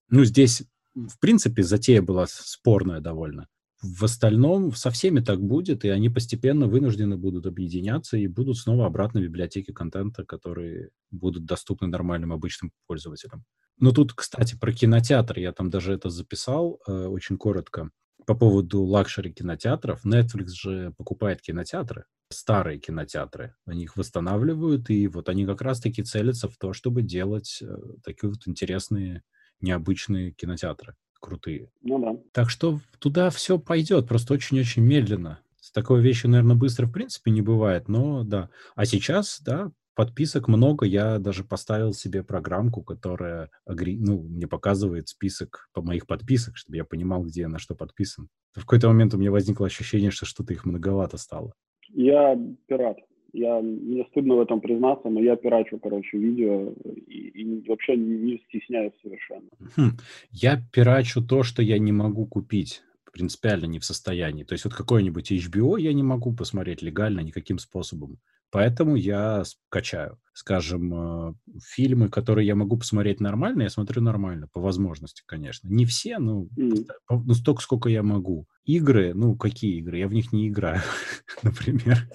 ну 0.10 0.24
здесь, 0.24 0.64
в 0.96 1.20
принципе, 1.20 1.64
затея 1.64 2.02
была 2.02 2.26
спорная 2.28 3.02
довольно. 3.02 3.48
В 3.82 4.04
остальном 4.04 4.74
со 4.74 4.92
всеми 4.92 5.22
так 5.22 5.42
будет, 5.42 5.86
и 5.86 5.90
они 5.90 6.10
постепенно 6.10 6.68
вынуждены 6.68 7.16
будут 7.16 7.46
объединяться 7.46 8.18
и 8.18 8.28
будут 8.28 8.58
снова 8.58 8.86
обратно 8.86 9.22
в 9.22 9.24
библиотеки 9.24 9.72
контента, 9.72 10.26
которые 10.26 10.90
будут 11.12 11.46
доступны 11.46 11.88
нормальным 11.88 12.34
обычным 12.34 12.74
пользователям. 12.88 13.46
Ну, 13.80 13.94
тут, 13.94 14.14
кстати, 14.14 14.58
про 14.60 14.74
кинотеатр. 14.74 15.40
Я 15.40 15.54
там 15.54 15.70
даже 15.70 15.94
это 15.94 16.10
записал 16.10 16.82
э, 16.86 17.06
очень 17.06 17.38
коротко. 17.38 17.90
По 18.26 18.36
поводу 18.36 18.84
luxury 18.84 19.32
кинотеатров. 19.32 20.06
Netflix 20.06 20.48
же 20.50 20.94
покупает 20.98 21.42
кинотеатры, 21.42 22.04
старые 22.30 22.80
кинотеатры. 22.80 23.56
Они 23.66 23.84
их 23.84 23.96
восстанавливают, 23.96 24.90
и 24.90 25.08
вот 25.08 25.30
они 25.30 25.46
как 25.46 25.62
раз-таки 25.62 26.04
целятся 26.04 26.50
в 26.50 26.58
то, 26.58 26.74
чтобы 26.74 27.02
делать 27.02 27.60
э, 27.62 27.78
такие 28.04 28.30
вот 28.30 28.46
интересные, 28.46 29.24
необычные 29.62 30.32
кинотеатры. 30.32 30.96
Крутые. 31.20 31.70
Ну 31.82 32.00
да. 32.00 32.22
Так 32.32 32.50
что 32.50 32.80
туда 33.00 33.30
все 33.30 33.60
пойдет, 33.60 34.08
просто 34.08 34.34
очень-очень 34.34 34.84
медленно. 34.84 35.40
С 35.60 35.72
такой 35.72 36.02
вещью, 36.02 36.30
наверное, 36.30 36.56
быстро 36.56 36.88
в 36.88 36.92
принципе 36.92 37.32
не 37.32 37.42
бывает, 37.42 37.90
но 37.90 38.24
да. 38.24 38.50
А 38.76 38.86
сейчас, 38.86 39.42
да, 39.42 39.72
подписок 40.00 40.48
много. 40.48 40.86
Я 40.86 41.20
даже 41.20 41.44
поставил 41.44 41.94
себе 41.94 42.24
программку, 42.24 42.84
которая 42.84 43.50
ну, 43.68 44.24
мне 44.24 44.48
показывает 44.48 45.10
список 45.10 45.70
по 45.74 45.82
моих 45.82 46.08
подписок, 46.08 46.56
чтобы 46.56 46.78
я 46.78 46.86
понимал, 46.86 47.24
где 47.24 47.42
я 47.42 47.50
на 47.50 47.60
что 47.60 47.76
подписан. 47.76 48.30
В 48.54 48.62
какой-то 48.62 48.88
момент 48.88 49.14
у 49.14 49.18
меня 49.18 49.30
возникло 49.30 49.68
ощущение, 49.68 50.10
что 50.10 50.26
что-то 50.26 50.54
их 50.54 50.64
многовато 50.64 51.18
стало. 51.18 51.54
Я 51.90 52.38
пират. 52.68 52.96
Я, 53.34 53.62
мне 53.62 54.06
стыдно 54.12 54.36
в 54.36 54.42
этом 54.42 54.62
признаться, 54.62 55.10
но 55.10 55.20
я 55.22 55.36
пирачу, 55.36 55.80
короче, 55.80 56.18
видео 56.18 56.74
и, 57.08 57.30
и 57.30 57.68
вообще 57.68 57.96
не 57.96 58.38
стесняюсь 58.48 58.94
совершенно. 59.02 59.50
Хм. 59.76 59.98
Я 60.32 60.62
пирачу 60.74 61.22
то, 61.22 61.44
что 61.44 61.62
я 61.62 61.78
не 61.80 61.92
могу 61.92 62.26
купить 62.26 62.82
принципиально 63.12 63.66
не 63.66 63.80
в 63.80 63.86
состоянии. 63.86 64.44
То 64.44 64.54
есть 64.54 64.66
вот 64.66 64.74
какой-нибудь 64.74 65.32
HBO 65.32 65.80
я 65.80 65.94
не 65.94 66.04
могу 66.04 66.34
посмотреть 66.34 66.82
легально 66.82 67.20
никаким 67.20 67.60
способом. 67.60 68.20
Поэтому 68.52 68.96
я 68.96 69.44
качаю. 69.70 70.18
Скажем, 70.34 70.94
э, 70.94 71.34
фильмы, 71.62 72.10
которые 72.10 72.48
я 72.48 72.56
могу 72.56 72.78
посмотреть 72.78 73.20
нормально, 73.20 73.64
я 73.64 73.70
смотрю 73.70 74.02
нормально, 74.02 74.48
по 74.48 74.62
возможности, 74.62 75.22
конечно. 75.26 75.68
Не 75.68 75.86
все, 75.86 76.18
но 76.18 76.48
mm. 76.58 76.88
ну, 77.10 77.34
столько, 77.34 77.62
сколько 77.62 77.90
я 77.90 78.04
могу. 78.04 78.48
игры, 78.64 79.14
ну, 79.14 79.36
какие 79.36 79.78
игры? 79.80 80.00
Я 80.00 80.08
в 80.08 80.14
них 80.14 80.32
не 80.32 80.48
играю, 80.48 80.82
например. 81.44 82.10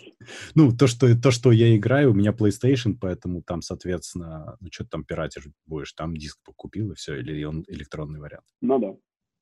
Ну, 0.54 0.74
то 0.74 0.86
что, 0.86 1.14
то, 1.20 1.30
что 1.30 1.52
я 1.52 1.76
играю, 1.76 2.12
у 2.12 2.14
меня 2.14 2.30
PlayStation, 2.32 2.96
поэтому 2.98 3.42
там, 3.42 3.60
соответственно, 3.60 4.56
ну, 4.58 4.68
что 4.72 4.84
ты 4.84 4.90
там 4.90 5.04
пиратишь 5.04 5.46
будешь, 5.66 5.92
там 5.92 6.16
диск 6.16 6.38
покупил 6.44 6.92
и 6.92 6.94
все, 6.94 7.20
или 7.20 7.44
он 7.44 7.64
электронный 7.68 8.20
вариант. 8.20 8.46
Ну 8.62 8.78
да. 8.78 8.94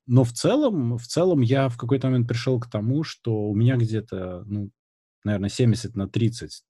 Но 0.05 0.25
в 0.25 0.33
целом, 0.33 0.97
в 0.97 1.07
целом 1.07 1.39
я 1.39 1.69
в 1.69 1.77
какой-то 1.77 2.07
момент 2.07 2.27
пришел 2.27 2.59
к 2.59 2.69
тому, 2.69 3.03
что 3.03 3.47
у 3.47 3.55
меня 3.55 3.77
где-то, 3.77 4.43
ну, 4.45 4.71
наверное, 5.23 5.49
70 5.49 5.95
на 5.95 6.09
30 6.09 6.63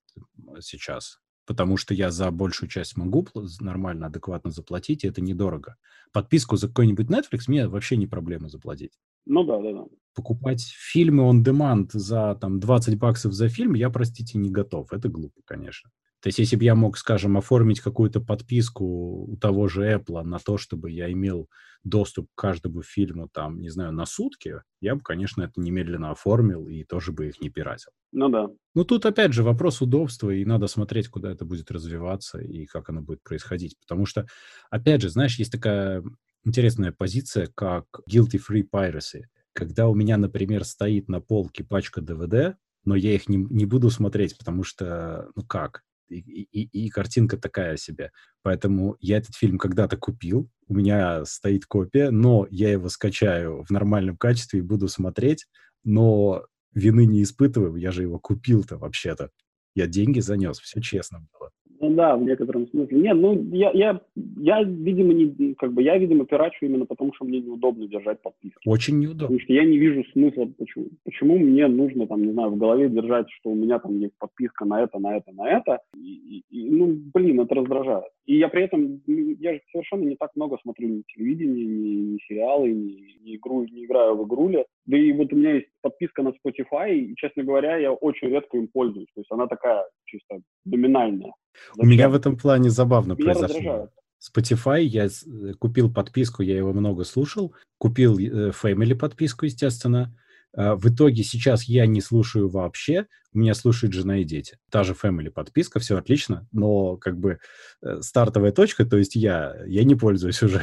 сейчас 0.60 1.20
потому 1.46 1.76
что 1.76 1.94
я 1.94 2.10
за 2.10 2.30
большую 2.30 2.68
часть 2.68 2.96
могу 2.96 3.26
нормально, 3.60 4.06
адекватно 4.06 4.50
заплатить, 4.50 5.04
и 5.04 5.08
это 5.08 5.20
недорого. 5.20 5.76
Подписку 6.12 6.56
за 6.56 6.68
какой-нибудь 6.68 7.08
Netflix 7.08 7.42
мне 7.48 7.68
вообще 7.68 7.96
не 7.96 8.06
проблема 8.06 8.48
заплатить. 8.48 8.92
Ну 9.26 9.44
да, 9.44 9.58
да, 9.60 9.72
да. 9.72 9.84
Покупать 10.14 10.62
фильмы 10.62 11.24
on 11.24 11.42
demand 11.42 11.88
за 11.92 12.36
там 12.40 12.60
20 12.60 12.98
баксов 12.98 13.32
за 13.32 13.48
фильм 13.48 13.74
я, 13.74 13.90
простите, 13.90 14.38
не 14.38 14.50
готов. 14.50 14.92
Это 14.92 15.08
глупо, 15.08 15.40
конечно. 15.44 15.90
То 16.24 16.28
есть, 16.28 16.38
если 16.38 16.56
бы 16.56 16.64
я 16.64 16.74
мог, 16.74 16.96
скажем, 16.96 17.36
оформить 17.36 17.80
какую-то 17.80 18.18
подписку 18.18 19.26
у 19.26 19.36
того 19.36 19.68
же 19.68 19.82
Apple 19.92 20.22
на 20.22 20.38
то, 20.38 20.56
чтобы 20.56 20.90
я 20.90 21.12
имел 21.12 21.50
доступ 21.82 22.30
к 22.34 22.40
каждому 22.40 22.80
фильму, 22.80 23.28
там, 23.28 23.60
не 23.60 23.68
знаю, 23.68 23.92
на 23.92 24.06
сутки, 24.06 24.62
я 24.80 24.94
бы, 24.94 25.02
конечно, 25.02 25.42
это 25.42 25.60
немедленно 25.60 26.12
оформил 26.12 26.66
и 26.66 26.82
тоже 26.84 27.12
бы 27.12 27.28
их 27.28 27.42
не 27.42 27.50
пиратил. 27.50 27.92
Ну 28.10 28.30
да. 28.30 28.48
Ну 28.74 28.84
тут, 28.84 29.04
опять 29.04 29.34
же, 29.34 29.42
вопрос 29.42 29.82
удобства, 29.82 30.30
и 30.30 30.46
надо 30.46 30.66
смотреть, 30.66 31.08
куда 31.08 31.30
это 31.30 31.44
будет 31.44 31.70
развиваться 31.70 32.38
и 32.40 32.64
как 32.64 32.88
оно 32.88 33.02
будет 33.02 33.22
происходить. 33.22 33.76
Потому 33.78 34.06
что, 34.06 34.26
опять 34.70 35.02
же, 35.02 35.10
знаешь, 35.10 35.38
есть 35.38 35.52
такая 35.52 36.02
интересная 36.42 36.92
позиция, 36.92 37.48
как 37.54 37.84
guilty-free 38.10 38.66
piracy. 38.72 39.24
Когда 39.52 39.88
у 39.88 39.94
меня, 39.94 40.16
например, 40.16 40.64
стоит 40.64 41.06
на 41.08 41.20
полке 41.20 41.64
пачка 41.64 42.00
DVD, 42.00 42.54
но 42.86 42.94
я 42.94 43.14
их 43.14 43.28
не, 43.28 43.36
не 43.36 43.66
буду 43.66 43.90
смотреть, 43.90 44.38
потому 44.38 44.62
что, 44.62 45.28
ну 45.36 45.42
как, 45.42 45.82
и, 46.08 46.18
и, 46.18 46.86
и 46.86 46.88
картинка 46.90 47.36
такая 47.36 47.76
себе. 47.76 48.10
Поэтому 48.42 48.96
я 49.00 49.18
этот 49.18 49.34
фильм 49.34 49.58
когда-то 49.58 49.96
купил, 49.96 50.50
у 50.66 50.74
меня 50.74 51.24
стоит 51.24 51.66
копия, 51.66 52.10
но 52.10 52.46
я 52.50 52.70
его 52.70 52.88
скачаю 52.88 53.64
в 53.64 53.70
нормальном 53.70 54.16
качестве 54.16 54.60
и 54.60 54.62
буду 54.62 54.88
смотреть, 54.88 55.46
но 55.84 56.44
вины 56.74 57.06
не 57.06 57.22
испытываю, 57.22 57.76
я 57.76 57.92
же 57.92 58.02
его 58.02 58.18
купил-то 58.18 58.78
вообще-то. 58.78 59.30
Я 59.74 59.86
деньги 59.86 60.20
занес, 60.20 60.58
все 60.60 60.80
честно 60.80 61.26
было. 61.32 61.50
Да, 61.94 62.16
в 62.16 62.22
некотором 62.22 62.66
смысле. 62.68 62.98
Нет, 63.00 63.16
ну 63.16 63.40
я, 63.52 63.70
я, 63.72 64.00
я, 64.38 64.62
видимо, 64.62 65.12
не, 65.12 65.54
как 65.54 65.72
бы, 65.72 65.82
я, 65.82 65.96
видимо, 65.96 66.26
пирачу 66.26 66.66
именно 66.66 66.86
потому, 66.86 67.12
что 67.14 67.24
мне 67.24 67.40
неудобно 67.40 67.86
держать 67.86 68.20
подписку. 68.20 68.60
Очень 68.66 68.98
неудобно. 68.98 69.26
Потому 69.26 69.40
что 69.40 69.52
я 69.52 69.64
не 69.64 69.78
вижу 69.78 70.04
смысла, 70.12 70.48
почему, 70.58 70.86
почему 71.04 71.38
мне 71.38 71.66
нужно, 71.68 72.06
там, 72.06 72.24
не 72.24 72.32
знаю, 72.32 72.50
в 72.50 72.56
голове 72.56 72.88
держать, 72.88 73.30
что 73.30 73.50
у 73.50 73.54
меня 73.54 73.78
там 73.78 73.98
есть 74.00 74.14
подписка 74.18 74.64
на 74.64 74.82
это, 74.82 74.98
на 74.98 75.16
это, 75.16 75.32
на 75.32 75.48
это. 75.48 75.78
И, 75.96 76.42
и, 76.50 76.70
ну, 76.70 76.96
блин, 77.12 77.40
это 77.40 77.54
раздражает. 77.54 78.10
И 78.26 78.38
я 78.38 78.48
при 78.48 78.64
этом, 78.64 79.00
ну, 79.06 79.36
я 79.38 79.54
же 79.54 79.60
совершенно 79.70 80.04
не 80.04 80.16
так 80.16 80.30
много 80.34 80.58
смотрю 80.62 80.88
ни 80.88 81.02
телевидение, 81.14 81.64
ни, 81.64 82.12
ни 82.14 82.18
сериалы, 82.26 82.70
ни, 82.70 83.18
ни, 83.22 83.36
игру, 83.36 83.64
не 83.64 83.84
играю 83.84 84.16
в 84.16 84.26
игруле. 84.26 84.66
Да 84.86 84.96
и 84.96 85.12
вот 85.12 85.32
у 85.32 85.36
меня 85.36 85.54
есть 85.54 85.68
подписка 85.82 86.22
на 86.22 86.28
Spotify, 86.28 86.94
и, 86.94 87.14
честно 87.16 87.44
говоря, 87.44 87.76
я 87.76 87.92
очень 87.92 88.28
редко 88.28 88.56
им 88.56 88.68
пользуюсь. 88.68 89.08
То 89.14 89.20
есть 89.20 89.30
она 89.30 89.46
такая 89.46 89.84
чисто 90.04 90.40
номинальная. 90.64 91.32
У 91.76 91.86
меня 91.86 92.08
в 92.08 92.14
этом 92.14 92.36
плане 92.36 92.70
забавно 92.70 93.16
произошло. 93.16 93.56
Раздражает. 93.56 93.90
Spotify, 94.24 94.82
я 94.82 95.06
э, 95.06 95.52
купил 95.58 95.92
подписку, 95.92 96.42
я 96.42 96.56
его 96.56 96.72
много 96.72 97.04
слушал, 97.04 97.54
купил 97.78 98.18
э, 98.18 98.50
Family 98.50 98.94
подписку, 98.94 99.44
естественно. 99.44 100.16
А, 100.56 100.76
в 100.76 100.86
итоге 100.86 101.22
сейчас 101.22 101.64
я 101.64 101.86
не 101.86 102.00
слушаю 102.00 102.48
вообще, 102.48 103.06
у 103.32 103.38
меня 103.38 103.54
слушает 103.54 103.92
жена 103.92 104.18
и 104.18 104.24
дети. 104.24 104.58
Та 104.70 104.84
же 104.84 104.94
Family 104.94 105.30
подписка, 105.30 105.80
все 105.80 105.98
отлично, 105.98 106.46
но 106.52 106.96
как 106.96 107.18
бы 107.18 107.38
э, 107.82 108.00
стартовая 108.00 108.52
точка, 108.52 108.86
то 108.86 108.96
есть 108.96 109.16
я, 109.16 109.56
я 109.66 109.84
не 109.84 109.94
пользуюсь 109.94 110.42
уже. 110.42 110.62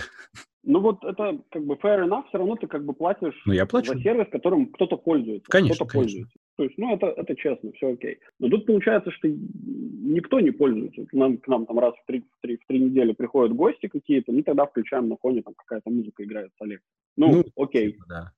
Ну 0.63 0.79
вот 0.79 1.03
это 1.03 1.39
как 1.51 1.65
бы 1.65 1.73
fair 1.75 2.07
enough, 2.07 2.23
все 2.29 2.37
равно 2.37 2.55
ты 2.55 2.67
как 2.67 2.85
бы 2.85 2.93
платишь 2.93 3.33
ну, 3.45 3.53
я 3.53 3.65
плачу. 3.65 3.93
за 3.93 3.99
сервис, 3.99 4.27
которым 4.31 4.71
кто-то 4.71 4.95
пользуется. 4.95 5.49
Конечно, 5.49 5.85
кто-то 5.85 5.91
конечно. 5.91 6.19
пользуется. 6.19 6.39
То 6.57 6.63
есть, 6.63 6.77
ну, 6.77 6.93
это, 6.93 7.07
это 7.07 7.35
честно, 7.35 7.71
все 7.71 7.93
окей. 7.93 8.19
Но 8.39 8.49
тут 8.49 8.65
получается, 8.65 9.11
что 9.11 9.27
никто 9.27 10.39
не 10.39 10.51
пользуется. 10.51 11.05
К 11.05 11.13
нам, 11.13 11.37
к 11.37 11.47
нам 11.47 11.65
там 11.65 11.79
раз 11.79 11.93
в 11.95 12.05
три, 12.05 12.19
в, 12.19 12.41
три, 12.41 12.57
в 12.57 12.65
три 12.67 12.79
недели 12.79 13.13
приходят 13.13 13.55
гости 13.55 13.87
какие-то, 13.87 14.31
мы 14.31 14.43
тогда 14.43 14.65
включаем 14.65 15.09
на 15.09 15.17
фоне, 15.17 15.41
там 15.41 15.53
какая-то 15.53 15.89
музыка 15.89 16.23
играет 16.23 16.51
с 16.57 16.61
Олег. 16.61 16.81
Ну, 17.17 17.31
ну, 17.31 17.63
окей. 17.63 17.93
Типа, 17.93 18.05
да. 18.09 18.31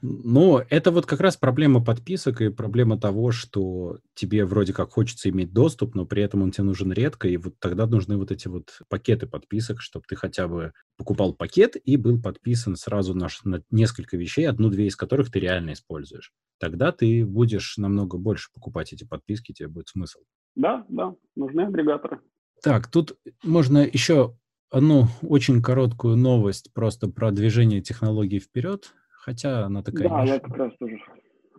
Но 0.00 0.62
это 0.70 0.92
вот 0.92 1.06
как 1.06 1.20
раз 1.20 1.36
проблема 1.36 1.84
подписок 1.84 2.40
и 2.40 2.50
проблема 2.50 3.00
того, 3.00 3.32
что 3.32 3.98
тебе 4.14 4.44
вроде 4.44 4.72
как 4.72 4.90
хочется 4.90 5.28
иметь 5.28 5.52
доступ, 5.52 5.96
но 5.96 6.06
при 6.06 6.22
этом 6.22 6.42
он 6.42 6.52
тебе 6.52 6.64
нужен 6.64 6.92
редко, 6.92 7.26
и 7.26 7.36
вот 7.36 7.58
тогда 7.58 7.86
нужны 7.86 8.16
вот 8.16 8.30
эти 8.30 8.46
вот 8.46 8.80
пакеты 8.88 9.26
подписок, 9.26 9.80
чтобы 9.80 10.04
ты 10.08 10.14
хотя 10.14 10.46
бы 10.46 10.72
покупал 10.96 11.34
пакет 11.34 11.76
и 11.82 11.96
был 11.96 12.20
подписан 12.20 12.76
сразу 12.76 13.14
на, 13.14 13.26
на 13.42 13.62
несколько 13.70 14.16
вещей, 14.16 14.48
одну-две 14.48 14.86
из 14.86 14.94
которых 14.94 15.32
ты 15.32 15.40
реально 15.40 15.72
используешь. 15.72 16.32
Тогда 16.60 16.92
ты 16.92 17.26
будешь 17.26 17.76
намного 17.76 18.18
больше 18.18 18.50
покупать 18.54 18.92
эти 18.92 19.02
подписки, 19.02 19.52
тебе 19.52 19.68
будет 19.68 19.88
смысл. 19.88 20.20
Да, 20.54 20.86
да, 20.88 21.16
нужны 21.34 21.62
агрегаторы. 21.62 22.20
Так, 22.62 22.88
тут 22.88 23.18
можно 23.42 23.78
еще 23.78 24.36
одну 24.70 25.06
очень 25.22 25.60
короткую 25.60 26.16
новость 26.16 26.72
просто 26.72 27.08
про 27.08 27.32
движение 27.32 27.80
технологий 27.80 28.38
вперед 28.38 28.92
хотя 29.28 29.66
она 29.66 29.82
такая... 29.82 30.08
Да, 30.08 30.24
я 30.24 30.38
как 30.40 30.56
раз 30.56 30.72
тоже... 30.78 30.94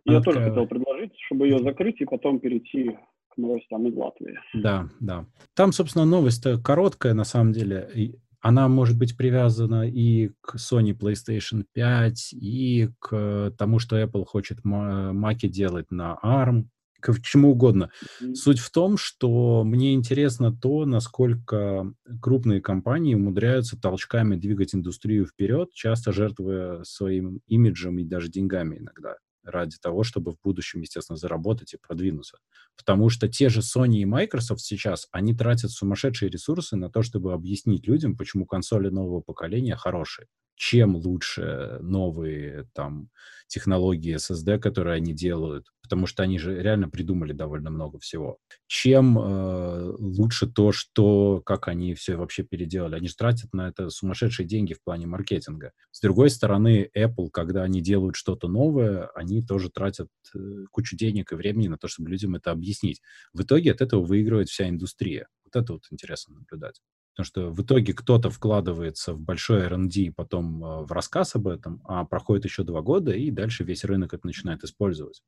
Она 0.05 0.17
я 0.17 0.19
такая... 0.21 0.33
тоже 0.33 0.49
хотел 0.49 0.67
предложить, 0.67 1.11
чтобы 1.27 1.47
ее 1.47 1.59
закрыть 1.59 2.01
и 2.01 2.05
потом 2.05 2.39
перейти 2.39 2.97
к 3.29 3.37
новостям 3.37 3.85
из 3.87 3.95
Латвии. 3.95 4.39
Да, 4.55 4.89
да. 4.99 5.25
Там, 5.55 5.71
собственно, 5.71 6.05
новость 6.05 6.43
короткая, 6.63 7.13
на 7.13 7.25
самом 7.25 7.53
деле. 7.53 8.15
Она 8.41 8.67
может 8.69 8.97
быть 8.97 9.15
привязана 9.15 9.87
и 9.87 10.31
к 10.41 10.55
Sony 10.55 10.97
PlayStation 10.97 11.63
5, 11.73 12.33
и 12.33 12.89
к 12.97 13.53
тому, 13.55 13.77
что 13.77 14.01
Apple 14.01 14.25
хочет 14.25 14.63
маки 14.63 15.47
делать 15.47 15.91
на 15.91 16.17
ARM, 16.23 16.63
к 16.99 17.21
чему 17.21 17.51
угодно. 17.51 17.91
Mm-hmm. 18.21 18.35
Суть 18.35 18.59
в 18.59 18.71
том, 18.71 18.97
что 18.97 19.63
мне 19.63 19.93
интересно 19.93 20.55
то, 20.55 20.85
насколько 20.85 21.93
крупные 22.21 22.61
компании 22.61 23.15
умудряются 23.15 23.79
толчками 23.79 24.35
двигать 24.35 24.75
индустрию 24.75 25.25
вперед, 25.25 25.69
часто 25.73 26.11
жертвуя 26.11 26.83
своим 26.83 27.41
имиджем 27.47 27.99
и 27.99 28.03
даже 28.03 28.29
деньгами 28.29 28.77
иногда 28.77 29.15
ради 29.43 29.77
того, 29.81 30.03
чтобы 30.03 30.33
в 30.33 30.39
будущем, 30.43 30.81
естественно, 30.81 31.17
заработать 31.17 31.73
и 31.73 31.77
продвинуться. 31.77 32.37
Потому 32.77 33.09
что 33.09 33.27
те 33.27 33.49
же 33.49 33.61
Sony 33.61 33.99
и 33.99 34.05
Microsoft 34.05 34.61
сейчас, 34.61 35.07
они 35.11 35.35
тратят 35.35 35.71
сумасшедшие 35.71 36.29
ресурсы 36.29 36.75
на 36.75 36.89
то, 36.89 37.01
чтобы 37.01 37.33
объяснить 37.33 37.87
людям, 37.87 38.15
почему 38.15 38.45
консоли 38.45 38.89
нового 38.89 39.21
поколения 39.21 39.75
хорошие. 39.75 40.27
Чем 40.59 40.97
лучше 40.97 41.79
новые 41.79 42.67
там 42.73 43.07
технологии 43.47 44.17
SSD, 44.17 44.59
которые 44.59 44.97
они 44.97 45.13
делают, 45.13 45.67
потому 45.81 46.05
что 46.05 46.21
они 46.21 46.37
же 46.37 46.61
реально 46.61 46.89
придумали 46.89 47.31
довольно 47.31 47.69
много 47.69 47.97
всего. 47.97 48.39
Чем 48.67 49.17
э, 49.17 49.93
лучше 49.97 50.47
то, 50.47 50.73
что, 50.73 51.41
как 51.45 51.69
они 51.69 51.93
все 51.93 52.17
вообще 52.17 52.43
переделали. 52.43 52.95
Они 52.95 53.07
же 53.07 53.15
тратят 53.15 53.53
на 53.53 53.69
это 53.69 53.89
сумасшедшие 53.89 54.45
деньги 54.45 54.73
в 54.73 54.83
плане 54.83 55.07
маркетинга. 55.07 55.71
С 55.91 56.01
другой 56.01 56.29
стороны, 56.29 56.89
Apple, 56.93 57.29
когда 57.31 57.63
они 57.63 57.79
делают 57.79 58.17
что-то 58.17 58.49
новое, 58.49 59.07
они 59.15 59.41
тоже 59.41 59.69
тратят 59.69 60.09
э, 60.35 60.39
кучу 60.71 60.97
денег 60.97 61.31
и 61.31 61.35
времени 61.35 61.69
на 61.69 61.77
то, 61.77 61.87
чтобы 61.87 62.09
людям 62.09 62.35
это 62.35 62.51
объяснить. 62.51 63.01
В 63.31 63.43
итоге 63.43 63.71
от 63.71 63.79
этого 63.79 64.03
выигрывает 64.03 64.49
вся 64.49 64.67
индустрия. 64.67 65.29
Вот 65.45 65.55
это 65.55 65.71
вот 65.71 65.83
интересно 65.89 66.35
наблюдать. 66.35 66.81
Потому 67.19 67.25
что 67.25 67.49
в 67.49 67.61
итоге 67.61 67.93
кто-то 67.93 68.29
вкладывается 68.29 69.13
в 69.13 69.19
большой 69.19 69.63
R&D 69.65 70.13
потом 70.15 70.63
э, 70.63 70.85
в 70.85 70.91
рассказ 70.93 71.35
об 71.35 71.49
этом, 71.49 71.81
а 71.83 72.05
проходит 72.05 72.45
еще 72.45 72.63
два 72.63 72.81
года, 72.81 73.11
и 73.11 73.29
дальше 73.29 73.65
весь 73.65 73.83
рынок 73.83 74.13
это 74.13 74.25
начинает 74.25 74.63
использовать. 74.63 75.21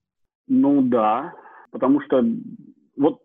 Ну 0.47 0.81
да, 0.83 1.33
потому 1.69 1.99
что 1.99 2.23
вот 2.95 3.19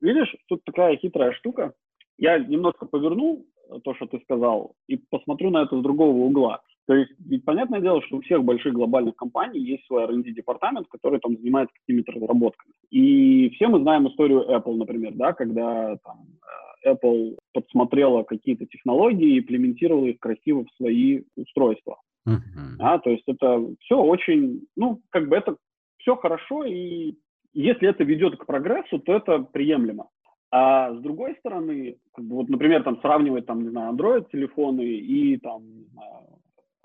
видишь, 0.00 0.34
тут 0.48 0.64
такая 0.64 0.96
хитрая 0.96 1.32
штука. 1.32 1.74
Я 2.16 2.38
немножко 2.38 2.86
поверну 2.86 3.44
то, 3.84 3.94
что 3.96 4.06
ты 4.06 4.18
сказал, 4.20 4.76
и 4.86 4.96
посмотрю 4.96 5.50
на 5.50 5.64
это 5.64 5.78
с 5.78 5.82
другого 5.82 6.16
угла. 6.16 6.62
То 6.86 6.94
есть, 6.94 7.12
ведь 7.18 7.44
понятное 7.44 7.80
дело, 7.80 8.00
что 8.02 8.16
у 8.16 8.20
всех 8.20 8.44
больших 8.44 8.72
глобальных 8.72 9.16
компаний 9.16 9.58
есть 9.58 9.84
свой 9.86 10.04
R&D 10.04 10.30
департамент, 10.30 10.86
который 10.88 11.18
там 11.18 11.36
занимается 11.36 11.74
какими-то 11.80 12.12
разработками. 12.12 12.72
И 12.90 13.50
все 13.50 13.66
мы 13.66 13.80
знаем 13.80 14.06
историю 14.06 14.48
Apple, 14.48 14.76
например, 14.76 15.12
да, 15.14 15.32
когда 15.32 15.96
там 15.96 16.26
э, 16.84 16.92
Apple 16.92 17.38
подсмотрела 17.52 18.22
какие-то 18.22 18.66
технологии 18.66 19.34
и 19.34 19.38
имплементировала 19.40 20.06
их 20.06 20.20
красиво 20.20 20.64
в 20.64 20.76
свои 20.76 21.22
устройства. 21.36 21.98
Uh-huh. 22.28 22.76
А, 22.78 22.98
то 22.98 23.10
есть 23.10 23.24
это 23.26 23.66
все 23.80 23.98
очень, 23.98 24.66
ну, 24.76 25.00
как 25.10 25.28
бы 25.28 25.36
это 25.36 25.56
все 25.98 26.14
хорошо, 26.14 26.64
и 26.64 27.14
если 27.52 27.88
это 27.88 28.04
ведет 28.04 28.36
к 28.36 28.46
прогрессу, 28.46 29.00
то 29.00 29.16
это 29.16 29.40
приемлемо. 29.40 30.08
А 30.52 30.94
с 30.94 31.00
другой 31.00 31.34
стороны, 31.40 31.96
как 32.14 32.24
бы, 32.24 32.36
вот, 32.36 32.48
например, 32.48 32.84
там 32.84 33.00
сравнивать, 33.00 33.46
там, 33.46 33.62
не 33.62 33.70
знаю, 33.70 33.94
Android-телефоны 33.94 34.82
и 34.84 35.36
там 35.38 35.62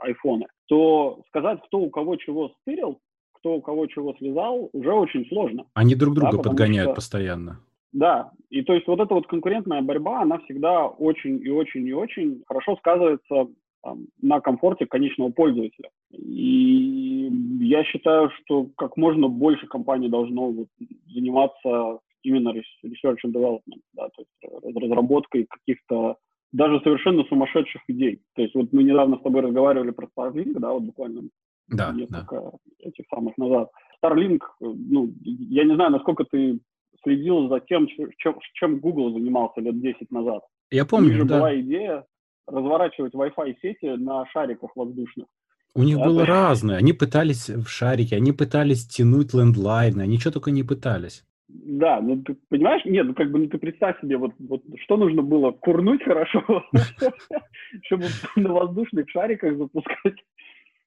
айфоны, 0.01 0.47
то 0.67 1.21
сказать, 1.27 1.59
кто 1.67 1.79
у 1.79 1.89
кого 1.89 2.15
чего 2.15 2.49
стырил, 2.61 2.99
кто 3.33 3.55
у 3.55 3.61
кого 3.61 3.87
чего 3.87 4.13
слезал, 4.13 4.69
уже 4.73 4.91
очень 4.93 5.25
сложно. 5.27 5.65
Они 5.73 5.95
друг 5.95 6.15
друга 6.15 6.37
да, 6.37 6.43
подгоняют 6.43 6.89
что, 6.89 6.95
постоянно. 6.95 7.59
Да, 7.91 8.31
и 8.49 8.61
то 8.61 8.73
есть 8.73 8.87
вот 8.87 8.99
эта 8.99 9.13
вот 9.13 9.27
конкурентная 9.27 9.81
борьба, 9.81 10.21
она 10.21 10.39
всегда 10.39 10.87
очень 10.87 11.41
и 11.43 11.49
очень 11.49 11.85
и 11.87 11.93
очень 11.93 12.43
хорошо 12.47 12.77
сказывается 12.77 13.47
там, 13.83 14.05
на 14.21 14.39
комфорте 14.39 14.85
конечного 14.85 15.31
пользователя. 15.31 15.89
И 16.11 17.29
я 17.61 17.83
считаю, 17.83 18.29
что 18.31 18.67
как 18.77 18.95
можно 18.95 19.27
больше 19.27 19.67
компаний 19.67 20.07
должно 20.07 20.51
вот, 20.51 20.67
заниматься 21.13 21.99
именно 22.23 22.49
research 22.49 23.17
and 23.25 23.33
development, 23.33 23.81
да, 23.93 24.09
то 24.09 24.21
есть 24.21 24.75
разработкой 24.75 25.47
каких-то 25.49 26.17
даже 26.51 26.79
совершенно 26.81 27.23
сумасшедших 27.25 27.81
идей. 27.87 28.21
То 28.35 28.41
есть 28.41 28.55
вот 28.55 28.73
мы 28.73 28.83
недавно 28.83 29.17
с 29.17 29.21
тобой 29.21 29.41
разговаривали 29.41 29.91
про 29.91 30.07
Starlink, 30.07 30.59
да, 30.59 30.71
вот 30.71 30.83
буквально 30.83 31.23
да, 31.67 31.91
несколько 31.91 32.35
да. 32.35 32.51
этих 32.79 33.05
самых 33.13 33.37
назад. 33.37 33.69
Starlink, 34.03 34.41
ну, 34.59 35.13
я 35.21 35.63
не 35.63 35.75
знаю, 35.75 35.91
насколько 35.91 36.25
ты 36.25 36.59
следил 37.03 37.47
за 37.49 37.59
тем, 37.61 37.87
чем, 38.17 38.35
чем 38.53 38.79
Google 38.79 39.13
занимался 39.13 39.61
лет 39.61 39.79
10 39.79 40.11
назад. 40.11 40.43
Я 40.69 40.85
помню, 40.85 41.07
У 41.07 41.09
них 41.09 41.21
же 41.21 41.25
да. 41.25 41.37
была 41.37 41.59
идея 41.59 42.05
разворачивать 42.47 43.13
Wi-Fi 43.13 43.55
сети 43.61 43.97
на 43.97 44.25
шариках 44.27 44.71
воздушных. 44.75 45.27
У 45.73 45.83
них 45.83 45.97
да, 45.97 46.05
было 46.05 46.25
разное. 46.25 46.77
Они 46.77 46.91
пытались 46.91 47.49
в 47.49 47.67
шарике, 47.67 48.17
они 48.17 48.33
пытались 48.33 48.87
тянуть 48.87 49.33
лендлайны, 49.33 50.01
они 50.01 50.17
что 50.17 50.31
только 50.31 50.51
не 50.51 50.63
пытались. 50.63 51.23
Да, 51.53 52.01
ну 52.01 52.21
ты 52.21 52.37
понимаешь, 52.49 52.83
нет, 52.85 53.05
ну 53.05 53.13
как 53.13 53.31
бы 53.31 53.39
ну, 53.39 53.47
ты 53.47 53.57
представь 53.57 53.99
себе, 54.01 54.17
вот, 54.17 54.33
вот 54.39 54.61
что 54.83 54.97
нужно 54.97 55.21
было 55.21 55.51
курнуть 55.51 56.03
хорошо, 56.03 56.63
чтобы 57.83 58.05
на 58.35 58.53
воздушных 58.53 59.09
шариках 59.09 59.57
запускать 59.57 60.15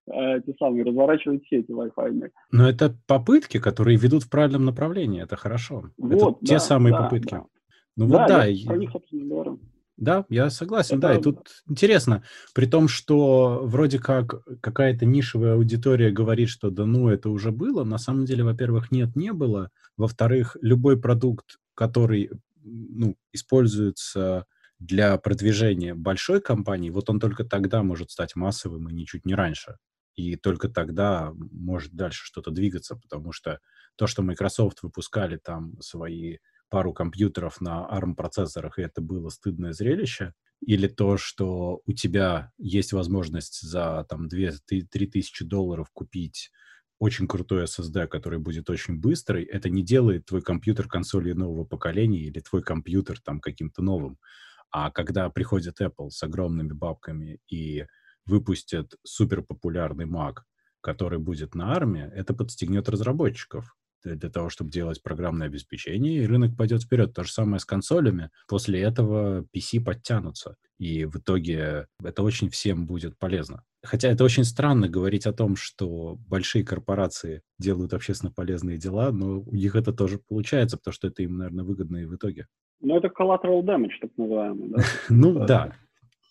э, 0.06 0.38
эти 0.38 0.56
самые, 0.58 0.84
разворачивать 0.84 1.44
сети 1.48 1.70
Wi-Fi. 1.70 2.30
Но 2.52 2.68
это 2.68 2.96
попытки, 3.06 3.58
которые 3.58 3.98
ведут 3.98 4.24
в 4.24 4.30
правильном 4.30 4.64
направлении, 4.64 5.22
это 5.22 5.36
хорошо. 5.36 5.90
Вот, 5.98 6.36
это 6.42 6.46
те 6.46 6.58
самые 6.58 6.94
попытки. 6.94 7.40
Ну 7.96 8.06
вот 8.06 8.26
да, 8.26 8.44
я 8.46 8.66
про 8.66 8.76
них, 8.76 8.90
собственно, 8.90 9.24
говорю. 9.24 9.60
Да, 9.96 10.24
я 10.28 10.50
согласен, 10.50 10.98
Это... 10.98 11.08
да. 11.08 11.14
И 11.14 11.22
тут 11.22 11.62
интересно, 11.68 12.24
при 12.54 12.66
том, 12.66 12.88
что 12.88 13.60
вроде 13.62 13.98
как 13.98 14.44
какая-то 14.60 15.06
нишевая 15.06 15.54
аудитория 15.54 16.10
говорит, 16.10 16.48
что 16.48 16.70
да 16.70 16.84
ну, 16.84 17.08
это 17.08 17.30
уже 17.30 17.52
было, 17.52 17.84
на 17.84 17.98
самом 17.98 18.24
деле, 18.24 18.42
во-первых, 18.44 18.90
нет, 18.90 19.14
не 19.14 19.32
было. 19.32 19.70
Во-вторых, 19.96 20.56
любой 20.60 21.00
продукт, 21.00 21.58
который 21.74 22.30
ну, 22.62 23.16
используется 23.32 24.46
для 24.78 25.16
продвижения 25.18 25.94
большой 25.94 26.40
компании, 26.40 26.90
вот 26.90 27.08
он 27.10 27.20
только 27.20 27.44
тогда 27.44 27.82
может 27.82 28.10
стать 28.10 28.36
массовым 28.36 28.88
и 28.88 28.94
ничуть 28.94 29.24
не 29.24 29.34
раньше. 29.34 29.76
И 30.16 30.36
только 30.36 30.68
тогда 30.68 31.32
может 31.34 31.92
дальше 31.94 32.24
что-то 32.24 32.50
двигаться, 32.50 32.96
потому 32.96 33.32
что 33.32 33.60
то, 33.96 34.06
что 34.06 34.22
Microsoft 34.22 34.82
выпускали 34.82 35.36
там 35.36 35.80
свои 35.80 36.38
пару 36.68 36.92
компьютеров 36.92 37.60
на 37.60 37.86
ARM-процессорах, 37.90 38.78
и 38.78 38.82
это 38.82 39.00
было 39.00 39.28
стыдное 39.28 39.72
зрелище, 39.72 40.34
или 40.60 40.88
то, 40.88 41.16
что 41.16 41.80
у 41.84 41.92
тебя 41.92 42.52
есть 42.58 42.92
возможность 42.92 43.60
за 43.60 44.06
там 44.08 44.28
2-3 44.28 45.06
тысячи 45.06 45.44
долларов 45.44 45.88
купить 45.92 46.50
очень 47.04 47.28
крутой 47.28 47.64
SSD, 47.64 48.06
который 48.06 48.38
будет 48.38 48.70
очень 48.70 48.98
быстрый, 48.98 49.44
это 49.44 49.68
не 49.68 49.82
делает 49.82 50.24
твой 50.24 50.40
компьютер 50.40 50.88
консолью 50.88 51.36
нового 51.36 51.64
поколения 51.64 52.20
или 52.20 52.40
твой 52.40 52.62
компьютер 52.62 53.20
там 53.20 53.40
каким-то 53.40 53.82
новым. 53.82 54.18
А 54.70 54.90
когда 54.90 55.28
приходит 55.28 55.82
Apple 55.82 56.08
с 56.08 56.22
огромными 56.22 56.72
бабками 56.72 57.40
и 57.46 57.84
выпустят 58.24 58.94
суперпопулярный 59.02 60.06
Mac, 60.06 60.36
который 60.80 61.18
будет 61.18 61.54
на 61.54 61.74
армии, 61.74 62.10
это 62.14 62.32
подстегнет 62.32 62.88
разработчиков 62.88 63.76
для 64.04 64.30
того, 64.30 64.50
чтобы 64.50 64.70
делать 64.70 65.02
программное 65.02 65.46
обеспечение, 65.46 66.22
и 66.22 66.26
рынок 66.26 66.56
пойдет 66.56 66.82
вперед. 66.82 67.14
То 67.14 67.24
же 67.24 67.32
самое 67.32 67.58
с 67.58 67.64
консолями. 67.64 68.30
После 68.48 68.80
этого 68.80 69.46
PC 69.54 69.82
подтянутся. 69.82 70.56
И 70.78 71.04
в 71.04 71.16
итоге 71.16 71.86
это 72.02 72.22
очень 72.22 72.50
всем 72.50 72.86
будет 72.86 73.18
полезно. 73.18 73.64
Хотя 73.82 74.08
это 74.08 74.24
очень 74.24 74.44
странно 74.44 74.88
говорить 74.88 75.26
о 75.26 75.32
том, 75.32 75.56
что 75.56 76.16
большие 76.28 76.64
корпорации 76.64 77.42
делают 77.58 77.92
общественно 77.92 78.32
полезные 78.32 78.78
дела, 78.78 79.12
но 79.12 79.40
у 79.40 79.54
них 79.54 79.76
это 79.76 79.92
тоже 79.92 80.18
получается, 80.18 80.78
потому 80.78 80.92
что 80.92 81.08
это 81.08 81.22
им, 81.22 81.36
наверное, 81.36 81.64
выгодно 81.64 81.98
и 81.98 82.06
в 82.06 82.14
итоге. 82.16 82.46
Ну, 82.80 82.96
это 82.96 83.08
collateral 83.08 83.62
damage, 83.62 83.92
так 84.00 84.10
называемый, 84.16 84.68
да? 84.70 84.82
Ну, 85.08 85.46
да. 85.46 85.74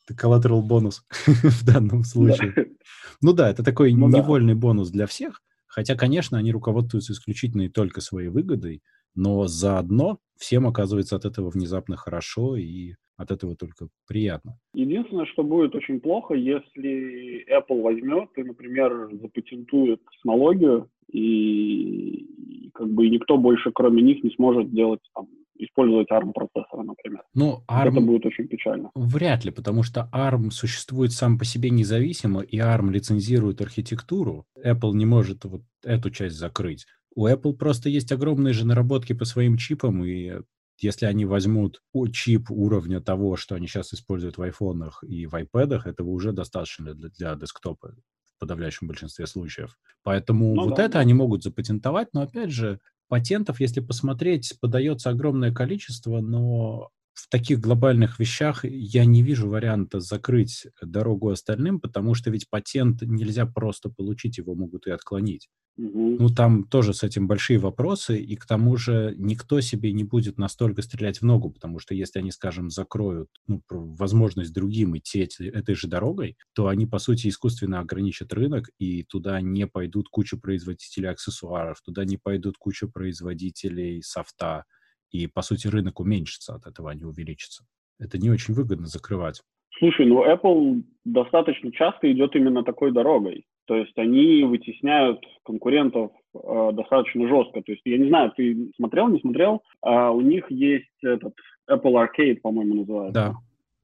Это 0.08 0.20
collateral 0.20 0.62
бонус 0.62 1.06
в 1.26 1.66
данном 1.66 2.04
случае. 2.04 2.74
Ну 3.22 3.34
да, 3.34 3.50
это 3.50 3.64
такой 3.64 3.94
ну 3.94 4.10
невольный 4.10 4.54
бонус 4.54 4.90
для 4.90 5.08
всех, 5.08 5.42
Хотя, 5.74 5.96
конечно, 5.96 6.38
они 6.38 6.52
руководствуются 6.52 7.14
исключительно 7.14 7.64
и 7.64 7.70
только 7.70 8.00
своей 8.00 8.30
выгодой, 8.30 8.84
но 9.16 9.48
заодно 9.48 10.20
всем 10.38 10.68
оказывается 10.68 11.16
от 11.16 11.26
этого 11.26 11.50
внезапно 11.50 11.98
хорошо 11.98 12.56
и 12.56 12.94
от 13.18 13.32
этого 13.32 13.56
только 13.56 13.88
приятно. 14.08 14.60
Единственное, 14.76 15.26
что 15.26 15.44
будет 15.44 15.74
очень 15.74 16.00
плохо, 16.00 16.36
если 16.36 17.44
Apple 17.50 17.82
возьмет 17.82 18.30
и, 18.36 18.44
например, 18.44 19.10
запатентует 19.20 20.00
технологию, 20.12 20.90
и 21.12 22.70
как 22.76 22.92
бы 22.92 23.10
никто 23.10 23.38
больше, 23.38 23.72
кроме 23.74 24.04
них, 24.04 24.24
не 24.24 24.30
сможет 24.30 24.72
делать 24.72 25.02
там, 25.16 25.28
использовать 25.56 26.10
ARM-процессоры, 26.12 26.84
например. 26.84 27.24
Ну, 27.34 27.64
ARM... 27.70 27.92
Это 27.92 28.02
будет 28.02 28.26
очень 28.26 28.48
печально. 28.48 28.92
Вряд 28.96 29.46
ли, 29.46 29.52
потому 29.52 29.84
что 29.84 30.10
ARM 30.14 30.50
существует 30.52 31.12
сам 31.12 31.38
по 31.38 31.46
себе 31.46 31.70
независимо, 31.70 32.42
и 32.42 32.58
ARM 32.58 32.92
лицензирует 32.92 33.62
архитектуру. 33.62 34.46
Apple 34.64 34.94
не 34.94 35.06
может 35.06 35.46
вот 35.46 35.62
эту 35.84 36.10
часть 36.10 36.36
закрыть. 36.36 36.86
У 37.16 37.28
Apple 37.28 37.54
просто 37.54 37.90
есть 37.90 38.12
огромные 38.12 38.54
же 38.54 38.66
наработки 38.66 39.14
по 39.14 39.26
своим 39.26 39.58
чипам, 39.58 40.04
и 40.04 40.42
если 40.80 41.06
они 41.06 41.26
возьмут 41.26 41.82
чип 42.12 42.50
уровня 42.50 43.00
того, 43.00 43.36
что 43.38 43.56
они 43.56 43.68
сейчас 43.68 43.94
используют 43.94 44.38
в 44.38 44.42
айфонах 44.42 45.04
и 45.04 45.26
в 45.26 45.34
iPad, 45.36 45.82
этого 45.86 46.10
уже 46.10 46.32
достаточно 46.32 46.94
для, 46.94 47.10
для 47.10 47.36
десктопа 47.36 47.96
в 48.24 48.40
подавляющем 48.40 48.88
большинстве 48.88 49.28
случаев. 49.28 49.78
Поэтому 50.04 50.56
ну, 50.56 50.66
вот 50.66 50.76
да, 50.76 50.86
это 50.86 51.00
они 51.00 51.14
могут 51.14 51.44
запатентовать, 51.44 52.10
но 52.14 52.22
опять 52.22 52.50
же, 52.50 52.80
Патентов, 53.14 53.60
если 53.60 53.80
посмотреть, 53.80 54.58
подается 54.60 55.12
огромное 55.12 55.54
количество, 55.54 56.20
но 56.20 56.90
в 57.14 57.30
таких 57.30 57.60
глобальных 57.60 58.20
вещах 58.20 58.66
я 58.66 59.06
не 59.06 59.22
вижу 59.22 59.50
варианта 59.50 60.00
закрыть 60.00 60.68
дорогу 60.82 61.30
остальным, 61.30 61.80
потому 61.80 62.16
что 62.16 62.32
ведь 62.32 62.50
патент 62.50 63.02
нельзя 63.02 63.46
просто 63.46 63.90
получить, 63.90 64.38
его 64.38 64.56
могут 64.56 64.88
и 64.88 64.92
отклонить. 64.92 65.50
Угу. 65.76 66.18
Ну, 66.20 66.30
там 66.30 66.66
тоже 66.66 66.94
с 66.94 67.02
этим 67.02 67.28
большие 67.28 67.58
вопросы, 67.58 68.20
и 68.20 68.36
к 68.36 68.46
тому 68.46 68.78
же 68.78 69.16
никто 69.18 69.60
себе 69.60 69.92
не 69.92 70.04
будет 70.04 70.38
настолько 70.38 70.84
стрелять 70.84 71.20
в 71.20 71.26
ногу, 71.26 71.50
потому 71.50 71.80
что 71.80 71.96
если 71.96 72.20
они, 72.20 72.32
скажем, 72.32 72.70
закроют 72.70 73.30
ну, 73.48 73.64
возможность 73.70 74.54
другим 74.54 74.96
идти 74.96 75.28
этой 75.40 75.74
же 75.74 75.88
дорогой, 75.88 76.38
то 76.54 76.68
они, 76.68 76.86
по 76.86 77.00
сути, 77.00 77.28
искусственно 77.28 77.80
ограничат 77.80 78.34
рынок, 78.34 78.70
и 78.78 79.04
туда 79.04 79.42
не 79.42 79.66
пойдут 79.66 80.10
куча 80.10 80.38
производителей 80.38 81.10
аксессуаров, 81.10 81.82
туда 81.82 82.06
не 82.06 82.18
пойдут 82.18 82.58
куча 82.60 82.88
производителей 82.88 84.04
софта, 84.04 84.66
и, 85.14 85.28
по 85.28 85.42
сути, 85.42 85.68
рынок 85.68 86.02
уменьшится 86.02 86.56
от 86.56 86.66
этого, 86.66 86.92
а 86.92 86.96
не 86.96 87.06
увеличится. 87.06 87.64
Это 88.00 88.18
не 88.18 88.30
очень 88.30 88.54
выгодно 88.54 88.88
закрывать. 88.88 89.42
Слушай, 89.78 90.06
ну 90.08 90.26
Apple 90.26 90.84
достаточно 91.06 91.72
часто 91.72 92.12
идет 92.12 92.36
именно 92.36 92.64
такой 92.64 92.92
дорогой. 92.92 93.46
То 93.66 93.76
есть 93.76 93.98
они 93.98 94.44
вытесняют 94.44 95.24
конкурентов 95.46 96.12
э, 96.36 96.72
достаточно 96.74 97.28
жестко. 97.28 97.62
То 97.62 97.72
есть 97.72 97.82
я 97.86 97.98
не 97.98 98.10
знаю, 98.10 98.34
ты 98.36 98.72
смотрел, 98.76 99.08
не 99.08 99.20
смотрел? 99.20 99.64
А 99.82 100.12
у 100.12 100.22
них 100.22 100.50
есть 100.52 100.90
этот 101.02 101.34
Apple 101.70 101.94
Arcade, 101.94 102.42
по-моему, 102.42 102.76
называется. 102.76 103.14
Да, 103.14 103.36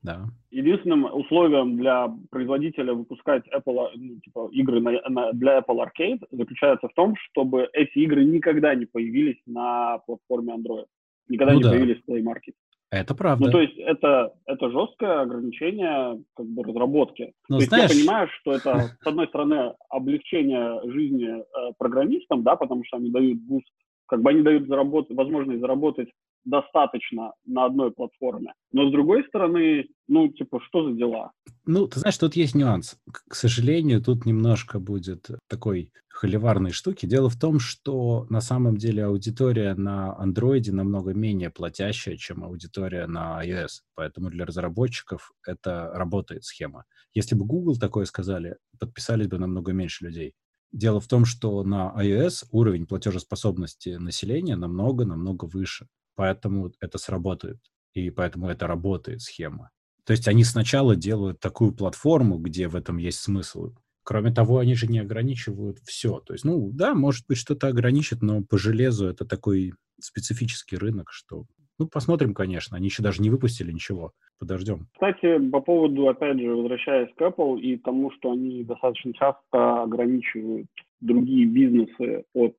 да. 0.02 0.26
Единственным 0.52 1.06
условием 1.06 1.78
для 1.78 2.14
производителя 2.30 2.94
выпускать 2.94 3.44
Apple, 3.54 3.90
ну, 3.96 4.20
типа, 4.20 4.50
игры 4.52 4.82
на, 4.82 5.00
на, 5.08 5.32
для 5.34 5.60
Apple 5.60 5.86
Arcade 5.86 6.26
заключается 6.32 6.88
в 6.88 6.94
том, 6.94 7.16
чтобы 7.30 7.70
эти 7.74 8.00
игры 8.00 8.26
никогда 8.26 8.76
не 8.76 8.86
появились 8.86 9.40
на 9.46 10.00
платформе 10.00 10.56
Android. 10.56 10.86
Никогда 11.30 11.54
ну, 11.54 11.60
не 11.60 11.64
да. 11.64 11.70
появились 11.70 12.02
в 12.02 12.10
Play 12.10 12.24
Market. 12.24 12.54
Это 12.92 13.14
правда. 13.14 13.46
Ну, 13.46 13.52
то 13.52 13.62
есть 13.62 13.78
это, 13.78 14.34
это 14.46 14.72
жесткое 14.72 15.22
ограничение 15.22 16.24
как 16.36 16.48
бы, 16.48 16.64
разработки. 16.64 17.34
Ну, 17.48 17.60
то 17.60 17.66
знаешь... 17.66 17.92
есть 17.92 17.94
я 17.94 18.06
понимаю, 18.06 18.28
что 18.40 18.54
это, 18.54 18.98
с 19.02 19.08
одной 19.08 19.28
стороны, 19.28 19.74
облегчение 19.90 20.82
жизни 20.92 21.40
э, 21.40 21.74
программистам, 21.78 22.44
да, 22.44 22.56
потому 22.56 22.84
что 22.86 22.98
они 22.98 23.12
дают 23.12 23.40
буст, 23.42 23.68
как 24.08 24.22
бы 24.22 24.32
они 24.32 24.42
дают 24.42 24.68
заработать, 24.68 25.16
возможность 25.16 25.62
заработать 25.62 26.10
достаточно 26.46 27.34
на 27.46 27.66
одной 27.66 27.92
платформе. 27.92 28.54
Но 28.72 28.90
с 28.90 28.92
другой 28.92 29.24
стороны, 29.26 29.88
ну, 30.08 30.30
типа, 30.30 30.60
что 30.62 30.90
за 30.90 30.94
дела? 30.94 31.32
Ну, 31.72 31.88
ты 31.88 32.00
знаешь, 32.00 32.18
тут 32.18 32.36
есть 32.36 32.56
нюанс. 32.56 32.98
К 33.12 33.36
сожалению, 33.36 34.02
тут 34.02 34.26
немножко 34.26 34.80
будет 34.80 35.30
такой 35.48 35.94
холиварной 36.10 36.72
штуки. 36.72 37.06
Дело 37.06 37.30
в 37.30 37.38
том, 37.38 37.60
что 37.60 38.26
на 38.32 38.42
самом 38.42 38.76
деле 38.76 39.06
аудитория 39.06 39.76
на 39.76 40.18
Android 40.20 40.72
намного 40.72 41.14
менее 41.14 41.52
платящая, 41.52 42.18
чем 42.18 42.44
аудитория 42.44 43.06
на 43.06 43.46
iOS. 43.46 43.82
Поэтому 43.94 44.32
для 44.32 44.48
разработчиков 44.48 45.32
это 45.46 45.92
работает 45.94 46.44
схема. 46.44 46.86
Если 47.14 47.36
бы 47.36 47.46
Google 47.46 47.78
такое 47.78 48.06
сказали, 48.06 48.58
подписались 48.80 49.28
бы 49.28 49.38
намного 49.38 49.72
меньше 49.72 50.06
людей. 50.06 50.34
Дело 50.72 51.00
в 51.00 51.08
том, 51.08 51.26
что 51.26 51.64
на 51.64 51.94
iOS 51.96 52.48
уровень 52.50 52.88
платежеспособности 52.88 53.90
населения 53.90 54.56
намного-намного 54.56 55.46
выше. 55.46 55.88
Поэтому 56.16 56.72
это 56.80 56.98
сработает. 56.98 57.60
И 57.94 58.10
поэтому 58.10 58.50
это 58.50 58.66
работает 58.66 59.22
схема. 59.22 59.70
То 60.06 60.12
есть 60.12 60.28
они 60.28 60.44
сначала 60.44 60.96
делают 60.96 61.40
такую 61.40 61.74
платформу, 61.74 62.38
где 62.38 62.68
в 62.68 62.76
этом 62.76 62.98
есть 62.98 63.20
смысл. 63.20 63.74
Кроме 64.04 64.32
того, 64.32 64.58
они 64.58 64.74
же 64.74 64.88
не 64.88 65.00
ограничивают 65.00 65.78
все. 65.86 66.20
То 66.20 66.34
есть, 66.34 66.44
ну 66.44 66.72
да, 66.74 66.96
может 66.96 67.26
быть, 67.28 67.38
что-то 67.38 67.68
ограничит, 67.68 68.22
но 68.22 68.42
по 68.42 68.58
железу 68.58 69.08
это 69.08 69.26
такой 69.26 69.74
специфический 70.00 70.78
рынок, 70.78 71.12
что... 71.12 71.46
Ну, 71.78 71.88
посмотрим, 71.88 72.34
конечно. 72.34 72.76
Они 72.76 72.88
еще 72.88 73.04
даже 73.04 73.22
не 73.22 73.30
выпустили 73.30 73.72
ничего. 73.72 74.12
Подождем. 74.38 74.88
Кстати, 74.94 75.38
по 75.50 75.62
поводу, 75.62 76.08
опять 76.10 76.40
же, 76.40 76.54
возвращаясь 76.54 77.14
к 77.16 77.22
Apple 77.22 77.60
и 77.60 77.78
тому, 77.78 78.12
что 78.12 78.32
они 78.32 78.64
достаточно 78.64 79.14
часто 79.14 79.84
ограничивают 79.84 80.68
другие 81.00 81.46
бизнесы 81.46 82.26
от 82.34 82.56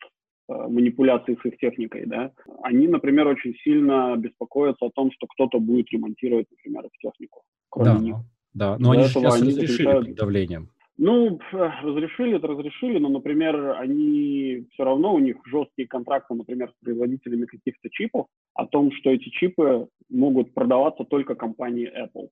манипуляции 0.69 1.39
с 1.41 1.47
их 1.47 1.59
техникой, 1.59 2.07
да, 2.07 2.33
они, 2.63 2.89
например, 2.89 3.27
очень 3.29 3.55
сильно 3.63 4.17
беспокоятся 4.17 4.87
о 4.87 4.91
том, 4.91 5.11
что 5.13 5.27
кто-то 5.27 5.59
будет 5.59 5.91
ремонтировать, 5.93 6.47
например, 6.51 6.87
их 6.87 6.93
технику, 6.99 7.43
кроме 7.69 7.91
да, 7.91 7.99
них. 7.99 8.17
Да, 8.55 8.77
но 8.79 8.93
Для 8.93 9.01
они 9.01 9.09
сейчас 9.09 9.41
они 9.41 9.51
разрешили 9.51 9.67
заключают... 9.67 10.07
под 10.07 10.17
давлением. 10.17 10.71
Ну, 11.03 11.41
разрешили 11.53 12.37
это 12.37 12.47
разрешили, 12.47 12.99
но, 12.99 13.09
например, 13.09 13.77
они 13.79 14.67
все 14.73 14.85
равно, 14.85 15.15
у 15.15 15.19
них 15.19 15.37
жесткие 15.47 15.89
контракты, 15.89 16.35
например, 16.35 16.71
с 16.71 16.85
производителями 16.85 17.47
каких-то 17.47 17.89
чипов, 17.89 18.27
о 18.53 18.67
том, 18.67 18.93
что 18.93 19.09
эти 19.09 19.31
чипы 19.31 19.89
могут 20.11 20.53
продаваться 20.53 21.05
только 21.05 21.35
компании 21.35 21.91
Apple. 21.91 22.29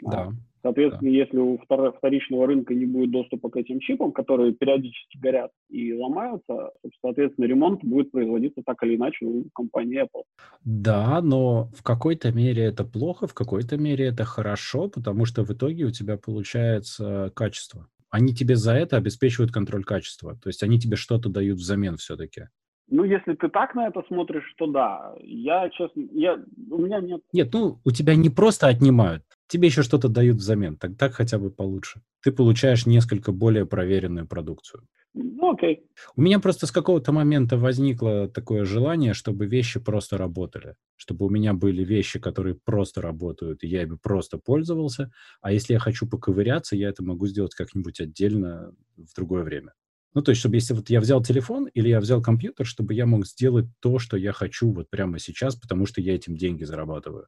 Да. 0.00 0.32
Соответственно, 0.66 1.12
да. 1.12 1.16
если 1.16 1.38
у 1.38 1.60
вторичного 1.96 2.48
рынка 2.48 2.74
не 2.74 2.86
будет 2.86 3.12
доступа 3.12 3.50
к 3.50 3.56
этим 3.56 3.78
чипам, 3.78 4.10
которые 4.10 4.52
периодически 4.52 5.16
горят 5.16 5.52
и 5.70 5.92
ломаются, 5.92 6.72
соответственно, 7.00 7.44
ремонт 7.44 7.84
будет 7.84 8.10
производиться 8.10 8.62
так 8.66 8.82
или 8.82 8.96
иначе 8.96 9.26
у 9.26 9.44
компании 9.54 10.02
Apple. 10.02 10.24
Да, 10.64 11.20
но 11.22 11.68
в 11.72 11.84
какой-то 11.84 12.32
мере 12.32 12.64
это 12.64 12.84
плохо, 12.84 13.28
в 13.28 13.34
какой-то 13.34 13.76
мере 13.76 14.06
это 14.06 14.24
хорошо, 14.24 14.88
потому 14.88 15.24
что 15.24 15.44
в 15.44 15.52
итоге 15.52 15.84
у 15.84 15.92
тебя 15.92 16.16
получается 16.16 17.30
качество 17.36 17.86
они 18.08 18.32
тебе 18.32 18.56
за 18.56 18.72
это 18.72 18.96
обеспечивают 18.96 19.52
контроль 19.52 19.84
качества. 19.84 20.36
То 20.36 20.48
есть 20.48 20.62
они 20.62 20.78
тебе 20.78 20.96
что-то 20.96 21.28
дают 21.28 21.58
взамен 21.58 21.96
все-таки. 21.96 22.44
Ну, 22.88 23.02
если 23.02 23.34
ты 23.34 23.48
так 23.48 23.74
на 23.74 23.88
это 23.88 24.02
смотришь, 24.06 24.54
то 24.56 24.66
да. 24.68 25.14
Я, 25.20 25.68
честно, 25.70 26.04
я, 26.12 26.38
у 26.70 26.78
меня 26.78 27.00
нет... 27.00 27.20
Нет, 27.32 27.52
ну, 27.52 27.80
у 27.84 27.90
тебя 27.90 28.14
не 28.14 28.30
просто 28.30 28.68
отнимают, 28.68 29.24
тебе 29.48 29.68
еще 29.68 29.82
что-то 29.82 30.08
дают 30.08 30.36
взамен. 30.36 30.76
Так, 30.76 30.96
так 30.96 31.14
хотя 31.14 31.38
бы 31.38 31.50
получше. 31.50 32.02
Ты 32.22 32.32
получаешь 32.32 32.86
несколько 32.86 33.32
более 33.32 33.66
проверенную 33.66 34.26
продукцию. 34.26 34.86
Ну, 35.14 35.52
окей. 35.52 35.86
У 36.14 36.20
меня 36.22 36.38
просто 36.40 36.66
с 36.66 36.72
какого-то 36.72 37.12
момента 37.12 37.56
возникло 37.56 38.28
такое 38.28 38.64
желание, 38.64 39.14
чтобы 39.14 39.46
вещи 39.46 39.80
просто 39.80 40.18
работали. 40.18 40.76
Чтобы 40.96 41.26
у 41.26 41.30
меня 41.30 41.54
были 41.54 41.84
вещи, 41.84 42.18
которые 42.18 42.54
просто 42.54 43.00
работают, 43.00 43.62
и 43.64 43.68
я 43.68 43.82
ими 43.82 43.96
просто 43.96 44.38
пользовался. 44.38 45.10
А 45.40 45.52
если 45.52 45.72
я 45.74 45.78
хочу 45.78 46.06
поковыряться, 46.06 46.76
я 46.76 46.88
это 46.88 47.02
могу 47.02 47.26
сделать 47.26 47.54
как-нибудь 47.54 48.00
отдельно 48.00 48.72
в 48.96 49.14
другое 49.14 49.42
время. 49.42 49.72
Ну, 50.14 50.22
то 50.22 50.30
есть, 50.30 50.40
чтобы 50.40 50.56
если 50.56 50.72
вот 50.72 50.88
я 50.88 51.00
взял 51.00 51.22
телефон 51.22 51.66
или 51.66 51.88
я 51.90 52.00
взял 52.00 52.22
компьютер, 52.22 52.64
чтобы 52.66 52.94
я 52.94 53.04
мог 53.04 53.26
сделать 53.26 53.66
то, 53.80 53.98
что 53.98 54.16
я 54.16 54.32
хочу 54.32 54.72
вот 54.72 54.88
прямо 54.88 55.18
сейчас, 55.18 55.56
потому 55.56 55.84
что 55.84 56.00
я 56.00 56.14
этим 56.14 56.36
деньги 56.36 56.64
зарабатываю. 56.64 57.26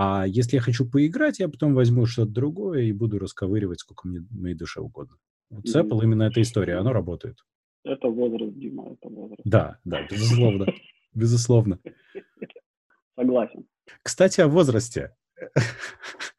А 0.00 0.24
если 0.28 0.54
я 0.54 0.62
хочу 0.62 0.88
поиграть, 0.88 1.40
я 1.40 1.48
потом 1.48 1.74
возьму 1.74 2.06
что-то 2.06 2.30
другое 2.30 2.82
и 2.82 2.92
буду 2.92 3.18
расковыривать, 3.18 3.80
сколько 3.80 4.06
мне 4.06 4.20
моей 4.30 4.54
душе 4.54 4.80
угодно. 4.80 5.16
Вот 5.50 5.66
с 5.66 5.74
Apple 5.74 6.04
именно 6.04 6.22
эта 6.22 6.40
история, 6.40 6.76
оно 6.76 6.92
работает. 6.92 7.38
Это 7.82 8.06
возраст, 8.06 8.56
Дима, 8.56 8.92
это 8.92 9.08
возраст. 9.08 9.42
Да, 9.44 9.80
да, 9.84 10.06
безусловно. 10.08 10.66
Безусловно. 11.14 11.80
Согласен. 13.16 13.66
Кстати, 14.04 14.40
о 14.40 14.46
возрасте. 14.46 15.16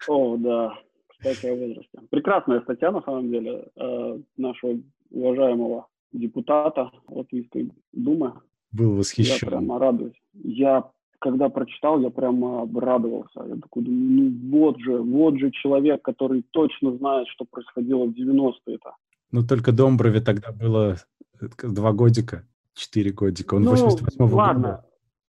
О, 0.08 0.38
да. 0.38 0.80
Кстати, 1.08 1.48
о 1.48 1.56
возрасте. 1.56 2.00
Прекрасная 2.12 2.62
статья, 2.62 2.92
на 2.92 3.02
самом 3.02 3.30
деле, 3.30 3.68
э, 3.76 4.20
нашего 4.38 4.80
уважаемого 5.10 5.88
депутата 6.14 6.92
Латвийской 7.10 7.74
Думы. 7.92 8.40
Был 8.72 8.96
восхищен. 8.96 9.34
Я 9.42 9.48
прямо 9.48 9.80
радуюсь. 9.80 10.22
Я 10.34 10.92
когда 11.20 11.50
прочитал, 11.50 12.00
я 12.00 12.10
прямо 12.10 12.62
обрадовался. 12.62 13.44
Я 13.48 13.56
такой 13.56 13.84
думаю, 13.84 14.10
ну 14.10 14.58
вот 14.58 14.80
же, 14.80 14.98
вот 14.98 15.38
же 15.38 15.52
человек, 15.52 16.02
который 16.02 16.44
точно 16.52 16.96
знает, 16.98 17.28
что 17.28 17.46
происходило 17.46 18.06
в 18.06 18.12
90-е-то. 18.12 18.96
Ну 19.32 19.44
только 19.44 19.72
Домброве 19.72 20.22
тогда 20.22 20.52
было 20.52 20.96
э, 21.40 21.46
два 21.64 21.94
годика, 21.94 22.44
четыре 22.74 23.12
годика. 23.12 23.56
Он 23.56 23.64
ну, 23.64 23.74
88-го 23.74 24.36
ладно. 24.36 24.62
года. 24.62 24.86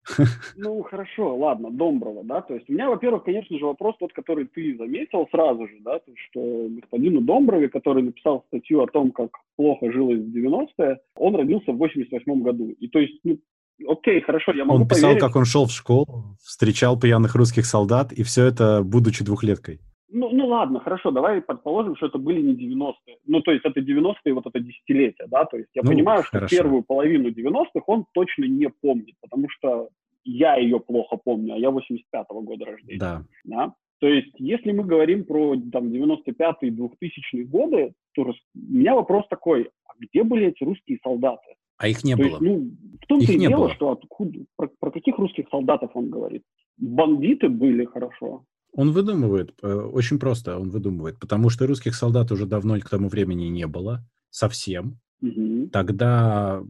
Ну, 0.57 0.83
хорошо, 0.83 1.37
ладно, 1.37 1.71
Домброва, 1.71 2.25
да, 2.25 2.41
то 2.41 2.55
есть 2.55 2.69
у 2.69 2.73
меня, 2.73 2.89
во-первых, 2.89 3.25
конечно 3.25 3.59
же, 3.59 3.65
вопрос 3.67 3.97
тот, 3.99 4.13
который 4.13 4.47
ты 4.47 4.77
заметил 4.77 5.29
сразу 5.31 5.67
же, 5.67 5.77
да, 5.81 5.99
то, 5.99 6.13
что 6.17 6.69
господину 6.69 7.21
Домброве, 7.21 7.69
который 7.69 8.03
написал 8.03 8.45
статью 8.49 8.83
о 8.83 8.87
том, 8.87 9.11
как 9.11 9.31
плохо 9.57 9.93
жилось 9.93 10.21
в 10.21 10.35
90-е, 10.35 11.01
он 11.17 11.37
родился 11.37 11.73
в 11.73 11.79
88 11.79 12.43
году, 12.43 12.71
и 12.71 12.89
то 12.89 12.99
есть, 12.99 13.21
ну, 13.25 13.39
окей, 13.87 14.21
хорошо, 14.21 14.53
я 14.53 14.65
могу 14.65 14.83
Он 14.83 14.89
писал, 14.89 15.11
поверить. 15.11 15.23
как 15.23 15.37
он 15.37 15.45
шел 15.45 15.67
в 15.67 15.73
школу, 15.73 16.37
встречал 16.43 16.99
пьяных 16.99 17.35
русских 17.35 17.67
солдат, 17.67 18.13
и 18.13 18.23
все 18.23 18.47
это, 18.47 18.83
будучи 18.83 19.25
двухлеткой. 19.25 19.81
Ну, 20.11 20.31
ну 20.31 20.47
ладно, 20.47 20.81
хорошо, 20.81 21.11
давай 21.11 21.43
предположим, 21.43 21.95
что 21.97 22.07
это 22.07 22.19
были 22.19 22.41
не 22.41 22.55
90-е. 22.55 23.19
Ну, 23.27 23.43
то 23.43 23.53
есть 23.53 23.65
это 23.65 23.81
90-е, 23.81 24.33
вот 24.33 24.47
это 24.47 24.59
десятилетие, 24.59 25.29
да, 25.29 25.45
то 25.45 25.59
есть 25.59 25.69
я 25.75 25.83
ну, 25.83 25.91
понимаю, 25.91 26.23
что 26.23 26.39
хорошо. 26.39 26.57
первую 26.57 26.83
половину 26.83 27.29
90-х 27.29 27.83
он 27.87 28.07
точно 28.15 28.45
не 28.45 28.71
помнит, 28.71 29.17
потому 29.21 29.49
что 29.51 29.89
я 30.25 30.57
ее 30.57 30.81
плохо 30.81 31.19
помню, 31.23 31.55
а 31.55 31.59
я 31.59 31.69
85-го 31.69 32.41
года 32.43 32.65
рождения. 32.67 32.99
Да. 32.99 33.25
да. 33.45 33.75
То 34.01 34.07
есть, 34.07 34.33
если 34.39 34.73
мы 34.73 34.85
говорим 34.85 35.25
про 35.25 35.57
там 35.73 35.89
95-е, 35.89 36.71
2000-е 36.71 37.45
годы, 37.45 37.93
то 38.15 38.23
у 38.23 38.35
меня 38.55 38.95
вопрос 38.95 39.27
такой, 39.29 39.71
а 39.87 39.93
где 39.99 40.23
были 40.23 40.49
эти 40.49 40.63
русские 40.63 40.99
солдаты? 41.03 41.55
А 41.79 41.89
их 41.89 42.05
не 42.05 42.17
То 42.17 42.23
было. 42.23 42.29
Есть, 42.29 42.41
ну, 42.41 42.71
в 43.01 43.07
том-то 43.07 43.33
и 43.33 43.39
дело, 43.39 43.57
было. 43.57 43.75
что 43.75 43.93
откуда, 43.93 44.41
про, 44.57 44.69
про 44.81 44.91
каких 44.91 45.17
русских 45.19 45.49
солдатов 45.49 45.93
он 45.95 46.11
говорит. 46.11 46.43
Бандиты 46.77 47.49
были 47.49 47.85
хорошо. 47.85 48.45
Он 48.73 48.93
выдумывает, 48.93 49.55
э, 49.63 49.73
очень 49.73 50.19
просто 50.19 50.59
он 50.59 50.71
выдумывает, 50.71 51.19
потому 51.19 51.49
что 51.49 51.67
русских 51.67 51.95
солдат 51.95 52.31
уже 52.33 52.47
давно 52.47 52.79
к 52.81 52.89
тому 52.89 53.09
времени 53.09 53.47
не 53.47 53.67
было, 53.67 54.05
совсем. 54.31 54.99
Угу. 55.23 55.71
Тогда 55.73 56.63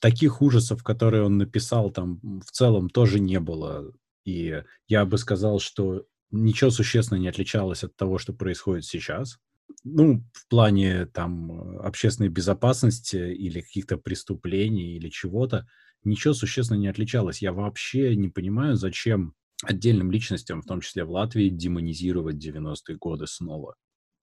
таких 0.00 0.40
ужасов, 0.40 0.82
которые 0.82 1.24
он 1.24 1.38
написал, 1.38 1.90
там 1.90 2.20
в 2.22 2.50
целом 2.50 2.88
тоже 2.88 3.20
не 3.20 3.38
было. 3.38 3.92
И 4.24 4.62
я 4.88 5.04
бы 5.04 5.18
сказал, 5.18 5.58
что 5.58 6.04
ничего 6.30 6.70
существенно 6.70 7.18
не 7.18 7.28
отличалось 7.28 7.84
от 7.84 7.94
того, 7.96 8.18
что 8.18 8.32
происходит 8.32 8.84
сейчас 8.84 9.38
ну, 9.84 10.24
в 10.32 10.48
плане 10.48 11.06
там 11.06 11.78
общественной 11.78 12.28
безопасности 12.28 13.16
или 13.16 13.60
каких-то 13.60 13.96
преступлений 13.96 14.96
или 14.96 15.08
чего-то, 15.08 15.66
ничего 16.04 16.34
существенно 16.34 16.78
не 16.78 16.88
отличалось. 16.88 17.42
Я 17.42 17.52
вообще 17.52 18.16
не 18.16 18.28
понимаю, 18.28 18.76
зачем 18.76 19.34
отдельным 19.64 20.10
личностям, 20.10 20.62
в 20.62 20.66
том 20.66 20.80
числе 20.80 21.04
в 21.04 21.10
Латвии, 21.10 21.48
демонизировать 21.48 22.44
90-е 22.44 22.96
годы 22.96 23.26
снова. 23.26 23.74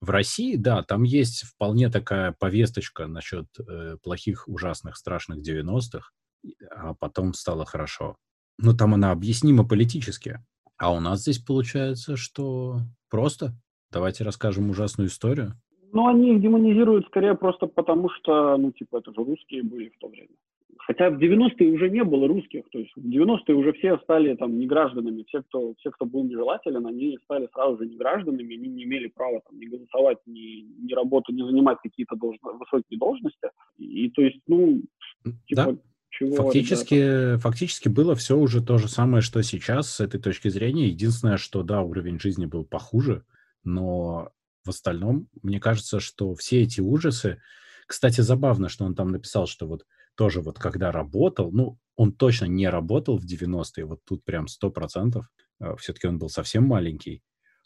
В 0.01 0.09
России, 0.09 0.55
да, 0.55 0.83
там 0.83 1.03
есть 1.03 1.43
вполне 1.43 1.89
такая 1.89 2.33
повесточка 2.37 3.07
насчет 3.07 3.47
э, 3.59 3.97
плохих, 4.01 4.47
ужасных, 4.47 4.95
страшных 4.95 5.39
90-х, 5.39 6.09
а 6.71 6.93
потом 6.93 7.33
стало 7.33 7.65
хорошо. 7.65 8.15
Но 8.57 8.73
там 8.73 8.93
она 8.93 9.11
объяснима 9.11 9.67
политически. 9.67 10.39
А 10.77 10.93
у 10.93 11.01
нас 11.01 11.21
здесь 11.21 11.39
получается, 11.39 12.15
что 12.15 12.81
просто 13.09 13.57
Давайте 13.91 14.23
расскажем 14.23 14.69
ужасную 14.69 15.09
историю. 15.09 15.53
Ну, 15.91 16.07
они 16.07 16.35
их 16.35 16.41
демонизируют 16.41 17.07
скорее 17.07 17.35
просто 17.35 17.65
потому, 17.65 18.09
что, 18.09 18.57
ну, 18.57 18.71
типа, 18.71 18.97
это 18.97 19.11
же 19.11 19.23
русские 19.23 19.63
были 19.63 19.89
в 19.89 19.97
то 19.97 20.07
время. 20.07 20.35
Хотя 20.77 21.09
в 21.09 21.19
90-е 21.19 21.71
уже 21.71 21.89
не 21.89 22.03
было 22.03 22.27
русских, 22.27 22.63
то 22.71 22.79
есть 22.79 22.91
в 22.95 23.07
90-е 23.07 23.55
уже 23.55 23.73
все 23.73 23.97
стали 23.99 24.35
там 24.35 24.57
негражданами, 24.57 25.23
все 25.27 25.43
кто, 25.43 25.75
все, 25.77 25.91
кто 25.91 26.05
был 26.05 26.23
нежелателен, 26.23 26.85
они 26.87 27.17
стали 27.25 27.47
сразу 27.53 27.77
же 27.77 27.85
негражданами, 27.85 28.55
они 28.55 28.67
не 28.69 28.83
имели 28.85 29.07
права 29.07 29.41
там 29.47 29.59
ни 29.59 29.65
голосовать, 29.65 30.17
ни, 30.25 30.65
ни 30.83 30.93
работать, 30.93 31.35
ни 31.35 31.43
занимать 31.43 31.77
какие-то 31.83 32.15
должно, 32.15 32.53
высокие 32.53 32.97
должности. 32.97 33.49
И, 33.77 34.05
и 34.05 34.09
то 34.09 34.21
есть, 34.23 34.39
ну, 34.47 34.81
типа, 35.47 35.63
да. 35.63 35.77
Чего, 36.09 36.35
фактически, 36.35 37.37
фактически 37.37 37.87
было 37.87 38.15
все 38.15 38.35
уже 38.35 38.63
то 38.63 38.79
же 38.79 38.87
самое, 38.87 39.21
что 39.21 39.43
сейчас 39.43 39.93
с 39.93 39.99
этой 39.99 40.19
точки 40.19 40.47
зрения. 40.47 40.87
Единственное, 40.87 41.37
что 41.37 41.61
да, 41.61 41.83
уровень 41.83 42.19
жизни 42.19 42.47
был 42.47 42.65
похуже, 42.65 43.23
но 43.63 44.31
в 44.63 44.69
остальном, 44.69 45.27
мне 45.41 45.59
кажется, 45.59 45.99
что 45.99 46.35
все 46.35 46.61
эти 46.61 46.81
ужасы... 46.81 47.41
Кстати, 47.87 48.21
забавно, 48.21 48.69
что 48.69 48.85
он 48.85 48.93
там 48.93 49.09
написал, 49.09 49.47
что 49.47 49.67
вот 49.67 49.85
тоже 50.15 50.41
вот 50.41 50.59
когда 50.59 50.91
работал, 50.91 51.51
ну, 51.51 51.79
он 51.95 52.13
точно 52.13 52.45
не 52.45 52.69
работал 52.69 53.17
в 53.17 53.25
90-е, 53.25 53.85
вот 53.85 54.01
тут 54.05 54.23
прям 54.23 54.45
100%, 54.45 55.21
а, 55.59 55.75
все-таки 55.77 56.07
он 56.07 56.19
был 56.19 56.29
совсем 56.29 56.65
маленький, 56.65 57.23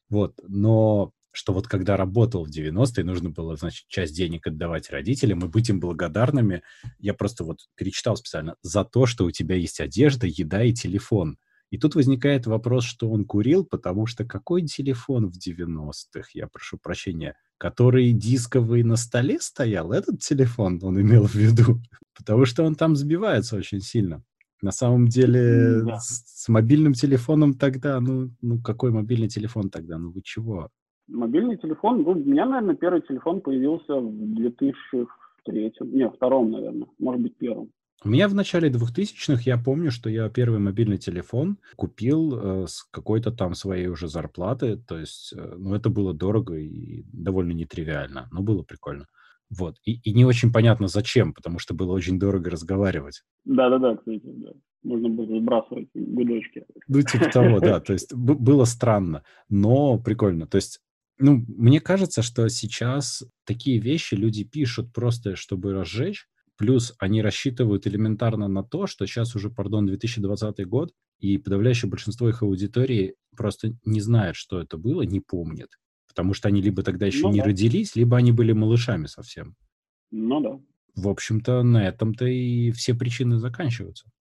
вот, 0.09 0.39
но 0.47 1.11
что 1.33 1.51
вот 1.51 1.67
когда 1.67 1.97
работал 1.97 2.45
в 2.45 2.49
90-е, 2.49 3.03
нужно 3.03 3.31
было, 3.31 3.55
значит, 3.55 3.87
часть 3.87 4.15
денег 4.15 4.45
отдавать 4.45 4.91
родителям 4.91 5.39
и 5.39 5.47
быть 5.47 5.67
им 5.69 5.79
благодарными. 5.79 6.61
Я 6.99 7.15
просто 7.15 7.43
вот 7.43 7.61
перечитал 7.75 8.15
специально 8.15 8.55
за 8.61 8.85
то, 8.85 9.07
что 9.07 9.25
у 9.25 9.31
тебя 9.31 9.55
есть 9.55 9.79
одежда, 9.79 10.27
еда 10.27 10.63
и 10.63 10.73
телефон. 10.73 11.37
И 11.73 11.79
тут 11.79 11.95
возникает 11.95 12.45
вопрос, 12.45 12.83
что 12.83 13.09
он 13.09 13.25
курил, 13.25 13.65
потому 13.65 14.05
что 14.05 14.25
какой 14.25 14.61
телефон 14.61 15.31
в 15.31 15.39
90-х, 15.39 16.29
я 16.35 16.45
прошу 16.47 16.77
прощения, 16.77 17.35
который 17.57 18.11
дисковый 18.11 18.83
на 18.83 18.95
столе 18.95 19.39
стоял, 19.39 19.91
этот 19.91 20.19
телефон 20.19 20.79
он 20.83 21.01
имел 21.01 21.25
в 21.25 21.33
виду, 21.33 21.79
потому 22.15 22.45
что 22.45 22.63
он 22.63 22.75
там 22.75 22.95
сбивается 22.95 23.55
очень 23.55 23.79
сильно. 23.79 24.21
На 24.61 24.69
самом 24.69 25.07
деле, 25.07 25.81
да. 25.83 25.97
с, 25.97 26.43
с 26.43 26.47
мобильным 26.47 26.93
телефоном 26.93 27.55
тогда, 27.55 27.99
ну, 27.99 28.29
ну, 28.39 28.61
какой 28.61 28.91
мобильный 28.91 29.27
телефон 29.27 29.71
тогда? 29.71 29.97
Ну, 29.97 30.11
вы 30.11 30.21
чего? 30.21 30.69
Мобильный 31.07 31.57
телефон, 31.57 32.03
ну, 32.03 32.11
у 32.11 32.15
меня, 32.15 32.45
наверное, 32.45 32.75
первый 32.75 33.01
телефон 33.01 33.41
появился 33.41 33.95
в 33.95 34.35
2003, 34.35 35.73
не, 35.81 36.07
втором, 36.07 36.51
наверное, 36.51 36.87
может 36.99 37.23
быть, 37.23 37.35
первом. 37.35 37.71
У 38.05 38.09
меня 38.09 38.27
в 38.27 38.35
начале 38.35 38.69
2000-х, 38.69 39.43
я 39.45 39.57
помню, 39.57 39.89
что 39.89 40.09
я 40.09 40.27
первый 40.29 40.59
мобильный 40.59 40.97
телефон 40.97 41.57
купил 41.77 42.63
э, 42.63 42.67
с 42.67 42.83
какой-то 42.91 43.31
там 43.31 43.55
своей 43.55 43.87
уже 43.87 44.09
зарплаты. 44.09 44.75
То 44.75 44.99
есть, 44.99 45.33
э, 45.33 45.55
ну, 45.57 45.73
это 45.73 45.89
было 45.89 46.13
дорого 46.13 46.55
и 46.55 47.03
довольно 47.13 47.53
нетривиально, 47.53 48.27
но 48.31 48.41
было 48.41 48.63
прикольно. 48.63 49.07
Вот. 49.49 49.77
И, 49.85 50.01
и 50.01 50.13
не 50.13 50.25
очень 50.25 50.51
понятно, 50.51 50.87
зачем, 50.87 51.33
потому 51.33 51.59
что 51.59 51.73
было 51.73 51.93
очень 51.93 52.19
дорого 52.19 52.49
разговаривать. 52.49 53.23
Да-да-да, 53.45 53.95
кстати, 53.95 54.21
да. 54.25 54.51
Можно 54.83 55.07
было 55.07 55.39
сбрасывать 55.39 55.87
гудочки. 55.93 56.65
Ну, 56.89 57.01
типа 57.03 57.29
того, 57.31 57.61
да. 57.61 57.79
То 57.79 57.93
есть 57.93 58.13
было 58.13 58.65
странно, 58.65 59.23
но 59.47 59.97
прикольно. 59.97 60.45
То 60.45 60.57
есть 60.57 60.81
ну, 61.19 61.45
мне 61.47 61.79
кажется, 61.79 62.21
что 62.21 62.49
сейчас 62.49 63.23
такие 63.45 63.79
вещи 63.79 64.15
люди 64.15 64.43
пишут 64.43 64.91
просто, 64.91 65.37
чтобы 65.37 65.71
разжечь, 65.71 66.27
Плюс 66.57 66.93
они 66.99 67.21
рассчитывают 67.21 67.87
элементарно 67.87 68.47
на 68.47 68.63
то, 68.63 68.85
что 68.87 69.05
сейчас 69.05 69.35
уже, 69.35 69.49
пардон, 69.49 69.87
2020 69.87 70.67
год, 70.67 70.93
и 71.19 71.37
подавляющее 71.37 71.89
большинство 71.89 72.29
их 72.29 72.43
аудитории 72.43 73.15
просто 73.35 73.75
не 73.85 74.01
знает, 74.01 74.35
что 74.35 74.59
это 74.59 74.77
было, 74.77 75.01
не 75.03 75.19
помнит. 75.19 75.69
Потому 76.07 76.33
что 76.33 76.49
они 76.49 76.61
либо 76.61 76.83
тогда 76.83 77.07
еще 77.07 77.23
ну, 77.23 77.31
не 77.31 77.39
да. 77.39 77.45
родились, 77.45 77.95
либо 77.95 78.17
они 78.17 78.31
были 78.31 78.51
малышами 78.51 79.07
совсем. 79.07 79.55
Ну 80.11 80.41
да. 80.41 80.59
В 80.95 81.07
общем-то, 81.07 81.63
на 81.63 81.87
этом-то 81.87 82.25
и 82.25 82.71
все 82.71 82.93
причины 82.93 83.39
заканчиваются. 83.39 84.11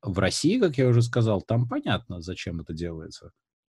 В 0.00 0.18
России, 0.18 0.58
как 0.58 0.78
я 0.78 0.88
уже 0.88 1.02
сказал, 1.02 1.42
там 1.42 1.68
понятно, 1.68 2.22
зачем 2.22 2.60
это 2.60 2.72
делается. 2.72 3.32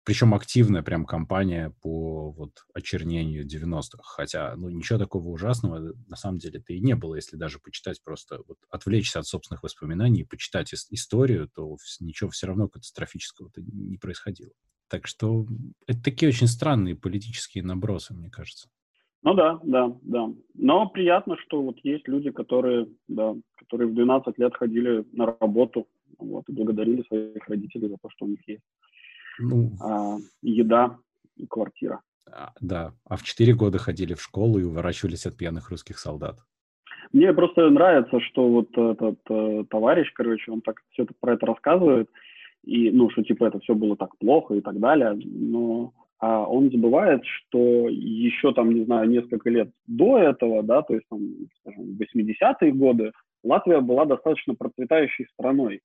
Причем 0.04 0.34
активная 0.34 0.82
прям 0.82 1.06
кампания 1.06 1.74
по 1.80 2.30
вот 2.32 2.50
очернению 2.74 3.46
90-х. 3.46 4.02
Хотя, 4.02 4.54
ну, 4.56 4.68
ничего 4.68 4.98
такого 4.98 5.28
ужасного 5.28 5.78
э, 5.78 5.92
на 6.08 6.16
самом 6.16 6.38
деле-то 6.38 6.74
и 6.74 6.80
не 6.80 6.94
было. 6.94 7.14
Если 7.14 7.36
даже 7.36 7.58
почитать 7.58 8.02
просто, 8.04 8.40
вот 8.46 8.58
отвлечься 8.68 9.20
от 9.20 9.26
собственных 9.26 9.62
воспоминаний 9.62 10.20
и 10.20 10.26
почитать 10.26 10.72
историю, 10.74 11.48
то 11.48 11.76
ничего 12.00 12.28
все 12.28 12.46
равно 12.46 12.68
катастрофического-то 12.68 13.62
не 13.62 13.96
происходило. 13.96 14.52
Так 14.88 15.06
что 15.06 15.46
это 15.86 16.02
такие 16.02 16.28
очень 16.28 16.48
странные 16.48 16.96
политические 16.96 17.64
набросы, 17.64 18.12
мне 18.12 18.28
кажется. 18.28 18.68
Ну 19.22 19.32
да, 19.32 19.58
да, 19.64 19.90
да. 20.02 20.28
Но 20.52 20.86
приятно, 20.90 21.36
что 21.38 21.62
вот 21.62 21.78
есть 21.82 22.06
люди, 22.08 22.30
которые, 22.30 22.88
да, 23.08 23.34
которые 23.56 23.88
в 23.88 23.94
12 23.94 24.38
лет 24.38 24.54
ходили 24.54 25.06
на 25.12 25.34
работу 25.40 25.88
вот, 26.18 26.46
и 26.50 26.52
благодарили 26.52 27.02
своих 27.04 27.48
родителей 27.48 27.88
за 27.88 27.96
то, 27.96 28.10
что 28.10 28.26
у 28.26 28.28
них 28.28 28.46
есть 28.46 28.62
ну, 29.38 29.72
а, 29.80 30.16
еда 30.42 30.98
и 31.36 31.46
квартира. 31.46 32.00
А, 32.30 32.52
да, 32.60 32.92
а 33.04 33.16
в 33.16 33.22
четыре 33.22 33.54
года 33.54 33.78
ходили 33.78 34.14
в 34.14 34.22
школу 34.22 34.58
и 34.58 34.64
уворачивались 34.64 35.26
от 35.26 35.36
пьяных 35.36 35.70
русских 35.70 35.98
солдат. 35.98 36.38
Мне 37.12 37.32
просто 37.32 37.68
нравится, 37.70 38.18
что 38.20 38.48
вот 38.48 38.70
этот 38.76 39.18
э, 39.28 39.64
товарищ, 39.70 40.10
короче, 40.14 40.50
он 40.50 40.62
так 40.62 40.80
все 40.90 41.04
это, 41.04 41.12
про 41.20 41.34
это 41.34 41.46
рассказывает, 41.46 42.10
и, 42.64 42.90
ну, 42.90 43.10
что 43.10 43.22
типа 43.22 43.44
это 43.44 43.60
все 43.60 43.74
было 43.74 43.96
так 43.96 44.16
плохо 44.18 44.54
и 44.54 44.60
так 44.60 44.80
далее, 44.80 45.12
но 45.24 45.92
а 46.18 46.44
он 46.44 46.70
забывает, 46.70 47.22
что 47.24 47.86
еще 47.88 48.54
там, 48.54 48.72
не 48.72 48.84
знаю, 48.84 49.10
несколько 49.10 49.50
лет 49.50 49.70
до 49.86 50.18
этого, 50.18 50.62
да, 50.62 50.80
то 50.80 50.94
есть 50.94 51.06
там, 51.10 51.20
скажем, 51.60 51.98
80-е 51.98 52.72
годы, 52.72 53.12
Латвия 53.42 53.80
была 53.80 54.06
достаточно 54.06 54.54
процветающей 54.54 55.26
страной. 55.34 55.82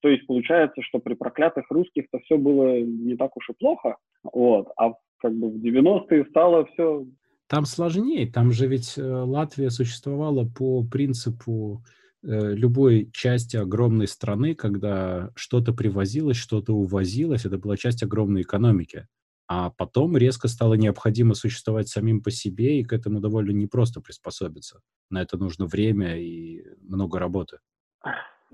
То 0.00 0.08
есть 0.08 0.26
получается, 0.26 0.82
что 0.82 0.98
при 0.98 1.14
проклятых 1.14 1.70
русских-то 1.70 2.18
все 2.20 2.36
было 2.36 2.80
не 2.80 3.16
так 3.16 3.36
уж 3.36 3.48
и 3.50 3.52
плохо, 3.52 3.96
вот, 4.22 4.68
а 4.76 4.92
как 5.18 5.34
бы 5.34 5.50
в 5.50 5.56
90-е 5.56 6.26
стало 6.30 6.66
все... 6.66 7.06
Там 7.46 7.66
сложнее, 7.66 8.30
там 8.30 8.52
же 8.52 8.66
ведь 8.66 8.96
э, 8.96 9.02
Латвия 9.02 9.70
существовала 9.70 10.46
по 10.46 10.82
принципу 10.82 11.82
э, 12.22 12.54
любой 12.54 13.10
части 13.12 13.56
огромной 13.56 14.06
страны, 14.06 14.54
когда 14.54 15.30
что-то 15.34 15.72
привозилось, 15.72 16.36
что-то 16.36 16.74
увозилось, 16.74 17.44
это 17.44 17.58
была 17.58 17.76
часть 17.76 18.02
огромной 18.02 18.42
экономики. 18.42 19.06
А 19.46 19.70
потом 19.70 20.16
резко 20.16 20.48
стало 20.48 20.74
необходимо 20.74 21.34
существовать 21.34 21.88
самим 21.88 22.22
по 22.22 22.30
себе, 22.30 22.80
и 22.80 22.84
к 22.84 22.94
этому 22.94 23.20
довольно 23.20 23.50
непросто 23.50 24.00
приспособиться. 24.00 24.80
На 25.10 25.20
это 25.20 25.36
нужно 25.36 25.66
время 25.66 26.18
и 26.18 26.64
много 26.80 27.18
работы. 27.18 27.58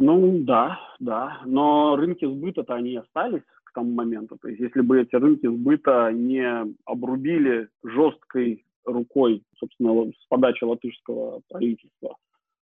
Ну 0.01 0.39
да, 0.41 0.81
да. 0.99 1.43
Но 1.45 1.95
рынки 1.95 2.25
сбыта-то 2.25 2.75
они 2.75 2.97
остались 2.97 3.43
к 3.65 3.73
тому 3.75 3.93
моменту. 3.93 4.39
То 4.41 4.49
есть 4.49 4.61
если 4.61 4.81
бы 4.81 5.01
эти 5.01 5.15
рынки 5.15 5.47
сбыта 5.47 6.11
не 6.13 6.75
обрубили 6.87 7.69
жесткой 7.85 8.65
рукой, 8.85 9.45
собственно, 9.59 10.11
с 10.11 10.27
подачи 10.29 10.65
латышского 10.65 11.43
правительства, 11.49 12.17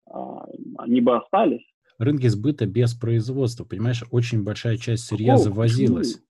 а, 0.08 0.46
они 0.78 1.02
бы 1.02 1.18
остались. 1.18 1.66
Рынки 1.98 2.28
сбыта 2.28 2.68
без 2.68 2.94
производства, 2.94 3.66
понимаешь, 3.66 4.04
очень 4.12 4.44
большая 4.44 4.78
часть 4.78 5.06
сырья 5.06 5.34
О, 5.34 5.38
завозилась. 5.38 6.22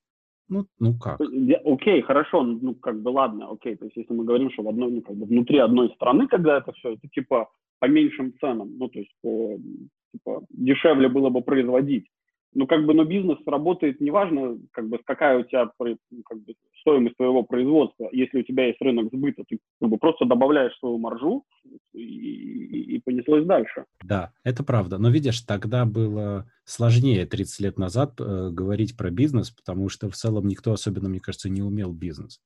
Ну, 0.48 0.66
ну 0.80 0.98
как? 0.98 1.20
Окей, 1.20 2.02
хорошо, 2.04 2.44
ну 2.44 2.74
как 2.76 3.02
бы 3.02 3.10
ладно, 3.10 3.50
окей. 3.52 3.76
То 3.76 3.86
есть 3.86 3.98
если 3.98 4.14
мы 4.14 4.24
говорим, 4.24 4.50
что 4.52 4.64
в 4.64 4.70
одной, 4.70 4.92
ну, 4.92 5.02
как 5.02 5.18
бы 5.18 5.26
внутри 5.26 5.58
одной 5.58 5.90
страны, 5.96 6.28
когда 6.28 6.60
это 6.60 6.72
все, 6.74 6.94
это 6.94 7.08
типа 7.10 7.50
по 7.80 7.86
меньшим 7.86 8.34
ценам, 8.40 8.78
ну 8.78 8.88
то 8.88 9.00
есть 9.00 9.12
по 9.22 9.60
типа, 10.16 10.46
дешевле 10.50 11.10
было 11.10 11.30
бы 11.30 11.42
производить. 11.42 12.08
Ну, 12.54 12.68
как 12.68 12.86
бы, 12.86 12.94
но 12.94 13.04
бизнес 13.04 13.38
работает, 13.46 14.00
неважно, 14.00 14.58
как 14.72 14.88
бы, 14.88 14.98
какая 15.04 15.40
у 15.40 15.44
тебя 15.44 15.70
как 16.26 16.38
бы, 16.40 16.54
стоимость 16.80 17.18
твоего 17.18 17.44
производства. 17.44 18.08
Если 18.14 18.40
у 18.40 18.44
тебя 18.44 18.68
есть 18.68 18.82
рынок 18.82 19.10
сбыта, 19.12 19.44
ты 19.46 19.60
как 19.82 19.90
бы, 19.90 19.98
просто 19.98 20.24
добавляешь 20.24 20.78
свою 20.80 20.98
маржу 20.98 21.44
и, 21.94 22.00
и, 22.00 22.96
и 22.96 23.02
понеслось 23.02 23.46
дальше. 23.46 23.84
Да, 24.02 24.32
это 24.46 24.64
правда. 24.64 24.98
Но 24.98 25.10
видишь, 25.10 25.42
тогда 25.42 25.84
было 25.84 26.50
сложнее 26.64 27.26
30 27.26 27.60
лет 27.60 27.78
назад 27.78 28.14
э, 28.20 28.50
говорить 28.52 28.96
про 28.96 29.12
бизнес, 29.12 29.52
потому 29.52 29.90
что 29.90 30.10
в 30.10 30.16
целом 30.16 30.48
никто 30.48 30.72
особенно, 30.72 31.10
мне 31.10 31.20
кажется, 31.20 31.50
не 31.50 31.62
умел 31.62 31.92
бизнес. 31.92 32.40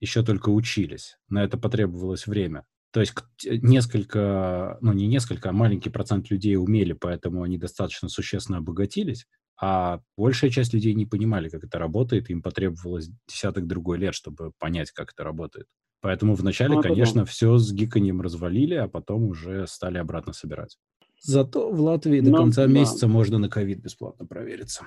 Еще 0.00 0.24
только 0.24 0.48
учились. 0.48 1.18
На 1.28 1.44
это 1.44 1.56
потребовалось 1.56 2.26
время. 2.26 2.64
То 2.92 3.00
есть 3.00 3.14
несколько, 3.44 4.78
ну 4.80 4.92
не 4.92 5.06
несколько, 5.06 5.50
а 5.50 5.52
маленький 5.52 5.90
процент 5.90 6.30
людей 6.30 6.56
умели, 6.56 6.92
поэтому 6.92 7.42
они 7.42 7.56
достаточно 7.56 8.08
существенно 8.08 8.58
обогатились, 8.58 9.26
а 9.60 10.00
большая 10.16 10.50
часть 10.50 10.74
людей 10.74 10.92
не 10.94 11.06
понимали, 11.06 11.48
как 11.48 11.64
это 11.64 11.78
работает, 11.78 12.28
им 12.30 12.42
потребовалось 12.42 13.10
десяток 13.28 13.66
другой 13.66 13.98
лет, 13.98 14.14
чтобы 14.14 14.52
понять, 14.58 14.90
как 14.90 15.12
это 15.12 15.24
работает. 15.24 15.66
Поэтому 16.02 16.34
вначале, 16.34 16.74
ну, 16.74 16.82
конечно, 16.82 17.20
да. 17.20 17.24
все 17.24 17.56
с 17.56 17.72
гиканьем 17.72 18.20
развалили, 18.20 18.74
а 18.74 18.88
потом 18.88 19.28
уже 19.28 19.66
стали 19.68 19.98
обратно 19.98 20.32
собирать. 20.32 20.76
Зато 21.20 21.70
в 21.70 21.80
Латвии 21.80 22.20
до 22.20 22.30
ну, 22.30 22.36
конца 22.38 22.66
да. 22.66 22.72
месяца 22.72 23.06
можно 23.06 23.38
на 23.38 23.48
ковид 23.48 23.78
бесплатно 23.78 24.26
провериться. 24.26 24.84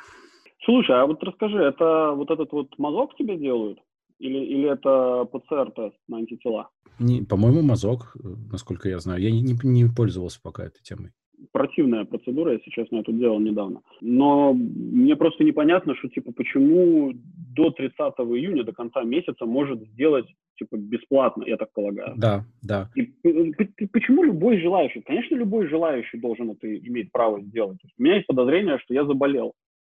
Слушай, 0.65 1.01
а 1.01 1.05
вот 1.05 1.23
расскажи, 1.23 1.57
это 1.57 2.11
вот 2.11 2.29
этот 2.29 2.51
вот 2.51 2.77
мазок 2.77 3.15
тебе 3.15 3.37
делают? 3.37 3.79
Или, 4.19 4.37
или 4.37 4.71
это 4.71 5.25
ПЦР-тест 5.25 5.97
на 6.07 6.17
антитела? 6.17 6.69
Не, 6.99 7.23
по-моему, 7.23 7.61
мазок, 7.61 8.15
э, 8.15 8.27
насколько 8.51 8.87
я 8.87 8.99
знаю. 8.99 9.21
Я 9.21 9.31
не, 9.31 9.41
не, 9.41 9.55
не 9.63 9.85
пользовался 9.93 10.39
пока 10.41 10.65
этой 10.65 10.81
темой. 10.81 11.11
Противная 11.51 12.05
процедура, 12.05 12.53
если 12.53 12.69
честно, 12.69 12.97
я 12.97 13.03
тут 13.03 13.17
делал 13.17 13.39
недавно. 13.39 13.81
Но 13.99 14.53
мне 14.53 15.15
просто 15.17 15.43
непонятно, 15.43 15.95
что, 15.95 16.07
типа, 16.07 16.31
почему 16.31 17.11
до 17.13 17.71
30 17.71 17.97
июня, 17.97 18.63
до 18.63 18.71
конца 18.71 19.03
месяца 19.03 19.45
может 19.45 19.81
сделать, 19.89 20.25
типа, 20.57 20.77
бесплатно, 20.77 21.43
я 21.45 21.57
так 21.57 21.73
полагаю. 21.73 22.13
Да, 22.15 22.45
да. 22.61 22.89
И 22.95 23.03
почему 23.87 24.23
любой 24.23 24.61
желающий? 24.61 25.01
Конечно, 25.01 25.35
любой 25.35 25.67
желающий 25.67 26.19
должен 26.19 26.51
это 26.51 26.73
иметь 26.77 27.11
право 27.11 27.41
сделать. 27.41 27.79
У 27.97 28.03
меня 28.03 28.15
есть 28.15 28.27
подозрение, 28.27 28.79
что 28.79 28.93
я 28.93 29.05
заболел. 29.05 29.53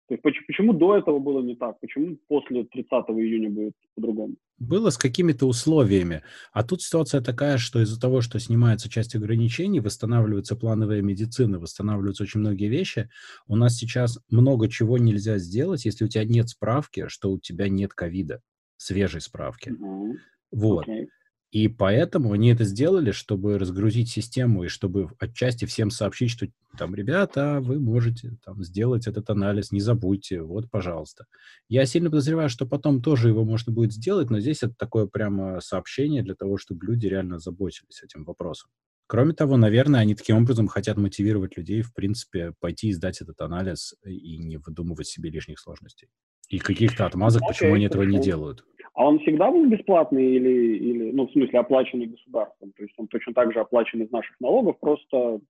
То 0.08 0.14
есть 0.14 0.22
почему, 0.22 0.46
почему 0.48 0.74
до 0.74 0.98
этого 0.98 1.20
было 1.20 1.42
не 1.42 1.56
так? 1.56 1.80
Почему 1.80 2.18
после 2.28 2.64
30 2.64 2.92
июня 2.92 3.50
будет 3.50 3.74
по-другому? 3.96 4.36
Было 4.60 4.92
с 4.92 4.98
какими-то 4.98 5.48
условиями. 5.48 6.22
А 6.54 6.64
тут 6.64 6.82
ситуация 6.84 7.22
такая, 7.22 7.58
что 7.58 7.82
из-за 7.82 8.00
того, 8.00 8.22
что 8.22 8.40
снимается 8.40 8.90
часть 8.90 9.16
ограничений, 9.16 9.80
восстанавливается 9.80 10.56
плановая 10.56 11.02
медицина, 11.02 11.60
восстанавливаются 11.60 12.24
очень 12.24 12.40
многие 12.40 12.70
вещи, 12.70 13.10
у 13.48 13.56
нас 13.56 13.76
сейчас 13.78 14.20
много 14.30 14.70
чего 14.70 14.98
нельзя 15.00 15.40
сделать, 15.40 15.86
если 15.86 16.06
у 16.06 16.08
тебя 16.08 16.24
нет 16.24 16.50
справки, 16.50 17.08
что 17.08 17.32
у 17.32 17.40
тебя 17.40 17.68
нет 17.68 17.94
ковида, 17.94 18.42
свежей 18.78 19.22
справки. 19.22 19.70
Mm-hmm 19.70 20.14
Вот. 20.52 20.84
Окей. 20.84 21.10
И 21.56 21.70
поэтому 21.70 22.34
они 22.34 22.50
это 22.52 22.66
сделали, 22.66 23.12
чтобы 23.12 23.58
разгрузить 23.58 24.10
систему 24.10 24.66
и 24.66 24.68
чтобы 24.68 25.08
отчасти 25.20 25.64
всем 25.64 25.90
сообщить, 25.90 26.30
что 26.30 26.48
там, 26.78 26.94
ребята, 26.94 27.60
вы 27.62 27.80
можете 27.80 28.36
там 28.44 28.62
сделать 28.62 29.08
этот 29.08 29.30
анализ, 29.30 29.72
не 29.72 29.80
забудьте, 29.80 30.42
вот, 30.42 30.70
пожалуйста. 30.70 31.28
Я 31.70 31.86
сильно 31.86 32.10
подозреваю, 32.10 32.50
что 32.50 32.66
потом 32.66 33.02
тоже 33.02 33.30
его 33.30 33.46
можно 33.46 33.72
будет 33.72 33.94
сделать, 33.94 34.30
но 34.30 34.42
здесь 34.42 34.64
это 34.64 34.76
такое 34.78 35.06
прямо 35.06 35.62
сообщение 35.62 36.24
для 36.24 36.36
того, 36.36 36.58
чтобы 36.58 36.86
люди 36.88 37.08
реально 37.08 37.40
заботились 37.40 38.04
этим 38.04 38.26
вопросом. 38.26 38.70
Кроме 39.08 39.32
того, 39.32 39.56
наверное, 39.56 40.02
они 40.02 40.14
таким 40.14 40.36
образом 40.36 40.68
хотят 40.68 40.98
мотивировать 40.98 41.56
людей, 41.56 41.84
в 41.84 41.94
принципе, 41.94 42.52
пойти 42.60 42.90
и 42.90 42.94
сдать 42.94 43.22
этот 43.22 43.40
анализ 43.40 43.96
и 44.04 44.40
не 44.40 44.58
выдумывать 44.58 45.08
себе 45.08 45.30
лишних 45.30 45.62
сложностей. 45.62 46.10
И 46.50 46.60
каких-то 46.60 47.06
отмазок, 47.06 47.42
Окей, 47.44 47.54
почему 47.54 47.74
они 47.76 47.86
этого 47.86 48.04
не 48.04 48.20
делают. 48.20 48.64
А 48.94 49.08
он 49.08 49.20
всегда 49.20 49.52
был 49.52 49.68
бесплатный 49.68 50.36
или, 50.36 50.78
или, 50.78 51.12
ну, 51.12 51.28
в 51.28 51.32
смысле, 51.32 51.60
оплаченный 51.60 52.06
государством? 52.06 52.72
То 52.78 52.84
есть 52.84 52.94
он 52.98 53.08
точно 53.08 53.34
так 53.34 53.52
же 53.52 53.60
оплачен 53.60 54.02
из 54.02 54.12
наших 54.12 54.40
налогов, 54.40 54.80
просто 54.80 55.42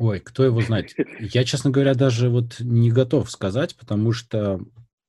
Ой, 0.00 0.18
кто 0.18 0.44
его 0.44 0.62
знает? 0.62 0.94
Я, 1.20 1.44
честно 1.44 1.70
говоря, 1.70 1.94
даже 1.94 2.30
вот 2.30 2.56
не 2.60 2.90
готов 2.90 3.30
сказать, 3.30 3.76
потому 3.76 4.12
что 4.12 4.58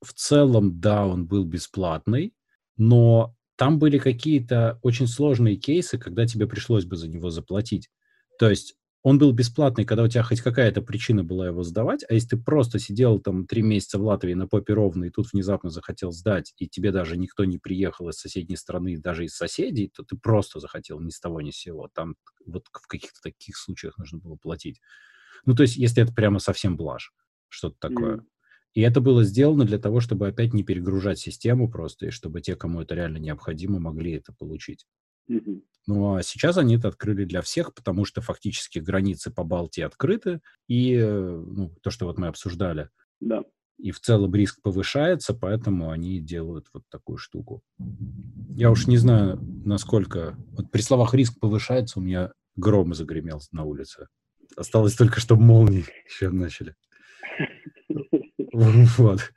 в 0.02 0.12
целом, 0.12 0.80
да, 0.80 1.06
он 1.06 1.26
был 1.26 1.44
бесплатный, 1.46 2.34
но 2.76 3.34
там 3.56 3.78
были 3.78 3.96
какие-то 3.96 4.78
очень 4.82 5.06
сложные 5.06 5.56
кейсы, 5.56 5.98
когда 5.98 6.26
тебе 6.26 6.46
пришлось 6.46 6.84
бы 6.84 6.96
за 6.96 7.08
него 7.08 7.30
заплатить. 7.30 7.88
То 8.38 8.50
есть 8.50 8.74
он 9.02 9.18
был 9.18 9.32
бесплатный, 9.32 9.84
когда 9.84 10.04
у 10.04 10.08
тебя 10.08 10.22
хоть 10.22 10.40
какая-то 10.40 10.82
причина 10.82 11.24
была 11.24 11.48
его 11.48 11.62
сдавать, 11.64 12.04
а 12.08 12.14
если 12.14 12.30
ты 12.30 12.36
просто 12.36 12.78
сидел 12.78 13.18
там 13.20 13.46
три 13.46 13.62
месяца 13.62 13.98
в 13.98 14.04
Латвии 14.04 14.34
на 14.34 14.46
попе 14.46 14.74
ровно 14.74 15.04
и 15.06 15.10
тут 15.10 15.32
внезапно 15.32 15.70
захотел 15.70 16.12
сдать, 16.12 16.54
и 16.58 16.68
тебе 16.68 16.92
даже 16.92 17.16
никто 17.16 17.44
не 17.44 17.58
приехал 17.58 18.08
из 18.08 18.16
соседней 18.18 18.56
страны, 18.56 18.98
даже 18.98 19.24
из 19.24 19.34
соседей, 19.34 19.90
то 19.94 20.04
ты 20.04 20.16
просто 20.16 20.60
захотел 20.60 21.00
ни 21.00 21.10
с 21.10 21.18
того 21.20 21.40
ни 21.40 21.50
с 21.50 21.56
сего. 21.56 21.88
Там 21.92 22.16
вот 22.46 22.66
в 22.72 22.86
каких-то 22.86 23.20
таких 23.22 23.56
случаях 23.56 23.98
нужно 23.98 24.18
было 24.18 24.36
платить. 24.36 24.80
Ну, 25.46 25.54
то 25.54 25.62
есть, 25.62 25.76
если 25.76 26.02
это 26.02 26.12
прямо 26.12 26.38
совсем 26.38 26.76
блажь, 26.76 27.12
что-то 27.48 27.76
такое. 27.78 28.18
Мгм. 28.18 28.26
И 28.74 28.80
это 28.82 29.00
было 29.00 29.24
сделано 29.24 29.64
для 29.64 29.78
того, 29.78 30.00
чтобы 30.00 30.28
опять 30.28 30.54
не 30.54 30.64
перегружать 30.64 31.18
систему 31.18 31.70
просто, 31.70 32.06
и 32.06 32.10
чтобы 32.10 32.40
те, 32.40 32.56
кому 32.56 32.80
это 32.82 32.94
реально 32.94 33.18
необходимо, 33.18 33.78
могли 33.80 34.12
это 34.12 34.32
получить. 34.32 34.86
мгм. 35.28 35.62
Ну, 35.86 36.14
а 36.14 36.22
сейчас 36.22 36.58
они 36.58 36.76
это 36.76 36.88
открыли 36.88 37.24
для 37.24 37.42
всех, 37.42 37.74
потому 37.74 38.04
что 38.04 38.20
фактически 38.20 38.78
границы 38.78 39.30
по 39.30 39.42
Балтии 39.42 39.82
открыты, 39.82 40.40
и 40.68 40.94
э, 40.94 41.44
ну, 41.46 41.74
то, 41.82 41.90
что 41.90 42.06
вот 42.06 42.18
мы 42.18 42.28
обсуждали, 42.28 42.88
да. 43.20 43.42
и 43.78 43.90
в 43.90 44.00
целом 44.00 44.32
риск 44.34 44.62
повышается, 44.62 45.34
поэтому 45.34 45.90
они 45.90 46.20
делают 46.20 46.68
вот 46.72 46.84
такую 46.88 47.18
штуку. 47.18 47.62
Я 48.50 48.70
уж 48.70 48.86
не 48.86 48.96
знаю, 48.96 49.40
насколько... 49.64 50.36
Вот 50.52 50.70
при 50.70 50.82
словах 50.82 51.14
«риск 51.14 51.40
повышается» 51.40 51.98
у 51.98 52.02
меня 52.02 52.32
гром 52.54 52.94
загремел 52.94 53.40
на 53.50 53.64
улице. 53.64 54.06
Осталось 54.56 54.94
только, 54.94 55.20
чтобы 55.20 55.42
молнии 55.42 55.84
еще 56.06 56.30
начали. 56.30 56.74
Вот. 58.98 59.32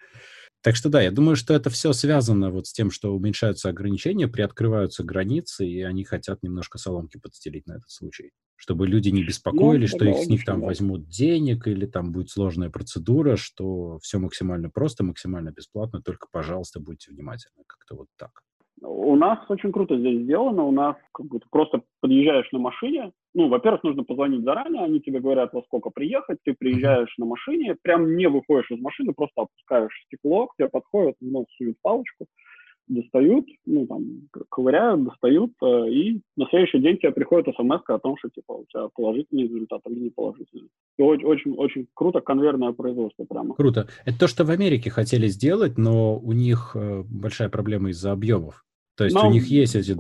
Так 0.65 0.75
что 0.75 0.89
да, 0.89 0.99
я 0.99 1.11
думаю, 1.11 1.35
что 1.35 1.53
это 1.53 1.69
все 1.69 1.93
связано 1.93 2.49
вот 2.49 2.65
с 2.65 2.73
тем, 2.73 2.89
что 2.89 3.15
уменьшаются 3.15 3.69
ограничения, 3.69 4.27
приоткрываются 4.27 5.03
границы, 5.03 5.67
и 5.67 5.83
они 5.83 6.03
хотят 6.03 6.41
немножко 6.41 6.79
соломки 6.79 7.19
подстелить 7.19 7.67
на 7.67 7.73
этот 7.73 7.91
случай. 7.91 8.31
Чтобы 8.55 8.87
люди 8.87 9.09
не 9.09 9.23
беспокоились, 9.23 9.89
что 9.89 9.99
тогда 9.99 10.13
их 10.13 10.25
с 10.25 10.27
них 10.27 10.43
там 10.43 10.61
да. 10.61 10.65
возьмут 10.65 11.07
денег, 11.07 11.67
или 11.67 11.85
там 11.85 12.11
будет 12.11 12.31
сложная 12.31 12.71
процедура, 12.71 13.35
что 13.35 13.99
все 13.99 14.17
максимально 14.17 14.71
просто, 14.71 15.03
максимально 15.03 15.51
бесплатно, 15.51 16.01
только, 16.01 16.25
пожалуйста, 16.31 16.79
будьте 16.79 17.11
внимательны. 17.11 17.63
Как-то 17.67 17.97
вот 17.97 18.07
так. 18.17 18.41
У 18.85 19.15
нас 19.15 19.39
очень 19.49 19.71
круто 19.71 19.97
здесь 19.97 20.21
сделано. 20.21 20.63
У 20.63 20.71
нас 20.71 20.95
как 21.13 21.25
бы 21.27 21.39
ты 21.39 21.45
просто 21.49 21.81
подъезжаешь 22.01 22.51
на 22.51 22.59
машине. 22.59 23.11
Ну, 23.33 23.49
во-первых, 23.49 23.83
нужно 23.83 24.03
позвонить 24.03 24.43
заранее, 24.43 24.83
они 24.83 25.01
тебе 25.01 25.19
говорят, 25.19 25.53
во 25.53 25.61
сколько 25.63 25.89
приехать. 25.89 26.37
Ты 26.43 26.53
приезжаешь 26.53 27.13
на 27.17 27.25
машине, 27.25 27.75
прям 27.81 28.15
не 28.15 28.27
выходишь 28.29 28.71
из 28.71 28.79
машины, 28.79 29.13
просто 29.13 29.41
опускаешь 29.41 30.03
стекло, 30.05 30.47
к 30.47 30.55
тебе 30.57 30.69
подходят, 30.69 31.15
нос 31.19 31.45
суют 31.57 31.77
палочку, 31.81 32.27
достают, 32.87 33.45
ну, 33.65 33.87
там, 33.87 34.03
ковыряют, 34.49 35.03
достают, 35.03 35.51
э, 35.63 35.89
и 35.89 36.21
на 36.37 36.47
следующий 36.49 36.79
день 36.79 36.97
тебе 36.97 37.11
приходит 37.11 37.55
смс 37.55 37.81
о 37.87 37.99
том, 37.99 38.15
что, 38.17 38.29
типа, 38.29 38.53
у 38.53 38.65
тебя 38.65 38.87
положительный 38.93 39.43
результат 39.43 39.81
или 39.89 40.05
неположительный. 40.05 40.69
И 40.97 41.01
очень, 41.01 41.25
очень, 41.25 41.53
очень 41.55 41.87
круто 41.93 42.21
конвейерное 42.21 42.71
производство 42.73 43.25
прямо. 43.25 43.55
Круто. 43.55 43.87
Это 44.05 44.19
то, 44.19 44.27
что 44.27 44.45
в 44.45 44.51
Америке 44.51 44.89
хотели 44.89 45.27
сделать, 45.27 45.77
но 45.77 46.17
у 46.17 46.31
них 46.31 46.75
э, 46.75 47.03
большая 47.03 47.49
проблема 47.49 47.89
из-за 47.89 48.11
объемов. 48.11 48.64
То 48.95 49.05
есть 49.05 49.23
у 49.23 49.27
Нам 49.27 49.33
них 49.33 49.47
есть 49.47 49.75
эти 49.75 49.91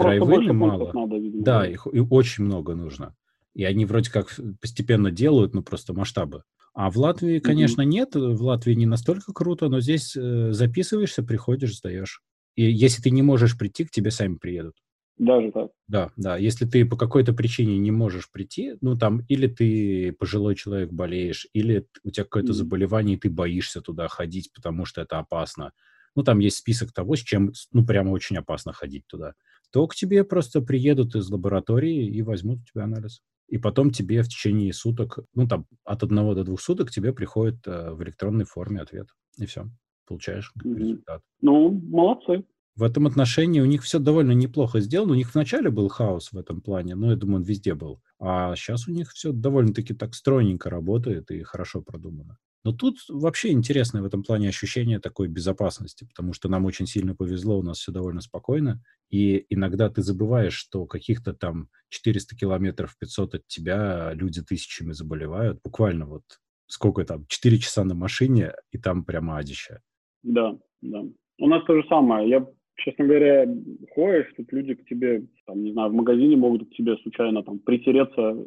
пунктов 0.55 0.89
мало. 0.89 0.93
Надо, 0.93 1.15
видимо, 1.17 1.43
Да, 1.45 1.67
их 1.67 1.87
и 1.91 1.99
очень 1.99 2.43
много 2.45 2.75
нужно. 2.75 3.15
И 3.53 3.63
они 3.63 3.85
вроде 3.85 4.11
как 4.11 4.37
постепенно 4.61 5.11
делают, 5.11 5.53
ну 5.53 5.63
просто 5.63 5.93
масштабы. 5.93 6.43
А 6.73 6.89
в 6.91 6.97
Латвии, 6.97 7.39
конечно, 7.39 7.81
нет. 7.83 8.15
В 8.15 8.41
Латвии 8.43 8.73
не 8.73 8.85
настолько 8.85 9.33
круто, 9.33 9.69
но 9.69 9.79
здесь 9.79 10.15
э, 10.15 10.51
записываешься, 10.51 11.23
приходишь, 11.23 11.77
сдаешь. 11.77 12.21
И 12.55 12.63
если 12.71 13.01
ты 13.01 13.11
не 13.11 13.21
можешь 13.21 13.57
прийти, 13.57 13.85
к 13.85 13.91
тебе 13.91 14.11
сами 14.11 14.35
приедут. 14.35 14.75
Даже 15.17 15.51
так. 15.51 15.71
Да, 15.87 16.11
да. 16.17 16.35
Если 16.37 16.65
ты 16.65 16.83
по 16.85 16.97
какой-то 16.97 17.31
причине 17.33 17.77
не 17.77 17.91
можешь 17.91 18.31
прийти, 18.31 18.73
ну 18.81 18.97
там, 18.97 19.19
или 19.27 19.47
ты 19.47 20.11
пожилой 20.13 20.55
человек 20.55 20.91
болеешь, 20.91 21.45
или 21.53 21.87
у 22.03 22.09
тебя 22.09 22.23
какое-то 22.23 22.53
Мгм. 22.53 22.53
заболевание, 22.53 23.17
и 23.17 23.19
ты 23.19 23.29
боишься 23.29 23.81
туда 23.81 24.07
ходить, 24.07 24.51
потому 24.51 24.85
что 24.85 25.01
это 25.01 25.19
опасно. 25.19 25.73
Ну, 26.15 26.23
там 26.23 26.39
есть 26.39 26.57
список 26.57 26.91
того, 26.93 27.15
с 27.15 27.19
чем, 27.19 27.51
ну, 27.71 27.85
прямо 27.85 28.09
очень 28.11 28.37
опасно 28.37 28.73
ходить 28.73 29.05
туда. 29.07 29.33
То 29.71 29.85
к 29.87 29.95
тебе 29.95 30.23
просто 30.23 30.61
приедут 30.61 31.15
из 31.15 31.29
лаборатории 31.29 32.07
и 32.07 32.21
возьмут 32.21 32.59
у 32.61 32.63
тебя 32.63 32.83
анализ. 32.85 33.21
И 33.47 33.57
потом 33.57 33.91
тебе 33.91 34.21
в 34.23 34.27
течение 34.27 34.73
суток, 34.73 35.19
ну, 35.33 35.47
там, 35.47 35.67
от 35.83 36.03
одного 36.03 36.33
до 36.33 36.43
двух 36.43 36.61
суток 36.61 36.89
тебе 36.91 37.13
приходит 37.13 37.67
э, 37.67 37.91
в 37.91 38.01
электронной 38.03 38.45
форме 38.45 38.81
ответ. 38.81 39.09
И 39.37 39.45
все. 39.45 39.65
Получаешь 40.07 40.51
Мгм. 40.55 40.77
результат. 40.77 41.21
Ну, 41.41 41.69
молодцы. 41.71 42.43
В 42.75 42.83
этом 42.83 43.07
отношении 43.07 43.61
у 43.61 43.65
них 43.65 43.83
все 43.83 43.99
довольно 43.99 44.33
неплохо 44.33 44.81
сделано. 44.81 45.13
У 45.13 45.15
них 45.15 45.33
вначале 45.33 45.69
был 45.69 45.87
хаос 45.87 46.31
в 46.31 46.37
этом 46.37 46.61
плане, 46.61 46.95
но 46.95 47.11
я 47.11 47.15
думаю, 47.15 47.37
он 47.37 47.43
везде 47.43 47.73
был. 47.73 48.01
А 48.19 48.55
сейчас 48.55 48.87
у 48.87 48.91
них 48.91 49.11
все 49.13 49.31
довольно-таки 49.31 49.93
так 49.93 50.13
стройненько 50.13 50.69
работает 50.69 51.31
и 51.31 51.41
хорошо 51.43 51.81
продумано. 51.81 52.37
Но 52.65 52.73
тут 52.73 52.97
вообще 53.09 53.51
интересное 53.51 54.01
в 54.01 54.05
этом 54.05 54.23
плане 54.23 54.49
ощущение 54.49 54.99
такой 54.99 55.27
безопасности, 55.27 56.03
потому 56.03 56.33
что 56.33 56.49
нам 56.49 56.65
очень 56.65 56.87
сильно 56.87 57.15
повезло, 57.15 57.59
у 57.59 57.61
нас 57.61 57.77
все 57.77 57.91
довольно 57.91 58.21
спокойно. 58.21 58.81
И 59.11 59.45
иногда 59.49 59.87
ты 59.87 60.01
забываешь, 60.01 60.55
что 60.55 60.87
каких-то 60.87 61.33
там 61.33 61.69
400 61.89 62.35
километров, 62.35 62.97
500 62.99 63.35
от 63.35 63.47
тебя 63.47 64.13
люди 64.13 64.41
тысячами 64.41 64.93
заболевают. 64.93 65.59
Буквально 65.63 66.07
вот 66.07 66.23
сколько 66.65 67.05
там, 67.05 67.27
4 67.27 67.59
часа 67.59 67.83
на 67.83 67.93
машине, 67.93 68.53
и 68.71 68.79
там 68.79 69.05
прямо 69.05 69.37
адище. 69.37 69.81
Да, 70.23 70.57
да. 70.81 71.03
У 71.37 71.47
нас 71.47 71.63
то 71.65 71.75
же 71.75 71.87
самое. 71.87 72.27
Я, 72.27 72.47
честно 72.77 73.05
говоря, 73.05 73.47
ходишь, 73.93 74.33
тут 74.35 74.51
люди 74.51 74.75
к 74.75 74.85
тебе, 74.85 75.23
там, 75.45 75.63
не 75.63 75.71
знаю, 75.71 75.91
в 75.91 75.93
магазине 75.93 76.35
могут 76.35 76.69
к 76.69 76.73
тебе 76.73 76.97
случайно 76.97 77.43
там 77.43 77.59
притереться 77.59 78.37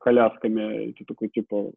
колясками, 0.00 0.88
и 0.88 0.92
ты 0.92 1.04
такой, 1.04 1.28
типа, 1.28 1.72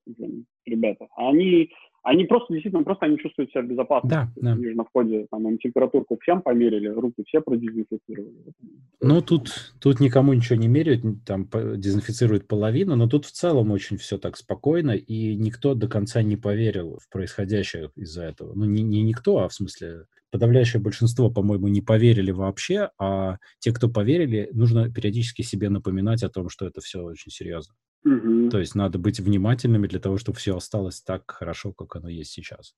ребята. 0.65 1.07
А 1.15 1.29
они, 1.29 1.69
они 2.03 2.25
просто, 2.25 2.53
действительно, 2.53 2.83
просто 2.83 3.05
они 3.05 3.17
чувствуют 3.17 3.51
себя 3.51 3.61
в 3.61 3.67
безопасности. 3.67 4.31
Да, 4.35 4.41
да. 4.41 4.53
Они 4.53 4.69
же 4.69 4.75
на 4.75 4.85
входе, 4.85 5.27
там, 5.29 5.47
им 5.49 5.57
температурку 5.57 6.17
всем 6.21 6.41
померили, 6.41 6.87
руки 6.87 7.23
все 7.27 7.41
продезинфицировали. 7.41 8.53
Ну, 9.01 9.21
тут, 9.21 9.73
тут 9.81 9.99
никому 9.99 10.33
ничего 10.33 10.57
не 10.57 10.67
меряют, 10.67 11.03
там 11.25 11.47
дезинфицируют 11.75 12.47
половину, 12.47 12.95
но 12.95 13.07
тут 13.07 13.25
в 13.25 13.31
целом 13.31 13.71
очень 13.71 13.97
все 13.97 14.17
так 14.17 14.37
спокойно, 14.37 14.91
и 14.91 15.35
никто 15.35 15.75
до 15.75 15.87
конца 15.87 16.21
не 16.21 16.37
поверил 16.37 16.97
в 17.01 17.09
происходящее 17.11 17.91
из-за 17.95 18.23
этого. 18.23 18.53
Ну, 18.55 18.65
не, 18.65 18.81
не 18.81 19.03
никто, 19.03 19.39
а 19.39 19.49
в 19.49 19.53
смысле 19.53 20.05
подавляющее 20.31 20.81
большинство, 20.81 21.29
по-моему, 21.29 21.67
не 21.67 21.81
поверили 21.81 22.31
вообще, 22.31 22.89
а 22.99 23.37
те, 23.59 23.71
кто 23.71 23.89
поверили, 23.89 24.49
нужно 24.53 24.91
периодически 24.91 25.41
себе 25.41 25.69
напоминать 25.69 26.23
о 26.23 26.29
том, 26.29 26.49
что 26.49 26.65
это 26.65 26.81
все 26.81 27.03
очень 27.03 27.31
серьезно. 27.31 27.75
Мгм. 28.03 28.49
То 28.49 28.59
есть 28.59 28.75
надо 28.75 28.99
быть 28.99 29.19
внимательными 29.19 29.87
для 29.87 29.99
того, 29.99 30.17
чтобы 30.17 30.37
все 30.37 30.55
осталось 30.55 31.01
так 31.01 31.29
хорошо, 31.29 31.73
как 31.73 31.95
оно 31.95 32.09
есть 32.09 32.31
сейчас. 32.31 32.75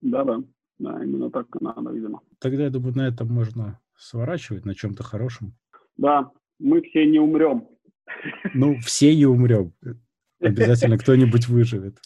Да-да. 0.00 0.42
Да, 0.78 1.04
именно 1.04 1.30
так 1.30 1.46
надо, 1.60 1.90
видимо. 1.90 2.22
Тогда, 2.38 2.64
я 2.64 2.70
думаю, 2.70 2.96
на 2.96 3.06
этом 3.06 3.28
можно 3.28 3.78
сворачивать, 3.96 4.64
на 4.64 4.74
чем-то 4.74 5.02
хорошем. 5.02 5.54
Да, 5.98 6.30
мы 6.58 6.80
все 6.80 7.04
не 7.04 7.18
умрем. 7.18 7.68
Ну, 8.54 8.78
все 8.78 9.14
не 9.14 9.26
умрем. 9.26 9.74
Обязательно 10.40 10.96
кто-нибудь 10.98 11.48
выживет. 11.48 11.98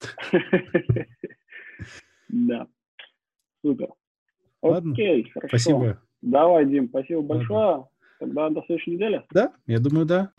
Да. 2.32 2.68
Супер. 3.64 3.88
Ладно. 4.62 4.92
Окей, 4.92 5.30
хорошо. 5.32 5.48
Спасибо. 5.48 6.00
Давай, 6.22 6.66
Дим, 6.66 6.88
спасибо 6.88 7.18
Ладно. 7.20 7.34
большое. 7.34 7.84
Тогда 8.18 8.50
до 8.50 8.62
следующей 8.66 8.92
недели. 8.92 9.22
Да, 9.32 9.52
я 9.66 9.78
думаю, 9.78 10.04
да. 10.06 10.32